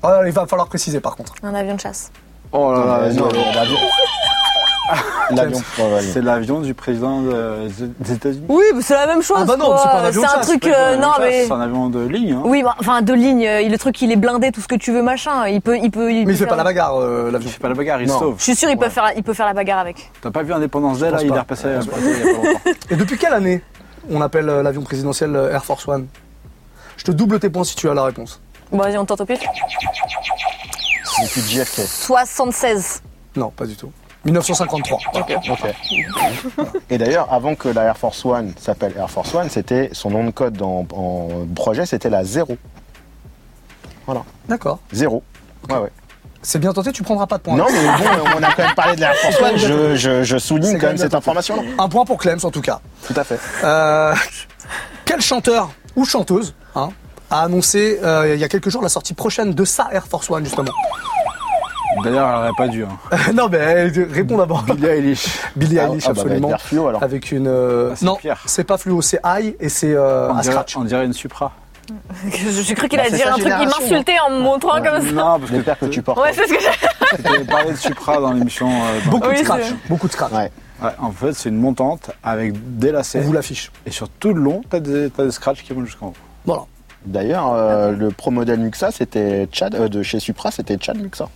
Oh, 0.02 0.08
il 0.24 0.32
va 0.32 0.46
falloir 0.46 0.68
préciser 0.68 1.00
par 1.00 1.16
contre. 1.16 1.34
Un 1.42 1.54
avion 1.54 1.74
de 1.74 1.80
chasse. 1.80 2.10
Oh 2.50 2.72
là 2.72 2.78
là, 2.78 2.84
Euh, 2.94 3.08
vas-y, 3.08 3.16
non, 3.16 3.28
allez. 3.28 3.76
L'avion. 5.30 5.60
C'est 6.00 6.22
l'avion 6.22 6.60
du 6.60 6.72
président 6.74 7.20
de- 7.22 7.68
des 7.98 8.12
États-Unis. 8.12 8.44
Oui, 8.48 8.62
c'est 8.80 8.94
la 8.94 9.06
même 9.08 9.22
chose. 9.22 9.38
Ah 9.40 9.44
bah 9.44 9.56
non, 9.56 9.76
c'est 9.76 9.84
pas 9.88 10.00
un 10.00 10.04
avion 10.04 10.22
C'est 10.22 10.36
un 10.38 10.40
truc. 10.40 10.60
C'est 10.62 10.74
euh, 10.76 10.96
non, 10.96 11.10
mais. 11.18 11.50
Un 11.50 11.60
avion 11.60 11.88
de 11.88 12.06
ligne. 12.06 12.32
Hein. 12.34 12.42
Oui, 12.44 12.62
bah, 12.62 12.76
enfin 12.78 13.02
de 13.02 13.12
ligne. 13.12 13.44
euh, 13.46 13.68
Le 13.68 13.76
truc, 13.78 14.00
il 14.02 14.12
est 14.12 14.16
blindé, 14.16 14.52
tout 14.52 14.60
ce 14.60 14.68
que 14.68 14.76
tu 14.76 14.92
veux, 14.92 15.02
machin. 15.02 15.48
Il 15.48 15.60
peut, 15.60 15.76
il 15.78 15.90
peut. 15.90 16.06
Mais 16.08 16.24
peut 16.24 16.30
il 16.30 16.36
fait 16.36 16.44
faire- 16.44 16.48
pas 16.48 16.56
la 16.56 16.64
bagarre, 16.64 16.96
euh, 17.00 17.30
l'avion. 17.32 17.48
Il 17.48 17.52
fait 17.52 17.58
pas 17.60 17.68
la 17.68 17.74
bagarre, 17.74 18.00
il 18.02 18.08
Non. 18.08 18.18
sauve. 18.18 18.34
Je 18.38 18.42
suis 18.44 18.54
sûr, 18.54 18.70
il 18.70 18.76
peut 18.78 18.88
faire, 18.88 19.10
il 19.16 19.22
peut 19.24 19.34
faire 19.34 19.46
la 19.46 19.54
bagarre 19.54 19.80
avec. 19.80 20.10
T'as 20.20 20.30
pas 20.30 20.42
vu 20.44 20.52
Indépendance 20.52 21.00
Day 21.00 21.10
là 21.10 21.18
Il 21.22 21.32
est 21.34 21.38
repassé 21.38 21.66
à 21.68 21.78
Poitiers 21.80 22.12
il 22.12 22.18
y 22.18 22.30
a 22.30 22.34
pas 22.34 22.42
longtemps. 22.46 22.70
Et 22.90 22.96
depuis 22.96 23.18
quelle 23.18 23.32
année 23.34 23.62
on 24.10 24.20
appelle 24.20 24.48
euh, 24.48 24.62
l'avion 24.62 24.82
présidentiel 24.82 25.34
euh, 25.34 25.52
Air 25.52 25.64
Force 25.64 25.88
One? 25.88 26.06
Je 26.96 27.02
te 27.04 27.10
double 27.10 27.40
tes 27.40 27.50
points 27.50 27.64
si 27.64 27.74
tu 27.74 27.88
as 27.90 27.94
la 27.94 28.04
réponse. 28.04 28.40
Bon, 28.70 28.78
vas-y, 28.78 28.96
on 28.96 29.04
tente 29.04 29.20
au 29.20 29.26
pif. 29.26 29.40
Depuis 31.22 31.40
JFK. 31.40 31.80
76. 31.86 33.02
Non, 33.36 33.50
pas 33.50 33.66
du 33.66 33.76
tout. 33.76 33.90
1953. 34.26 34.98
Ok. 35.14 35.36
Et 36.90 36.98
d'ailleurs, 36.98 37.32
avant 37.32 37.54
que 37.54 37.68
la 37.68 37.84
Air 37.84 37.96
Force 37.96 38.24
One 38.24 38.52
s'appelle 38.58 38.92
Air 38.98 39.10
Force 39.10 39.34
One, 39.34 39.48
c'était 39.48 39.88
son 39.92 40.10
nom 40.10 40.24
de 40.24 40.30
code 40.30 40.60
en, 40.62 40.86
en 40.92 41.28
projet, 41.54 41.86
c'était 41.86 42.10
la 42.10 42.24
0. 42.24 42.56
D'accord. 44.48 44.78
0. 44.92 45.22
Ouais, 45.68 45.76
ouais. 45.78 45.90
C'est 46.42 46.60
bien 46.60 46.72
tenté, 46.72 46.92
tu 46.92 47.02
prendras 47.02 47.26
pas 47.26 47.38
de 47.38 47.42
points. 47.42 47.56
Non, 47.56 47.66
mais 47.72 47.82
bon, 47.82 48.30
on 48.36 48.42
a 48.42 48.52
quand 48.52 48.62
même 48.64 48.74
parlé 48.76 48.94
de 48.94 49.00
la 49.00 49.08
Air 49.08 49.16
Force 49.16 49.40
One. 49.40 49.56
Je, 49.56 49.96
je, 49.96 50.22
je 50.22 50.38
souligne 50.38 50.74
quand 50.74 50.80
quand 50.80 50.86
même 50.88 50.96
cette 50.96 51.10
bien 51.10 51.18
information-là. 51.18 51.62
Un 51.78 51.88
point 51.88 52.04
pour 52.04 52.18
Clems 52.18 52.38
en 52.44 52.50
tout 52.50 52.60
cas. 52.60 52.80
Tout 53.04 53.14
à 53.16 53.24
fait. 53.24 53.40
Euh, 53.64 54.14
quel 55.04 55.20
chanteur 55.20 55.70
ou 55.96 56.04
chanteuse 56.04 56.54
hein, 56.76 56.90
a 57.30 57.42
annoncé 57.42 57.98
euh, 58.04 58.34
il 58.34 58.40
y 58.40 58.44
a 58.44 58.48
quelques 58.48 58.68
jours 58.68 58.82
la 58.82 58.88
sortie 58.88 59.14
prochaine 59.14 59.54
de 59.54 59.64
sa 59.64 59.88
Air 59.92 60.06
Force 60.06 60.30
One 60.30 60.44
justement? 60.44 60.70
D'ailleurs, 62.04 62.28
elle 62.28 62.34
aurait 62.36 62.50
pas 62.56 62.68
dû. 62.68 62.84
Hein. 62.84 63.16
Non 63.34 63.48
mais 63.50 63.58
euh, 63.58 64.06
réponds 64.10 64.38
d'abord. 64.38 64.62
Billie 64.62 64.86
Eilish. 64.86 65.26
Billie 65.56 65.78
Ah, 65.78 65.86
Eilish 65.88 66.04
ah, 66.06 66.12
bah, 66.12 66.20
absolument. 66.22 66.50
être 66.50 66.60
fluo 66.60 66.88
alors. 66.88 67.02
Avec 67.02 67.32
une 67.32 67.46
euh, 67.48 67.90
Ah, 67.92 67.96
c'est 67.96 68.04
non, 68.06 68.18
c'est 68.46 68.64
pas 68.64 68.78
fluo, 68.78 69.00
c'est 69.02 69.20
high 69.24 69.54
et 69.60 69.68
c'est 69.68 69.92
euh, 69.94 70.28
On 70.30 70.36
à 70.36 70.40
dirait, 70.42 70.52
scratch. 70.54 70.76
on 70.76 70.84
dirait 70.84 71.04
une 71.06 71.12
Supra. 71.12 71.52
J'ai 72.30 72.74
cru 72.74 72.88
qu'il 72.88 72.98
Bah, 72.98 73.04
allait 73.06 73.16
c'est 73.16 73.24
dire 73.24 73.28
un 73.32 73.38
truc. 73.38 73.52
Il 73.60 73.66
m'insultait 73.68 74.16
en 74.26 74.30
me 74.30 74.40
montrant 74.40 74.82
comme 74.82 75.00
ça. 75.06 75.12
Non, 75.12 75.38
parce 75.38 75.50
que 75.50 75.56
paires 75.60 75.78
que 75.78 75.86
tu 75.86 76.02
portes. 76.02 76.18
Ouais, 76.20 76.32
c'est 76.32 76.46
ce 76.46 76.52
que 76.52 76.58
j'ai. 76.60 77.22
tu 77.22 77.28
avais 77.34 77.44
parlé 77.44 77.70
de 77.72 77.76
Supra 77.76 78.20
dans 78.20 78.32
l'émission. 78.32 78.68
euh, 78.68 78.98
Beaucoup 79.10 79.28
Oui, 79.28 79.38
de 79.38 79.44
scratch, 79.44 79.62
c'est- 79.64 79.88
beaucoup 79.88 80.08
de 80.08 80.12
scratch. 80.12 80.32
Ouais. 80.32 80.50
Ouais, 80.82 80.90
en 80.98 81.10
fait, 81.12 81.32
c'est 81.32 81.48
une 81.48 81.56
montante 81.58 82.10
avec 82.22 82.52
des 82.78 82.90
On 82.90 82.94
lacets. 82.94 83.20
vous 83.20 83.32
l'affiche. 83.32 83.70
Et 83.86 83.90
sur 83.90 84.08
tout 84.08 84.34
le 84.34 84.40
long, 84.42 84.62
t'as 84.68 84.80
des, 84.80 85.08
des 85.10 85.30
scratchs 85.30 85.62
qui 85.62 85.72
vont 85.72 85.84
jusqu'en 85.84 86.08
haut. 86.08 86.14
Voilà. 86.44 86.62
D'ailleurs, 87.06 87.52
euh, 87.54 87.92
le 87.92 88.10
pro 88.10 88.30
modèle 88.32 88.58
Muxa, 88.58 88.90
c'était 88.90 89.48
Chad, 89.52 89.74
euh, 89.76 89.88
de 89.88 90.02
chez 90.02 90.18
Supra, 90.18 90.50
c'était 90.50 90.76
Chad 90.80 90.98
Muxa. 91.00 91.28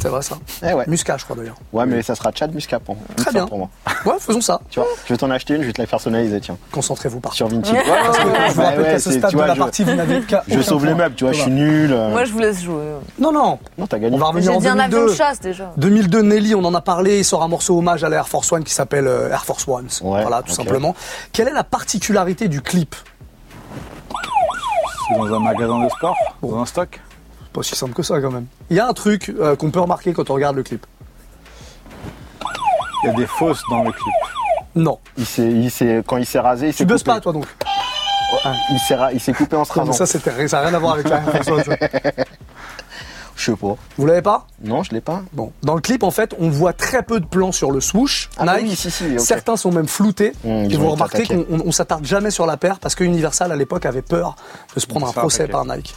C'est 0.00 0.08
vrai 0.08 0.22
ça. 0.22 0.36
Eh 0.62 0.72
ouais. 0.74 0.84
Muscat 0.86 1.16
je 1.18 1.24
crois 1.24 1.36
d'ailleurs. 1.36 1.56
Ouais, 1.72 1.86
mais 1.86 2.02
ça 2.02 2.14
sera 2.14 2.30
Chad 2.34 2.54
Musca 2.54 2.78
pour, 2.80 2.96
Très 3.16 3.30
bien. 3.32 3.46
pour 3.46 3.58
moi. 3.58 3.70
Ouais, 4.04 4.14
faisons 4.18 4.40
ça. 4.40 4.60
Tu 4.70 4.80
vois, 4.80 4.88
je 5.06 5.12
vais 5.12 5.16
t'en 5.16 5.30
acheter 5.30 5.54
une, 5.54 5.62
je 5.62 5.66
vais 5.68 5.72
te 5.72 5.80
la 5.80 5.86
personnaliser, 5.86 6.40
tiens. 6.40 6.56
Concentrez-vous 6.72 7.20
par 7.20 7.32
Sur 7.32 7.48
Vinci. 7.48 7.72
Je 7.74 8.52
vous 8.54 8.60
Ouais, 8.60 8.66
rappelle 8.66 8.84
qu'à 8.84 8.98
ce 8.98 9.10
stade 9.12 9.30
tu 9.30 9.36
de 9.36 9.40
la 9.42 9.54
je- 9.54 9.58
partie, 9.58 9.84
vous 9.84 9.94
n'avez 9.94 10.20
qu'à 10.22 10.42
Je 10.48 10.60
sauve 10.60 10.84
les 10.86 10.94
meubles, 10.94 11.14
tu 11.14 11.24
vois, 11.24 11.32
je 11.32 11.40
suis 11.42 11.50
nul. 11.50 11.92
euh. 11.92 12.10
Moi, 12.10 12.24
je 12.24 12.32
vous 12.32 12.38
laisse 12.40 12.60
jouer. 12.62 12.82
Non, 13.18 13.32
non. 13.32 13.58
Non, 13.78 13.86
t'as 13.86 13.98
gagné. 13.98 14.14
On 14.14 14.18
va 14.18 14.26
revenir 14.26 14.50
J'ai 14.50 14.56
en 14.56 14.60
dit 14.60 14.68
un 14.68 14.78
avion 14.78 14.98
2002. 14.98 15.12
de 15.12 15.16
chasse 15.16 15.40
déjà. 15.40 15.72
2002, 15.76 16.22
Nelly, 16.22 16.54
on 16.54 16.64
en 16.64 16.74
a 16.74 16.80
parlé, 16.80 17.18
il 17.20 17.24
sort 17.24 17.42
un 17.42 17.48
morceau 17.48 17.78
hommage 17.78 18.04
à 18.04 18.08
la 18.08 18.16
Air 18.16 18.28
Force 18.28 18.50
One 18.52 18.64
qui 18.64 18.74
s'appelle 18.74 19.06
euh, 19.06 19.30
Air 19.30 19.44
Force 19.44 19.66
Ones. 19.66 19.88
Ouais, 20.02 20.22
voilà, 20.22 20.42
tout 20.42 20.52
simplement. 20.52 20.94
Quelle 21.32 21.48
est 21.48 21.52
la 21.52 21.64
particularité 21.64 22.48
du 22.48 22.60
clip? 22.60 22.94
C'est 25.08 25.16
dans 25.18 25.34
un 25.34 25.40
magasin 25.40 25.82
de 25.84 25.88
sport, 25.90 26.16
dans 26.42 26.60
un 26.60 26.66
stock? 26.66 27.00
Pas 27.52 27.60
aussi 27.60 27.74
simple 27.76 27.92
que 27.92 28.02
ça 28.02 28.20
quand 28.20 28.30
même. 28.30 28.46
Il 28.70 28.76
y 28.76 28.80
a 28.80 28.86
un 28.86 28.92
truc 28.94 29.28
euh, 29.38 29.56
qu'on 29.56 29.70
peut 29.70 29.80
remarquer 29.80 30.12
quand 30.12 30.30
on 30.30 30.34
regarde 30.34 30.56
le 30.56 30.62
clip. 30.62 30.86
Il 33.04 33.10
y 33.10 33.10
a 33.10 33.16
des 33.16 33.26
fausses 33.26 33.62
dans 33.70 33.82
le 33.82 33.92
clip. 33.92 34.14
Non. 34.74 34.98
Il 35.18 35.26
s'est, 35.26 35.50
il 35.50 35.70
s'est, 35.70 36.02
quand 36.06 36.16
il 36.16 36.24
s'est 36.26 36.38
rasé, 36.38 36.68
il 36.68 36.72
s'est 36.72 36.86
Tu 36.86 36.92
coupé. 36.92 37.04
pas 37.04 37.20
toi 37.20 37.32
donc. 37.32 37.46
Il 38.70 38.78
s'est, 38.88 38.94
ra- 38.94 39.12
il 39.12 39.20
s'est 39.20 39.34
coupé 39.34 39.56
en 39.56 39.64
se 39.64 39.70
Non, 39.78 39.84
mais 39.84 39.90
rasant. 39.90 39.98
ça, 39.98 40.06
c'était, 40.06 40.48
ça 40.48 40.60
n'a 40.62 40.68
rien 40.68 40.74
à 40.74 40.78
voir 40.78 40.94
avec 40.94 41.08
la 41.08 41.16
One. 41.48 41.62
ça. 41.64 41.70
Je 43.36 43.44
sais 43.50 43.56
pas. 43.56 43.76
Vous 43.98 44.06
l'avez 44.06 44.22
pas? 44.22 44.46
Non, 44.62 44.82
je 44.82 44.92
l'ai 44.92 45.00
pas. 45.02 45.22
Bon. 45.32 45.52
Dans 45.62 45.74
le 45.74 45.80
clip, 45.82 46.02
en 46.04 46.10
fait, 46.10 46.34
on 46.38 46.48
voit 46.48 46.72
très 46.72 47.02
peu 47.02 47.20
de 47.20 47.26
plans 47.26 47.52
sur 47.52 47.70
le 47.72 47.80
swoosh. 47.80 48.30
Ah 48.38 48.46
bah 48.46 48.56
Nike. 48.58 48.70
oui, 48.70 48.76
si, 48.76 48.90
si, 48.90 49.04
ok. 49.12 49.20
Certains 49.20 49.56
sont 49.56 49.72
même 49.72 49.88
floutés. 49.88 50.32
Mmh, 50.44 50.48
et 50.48 50.64
ils 50.70 50.78
vous 50.78 50.84
ont 50.84 50.88
été 50.88 50.92
remarquez 50.94 51.16
attaqués. 51.24 51.44
qu'on 51.44 51.56
on- 51.58 51.62
on 51.66 51.72
s'attarde 51.72 52.04
jamais 52.06 52.30
sur 52.30 52.46
la 52.46 52.56
paire 52.56 52.78
parce 52.78 52.94
que 52.94 53.04
Universal 53.04 53.52
à 53.52 53.56
l'époque 53.56 53.84
avait 53.84 54.00
peur 54.02 54.36
de 54.74 54.80
se 54.80 54.86
prendre 54.86 55.06
un 55.08 55.12
procès 55.12 55.48
par 55.48 55.64
Nike. 55.66 55.94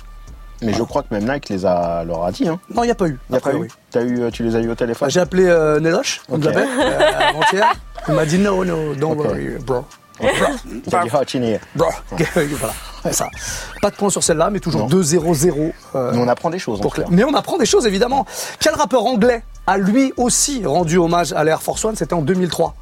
Mais 0.62 0.74
je 0.74 0.84
crois 0.84 1.04
que 1.04 1.14
même 1.14 1.30
Nike 1.32 1.50
les 1.50 1.66
a, 1.66 2.04
leur 2.04 2.24
a 2.24 2.32
dit. 2.32 2.48
Hein. 2.48 2.60
Non, 2.74 2.84
il 2.84 2.88
n'y 2.88 2.92
a 2.92 2.96
pas 2.96 3.08
eu. 3.08 3.20
Il 3.30 3.34
y 3.34 3.36
a 3.36 3.38
Après, 3.38 3.52
pas 3.52 3.58
eu. 3.58 3.62
oui. 3.62 3.68
Eu, 3.96 4.22
euh, 4.24 4.32
tu 4.32 4.44
les 4.44 4.56
as 4.56 4.60
eu 4.60 4.70
au 4.70 4.76
téléphone? 4.76 5.10
J'ai 5.10 5.20
appelé 5.20 5.46
euh, 5.48 5.80
Neloche, 5.80 6.22
on 6.30 6.36
Ok. 6.36 6.46
l'appelle, 6.46 6.68
euh, 6.80 7.00
avant-hier. 7.30 7.74
Il 8.08 8.14
m'a 8.14 8.26
dit 8.26 8.38
no, 8.40 8.64
no, 8.66 8.94
don't 8.96 9.16
worry, 9.18 9.50
bro. 9.66 9.86
T'as 10.90 11.04
dit 11.04 11.10
hot 11.14 11.38
in 11.38 11.42
here. 11.44 11.60
Bro. 11.76 11.88
voilà, 12.20 12.74
ça. 13.12 13.28
Pas 13.82 13.90
de 13.90 13.96
point 13.96 14.10
sur 14.10 14.24
celle-là, 14.24 14.50
mais 14.50 14.60
toujours 14.60 14.82
Non. 14.82 14.88
2-0-0. 15.02 15.72
euh, 15.96 16.12
Mais 16.14 16.20
on 16.20 16.28
apprend 16.28 16.50
des 16.50 16.60
choses. 16.60 16.80
en 16.80 16.82
pour 16.84 16.94
tout 16.94 17.02
cas. 17.02 17.08
Mais 17.12 17.24
on 17.24 17.34
apprend 17.34 17.58
des 17.58 17.66
choses, 17.66 17.86
évidemment. 17.86 18.26
Quel 18.60 18.76
rappeur 18.76 19.06
anglais 19.06 19.44
a 19.68 19.78
lui 19.78 20.14
aussi 20.18 20.66
rendu 20.66 20.98
hommage 20.98 21.34
à 21.34 21.44
l'Air 21.44 21.62
Force 21.62 21.84
One? 21.84 21.96
C'était 21.96 22.14
en 22.14 22.22
2003. 22.22 22.76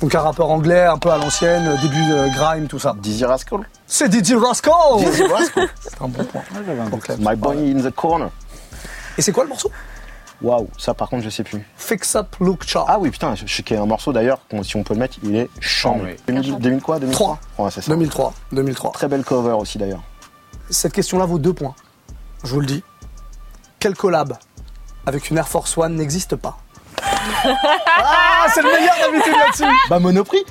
Donc 0.00 0.14
un 0.14 0.20
rappeur 0.20 0.50
anglais 0.50 0.84
un 0.84 0.98
peu 0.98 1.10
à 1.10 1.16
l'ancienne, 1.18 1.66
euh, 1.66 1.76
début 1.80 2.04
de 2.06 2.34
grime, 2.34 2.66
tout 2.66 2.78
ça. 2.78 2.94
Dizzy 2.98 3.24
Rascal. 3.24 3.60
C'est 3.86 4.12
DJ 4.12 4.34
Roscoe 4.34 4.70
Dizzy 4.98 5.22
Rascal. 5.24 5.68
C'est 5.80 6.02
un 6.02 6.08
bon 6.08 6.24
point. 6.24 6.42
Un. 6.52 7.16
My 7.18 7.36
boy 7.36 7.72
in 7.72 7.80
the 7.88 7.94
corner. 7.94 8.30
Et 9.16 9.22
c'est 9.22 9.32
quoi 9.32 9.44
le 9.44 9.50
morceau? 9.50 9.70
Waouh, 10.42 10.68
ça 10.76 10.92
par 10.92 11.08
contre, 11.08 11.24
je 11.24 11.30
sais 11.30 11.44
plus. 11.44 11.64
Fix 11.76 12.16
Up 12.16 12.36
Look 12.40 12.64
Sharp. 12.64 12.86
Ah 12.88 12.98
oui, 12.98 13.10
putain, 13.10 13.34
je 13.34 13.46
sais 13.46 13.62
qu'il 13.62 13.76
y 13.76 13.78
a 13.78 13.82
un 13.82 13.86
morceau 13.86 14.12
d'ailleurs, 14.12 14.40
si 14.62 14.76
on 14.76 14.82
peut 14.82 14.94
le 14.94 15.00
mettre, 15.00 15.16
il 15.22 15.36
est 15.36 15.48
chambé. 15.60 16.16
2000, 16.26 16.58
2000 16.58 16.82
quoi? 16.82 16.98
2003 16.98 17.38
Ouais, 17.58 17.70
c'est 17.70 17.80
ça. 17.80 17.90
2003. 17.92 18.34
2003. 18.52 18.92
Très 18.92 19.08
belle 19.08 19.24
cover 19.24 19.52
aussi 19.52 19.78
d'ailleurs. 19.78 20.02
Cette 20.68 20.92
question-là 20.92 21.24
vaut 21.24 21.38
deux 21.38 21.52
points. 21.54 21.74
Je 22.42 22.50
vous 22.52 22.60
le 22.60 22.66
dis. 22.66 22.82
Quel 23.78 23.94
collab 23.94 24.36
avec 25.06 25.30
une 25.30 25.38
Air 25.38 25.48
Force 25.48 25.78
One 25.78 25.94
n'existe 25.94 26.36
pas? 26.36 26.58
Ah, 27.44 28.46
c'est 28.52 28.62
le 28.62 28.68
meilleur 28.72 28.94
d'habitude 29.00 29.34
là-dessus 29.38 29.76
Bah 29.88 29.98
Monoprix 29.98 30.44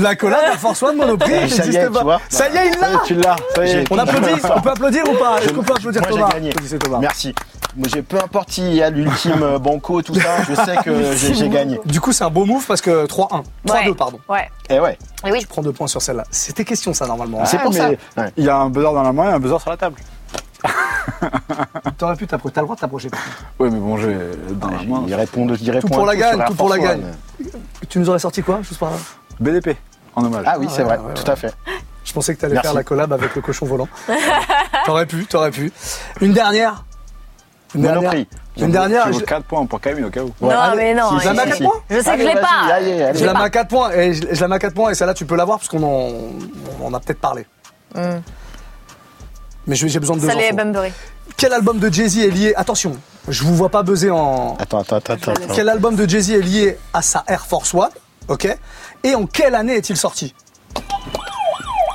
La 0.00 0.14
collab 0.16 0.40
Air 0.46 0.58
Force 0.58 0.82
One 0.82 0.96
Monoprix 0.96 1.30
Ça 1.30 1.36
y 1.36 1.38
est, 1.38 1.40
n'existe 1.50 1.86
tu 1.86 1.90
pas. 1.92 2.02
vois. 2.02 2.20
Ça 2.28 2.48
y 2.48 2.56
est, 2.56 2.68
il 2.74 2.80
l'a 2.80 2.88
Tu 3.04 3.14
l'as, 3.14 3.36
ça 3.54 3.64
y 3.66 3.70
est. 3.70 3.72
J'ai- 3.72 3.84
On 3.90 3.98
applaudit 3.98 4.40
On 4.56 4.60
peut 4.60 4.70
applaudir 4.70 5.02
ou 5.08 5.14
pas? 5.14 5.38
Est-ce 5.42 5.52
qu'on 5.52 5.62
peut 5.62 5.74
applaudir 5.74 6.02
Moi 6.02 6.10
Thomas? 6.10 6.28
j'ai 6.34 6.50
gagné. 6.50 6.78
Thomas? 6.78 6.98
Merci. 6.98 7.34
Moi, 7.74 7.88
j'ai 7.90 8.02
peu 8.02 8.18
importe 8.18 8.50
s'il 8.50 8.74
y 8.74 8.82
a 8.82 8.90
l'ultime 8.90 9.42
euh, 9.42 9.58
banco 9.58 10.00
et 10.00 10.02
tout 10.02 10.14
ça, 10.14 10.42
je 10.46 10.54
sais 10.54 10.76
que 10.84 11.16
j'ai 11.34 11.48
gagné. 11.48 11.80
Du 11.86 12.02
coup, 12.02 12.12
c'est 12.12 12.22
un 12.22 12.28
beau 12.28 12.44
move 12.44 12.66
parce 12.66 12.82
que 12.82 13.06
3-1. 13.06 13.42
3-2, 13.66 13.72
Ouais. 13.88 13.94
pardon. 13.94 14.20
Ouais. 14.28 14.50
Et 14.68 14.78
ouais, 14.78 14.98
Et 15.26 15.32
oui. 15.32 15.40
Je 15.40 15.46
prends 15.46 15.62
deux 15.62 15.72
points 15.72 15.86
sur 15.86 16.02
celle-là. 16.02 16.24
C'était 16.30 16.66
question, 16.66 16.92
ça, 16.92 17.06
normalement. 17.06 17.42
c'est 17.46 17.56
Ah, 17.58 17.62
pour 17.62 17.72
ça. 17.72 17.88
mais 17.88 17.98
Ouais. 18.22 18.30
Il 18.36 18.44
y 18.44 18.50
a 18.50 18.56
un 18.56 18.68
buzzer 18.68 18.92
dans 18.92 19.02
la 19.02 19.12
main 19.14 19.30
et 19.30 19.32
un 19.32 19.38
buzzer 19.40 19.58
sur 19.58 19.70
la 19.70 19.78
table. 19.78 19.96
T'aurais 21.98 22.16
pu 22.16 22.26
t'approcher. 22.26 22.54
T'as 22.54 22.60
le 22.60 22.66
droit 22.66 22.76
de 22.76 22.80
t'approcher. 22.80 23.10
Oui, 23.58 23.68
mais 23.70 23.78
bon, 23.78 23.96
dans 23.96 24.70
la 24.70 24.82
main. 24.82 25.04
Il 25.06 25.14
répond, 25.14 25.46
il 25.60 25.70
répond 25.70 25.88
pour 25.88 26.08
à 26.08 26.14
la 26.14 26.30
tout 26.30 26.36
gagne, 26.38 26.44
tout 26.48 26.54
pour 26.54 26.68
la 26.68 26.78
gagne. 26.78 27.02
Tu 27.88 27.98
nous 27.98 28.08
aurais 28.08 28.18
sorti 28.18 28.42
quoi 28.42 28.60
Juste 28.62 28.78
par 28.80 28.90
là 28.90 28.96
BDP, 29.40 29.76
en 30.14 30.24
hommage. 30.24 30.44
Ah 30.46 30.56
oui, 30.58 30.66
c'est 30.70 30.82
ouais, 30.84 30.96
vrai, 30.96 31.14
tout 31.14 31.30
à 31.30 31.36
fait. 31.36 31.52
Je 32.04 32.12
pensais 32.12 32.34
que 32.34 32.40
t'allais 32.40 32.60
faire 32.60 32.74
la 32.74 32.84
collab 32.84 33.12
avec 33.12 33.34
le 33.34 33.40
cochon 33.42 33.66
volant. 33.66 33.88
t'aurais 34.86 35.06
pu, 35.06 35.24
t'aurais 35.26 35.50
pu. 35.50 35.72
Une 36.20 36.32
dernière. 36.32 36.84
Une 37.74 37.82
Monoprix. 37.82 38.28
Une 38.58 38.70
dernière. 38.70 39.06
Tu 39.06 39.14
je- 39.14 39.18
veux 39.20 39.24
4 39.24 39.44
points 39.44 39.64
pour 39.64 39.80
Camille 39.80 40.04
au 40.04 40.10
cas 40.10 40.20
où. 40.22 40.26
Ouais. 40.40 40.52
Non, 40.52 40.60
allez, 40.60 40.76
mais 40.76 40.94
non. 40.94 41.18
si, 41.18 41.20
je 41.20 41.24
la 41.28 41.32
mets 41.32 41.40
à 41.40 41.46
quatre 41.46 41.62
points 41.62 41.80
Je 41.88 42.00
sais 42.00 42.16
que 42.16 42.22
je 42.22 42.26
l'ai 42.26 42.34
pas. 42.34 42.48
allez, 42.70 43.02
allez. 43.02 43.18
Je 43.18 43.24
la 43.24 43.32
pas. 43.32 43.38
mets 43.38 43.44
à 43.46 43.50
4 43.50 43.68
points 43.68 43.90
et 43.92 44.12
je, 44.14 44.22
je 44.30 44.40
la 44.42 44.48
mets 44.48 44.56
à 44.56 44.58
4 44.58 44.74
points 44.74 44.90
et 44.90 44.94
celle-là 44.94 45.14
tu 45.14 45.24
peux 45.24 45.36
l'avoir 45.36 45.58
parce 45.58 45.68
qu'on 45.68 45.82
en, 45.82 46.12
on 46.82 46.86
en 46.86 46.92
a 46.92 47.00
peut-être 47.00 47.20
parlé. 47.20 47.46
Mais 49.66 49.76
j'ai 49.76 49.98
besoin 50.00 50.16
de 50.16 50.20
deux 50.22 50.28
infos. 50.30 50.56
Bunbury. 50.56 50.92
Quel 51.36 51.52
album 51.52 51.78
de 51.78 51.92
Jay-Z 51.92 52.18
est 52.18 52.30
lié 52.30 52.52
Attention, 52.56 52.96
je 53.28 53.42
vous 53.44 53.54
vois 53.54 53.68
pas 53.68 53.82
buzzer 53.82 54.10
en. 54.10 54.56
Attends, 54.58 54.80
attends, 54.80 54.96
attends, 54.96 55.14
attends. 55.14 55.32
Quel 55.54 55.68
album 55.68 55.94
de 55.96 56.08
Jay-Z 56.08 56.30
est 56.32 56.40
lié 56.42 56.78
à 56.92 57.00
sa 57.02 57.22
Air 57.28 57.46
Force 57.46 57.72
One 57.74 57.88
Ok? 58.28 58.48
Et 59.04 59.14
en 59.14 59.26
quelle 59.26 59.54
année 59.54 59.74
est-il 59.76 59.96
sorti? 59.96 60.34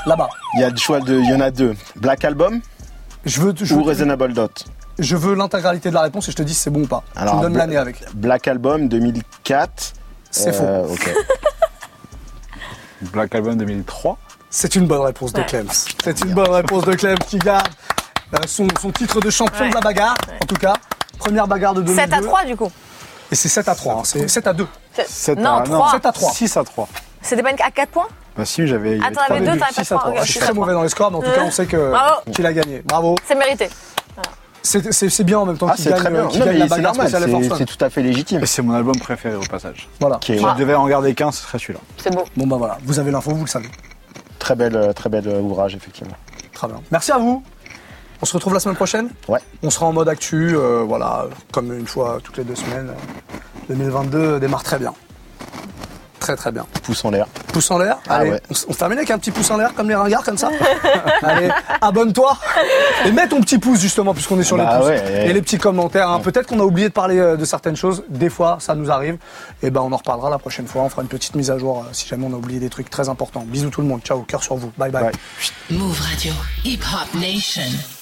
Là-bas. 0.05 0.29
Il 0.55 0.61
y 0.61 0.63
a 0.63 0.69
le 0.69 0.77
choix 0.77 0.99
de, 1.01 1.19
il 1.19 1.29
y 1.29 1.33
en 1.33 1.41
a 1.41 1.51
deux. 1.51 1.75
Black 1.97 2.23
Album 2.23 2.61
Je 3.25 3.41
veux, 3.41 3.53
je, 3.61 3.73
ou 3.73 3.83
Reasonable 3.83 4.33
Doubt? 4.33 4.63
je 4.99 5.15
veux 5.17 5.35
l'intégralité 5.35 5.89
de 5.89 5.93
la 5.95 6.01
réponse 6.01 6.27
et 6.29 6.31
je 6.31 6.37
te 6.37 6.43
dis 6.43 6.53
si 6.53 6.61
c'est 6.61 6.69
bon 6.69 6.83
ou 6.83 6.87
pas. 6.87 7.03
tu 7.13 7.19
Alors, 7.21 7.35
me 7.37 7.41
donnes 7.43 7.53
Bla- 7.53 7.63
l'année 7.63 7.77
avec. 7.77 8.03
Black 8.15 8.47
Album 8.47 8.87
2004. 8.87 9.93
C'est 10.31 10.53
faux. 10.53 10.63
Euh, 10.63 10.87
Ok. 10.87 11.13
Black 13.13 13.35
Album 13.35 13.57
2003. 13.57 14.17
C'est 14.49 14.75
une 14.75 14.87
bonne 14.87 15.01
réponse 15.01 15.33
de. 15.33 15.41
Clems. 15.43 15.67
C'est 16.03 16.21
une 16.21 16.33
bonne 16.33 16.49
réponse 16.49 16.83
de 16.85 16.93
Clems 16.93 17.17
qui 17.19 17.37
garde 17.37 17.67
euh, 18.33 18.37
son, 18.47 18.67
son 18.81 18.91
titre 18.91 19.19
de 19.19 19.29
champion 19.29 19.65
Ouais. 19.65 19.69
de 19.69 19.75
la 19.75 19.81
bagarre, 19.81 20.15
en 20.41 20.45
tout 20.45 20.55
cas. 20.55 20.73
Première 21.19 21.47
bagarre 21.47 21.73
de 21.73 21.81
2002. 21.81 22.01
7 22.01 22.13
à 22.13 22.21
3 22.21 22.45
du 22.45 22.55
coup. 22.55 22.71
Et 23.31 23.35
c'est 23.35 23.49
7 23.49 23.67
à 23.67 23.75
3, 23.75 23.93
hein. 23.95 24.01
c'est 24.05 24.27
7 24.27 24.47
à 24.47 24.53
2. 24.53 24.67
C'est- 24.93 25.07
7 25.09 25.39
Non, 25.39 25.57
à, 25.57 25.61
3. 25.63 25.91
7 25.91 26.05
à 26.05 26.11
3. 26.11 26.31
6 26.31 26.57
à 26.57 26.63
3. 26.63 26.87
C'était 27.21 27.43
pas 27.43 27.51
une- 27.51 27.61
à 27.61 27.71
4 27.71 27.89
points? 27.89 28.07
Bah 28.37 28.45
si, 28.45 28.67
j'avais. 28.67 28.99
trois 28.99 29.23
avait 29.23 29.39
deux, 29.39 29.45
débuts. 29.47 29.59
t'avais 29.59 29.73
pas 29.75 29.83
6 29.83 29.91
à 29.91 29.95
3. 29.97 30.11
trois. 30.11 30.23
Je 30.23 30.31
suis 30.31 30.39
très 30.39 30.53
mauvais 30.53 30.73
dans 30.73 30.83
les 30.83 30.89
scores, 30.89 31.11
mais 31.11 31.17
en 31.17 31.21
tout 31.21 31.31
cas, 31.31 31.41
on 31.43 31.51
sait 31.51 31.65
que 31.65 31.93
qu'il 32.31 32.45
a 32.45 32.53
gagné. 32.53 32.81
Bravo. 32.85 33.15
C'est 33.27 33.35
mérité. 33.35 33.69
C'est 34.63 35.23
bien 35.23 35.39
en 35.39 35.45
même 35.45 35.57
temps 35.57 35.67
Ah, 35.69 35.75
qu'il 35.75 35.85
gagne, 35.85 35.95
très 35.97 36.09
bien. 36.09 36.27
qu'il 36.27 36.39
Non, 36.39 36.45
gagne 36.45 36.53
mais 36.55 36.59
la 36.59 36.67
bagarre 36.67 36.93
c'est 37.57 37.65
tout 37.65 37.83
à 37.85 37.89
fait 37.89 38.01
légitime. 38.01 38.43
Et 38.43 38.45
c'est 38.45 38.61
mon 38.61 38.73
album 38.73 38.97
préféré 38.99 39.35
au 39.35 39.41
passage. 39.41 39.87
Voilà. 39.99 40.17
Qui 40.17 40.33
est 40.33 40.37
Si 40.37 40.43
je 40.43 40.55
devais 40.59 40.75
en 40.75 40.87
garder 40.87 41.13
qu'un, 41.15 41.31
ce 41.31 41.41
serait 41.43 41.57
celui-là. 41.59 41.79
C'est 41.97 42.13
beau. 42.13 42.23
Bon 42.35 42.47
bah 42.47 42.57
voilà, 42.57 42.77
vous 42.83 42.99
avez 42.99 43.11
l'info, 43.11 43.31
vous 43.31 43.45
le 43.45 43.49
savez. 43.49 43.69
Très 44.47 44.55
belle, 44.55 44.77
euh, 44.77 44.93
très 44.93 45.09
belle 45.09 45.27
euh, 45.27 45.41
ouvrage 45.41 45.75
effectivement. 45.75 46.15
Très 46.53 46.67
bien. 46.67 46.81
Merci 46.89 47.11
à 47.11 47.17
vous. 47.17 47.43
On 48.21 48.25
se 48.25 48.33
retrouve 48.33 48.53
la 48.53 48.61
semaine 48.61 48.77
prochaine. 48.77 49.09
Ouais. 49.27 49.41
On 49.61 49.69
sera 49.69 49.87
en 49.87 49.91
mode 49.91 50.07
actu, 50.07 50.55
euh, 50.55 50.85
voilà, 50.87 51.25
comme 51.51 51.77
une 51.77 51.85
fois 51.85 52.19
toutes 52.23 52.37
les 52.37 52.45
deux 52.45 52.55
semaines. 52.55 52.93
2022 53.67 54.39
démarre 54.39 54.63
très 54.63 54.79
bien. 54.79 54.93
Très 56.27 56.35
très 56.35 56.51
bien. 56.51 56.65
Pouce 56.83 57.05
en 57.05 57.09
l'air. 57.11 57.25
Pouce 57.53 57.71
en 57.71 57.77
l'air. 57.77 57.99
Ah 58.09 58.15
Allez, 58.17 58.31
ouais. 58.31 58.41
on, 58.49 58.53
se 58.53 58.65
termine 58.77 58.97
avec 58.97 59.09
un 59.11 59.17
petit 59.17 59.31
pouce 59.31 59.49
en 59.49 59.55
l'air 59.55 59.73
comme 59.73 59.87
les 59.87 59.95
ringards 59.95 60.23
comme 60.25 60.37
ça. 60.37 60.49
Allez, 61.23 61.47
abonne-toi 61.79 62.37
et 63.05 63.11
mets 63.13 63.29
ton 63.29 63.39
petit 63.39 63.57
pouce 63.59 63.79
justement 63.79 64.13
puisqu'on 64.13 64.37
est 64.37 64.43
sur 64.43 64.57
Bah 64.57 64.71
les 64.73 64.77
pouces 64.79 64.87
ouais, 64.89 65.01
ouais. 65.01 65.29
et 65.29 65.31
les 65.33 65.41
petits 65.41 65.57
commentaires. 65.57 66.09
hein. 66.09 66.19
Peut-être 66.19 66.47
qu'on 66.47 66.59
a 66.59 66.63
oublié 66.63 66.89
de 66.89 66.93
parler 66.93 67.17
euh, 67.17 67.37
de 67.37 67.45
certaines 67.45 67.77
choses. 67.77 68.03
Des 68.09 68.29
fois, 68.29 68.57
ça 68.59 68.75
nous 68.75 68.91
arrive. 68.91 69.17
Et 69.63 69.69
ben, 69.69 69.79
on 69.79 69.93
en 69.93 69.97
reparlera 69.97 70.29
la 70.29 70.37
prochaine 70.37 70.67
fois. 70.67 70.81
On 70.81 70.89
fera 70.89 71.01
une 71.01 71.07
petite 71.07 71.33
mise 71.35 71.49
à 71.49 71.57
jour 71.57 71.85
euh, 71.85 71.89
si 71.93 72.05
jamais 72.09 72.25
on 72.29 72.33
a 72.33 72.37
oublié 72.37 72.59
des 72.59 72.69
trucs 72.69 72.89
très 72.89 73.07
importants. 73.07 73.45
Bisous 73.47 73.69
tout 73.69 73.79
le 73.79 73.87
monde. 73.87 74.01
Ciao, 74.01 74.19
cœur 74.23 74.43
sur 74.43 74.55
vous. 74.57 74.73
bye. 74.77 74.91
bye. 74.91 75.03
Bye. 75.03 75.13
Move 75.77 75.97
Radio. 76.01 76.33
Hip 76.65 76.81
Hop 76.93 77.21
Nation. 77.21 77.96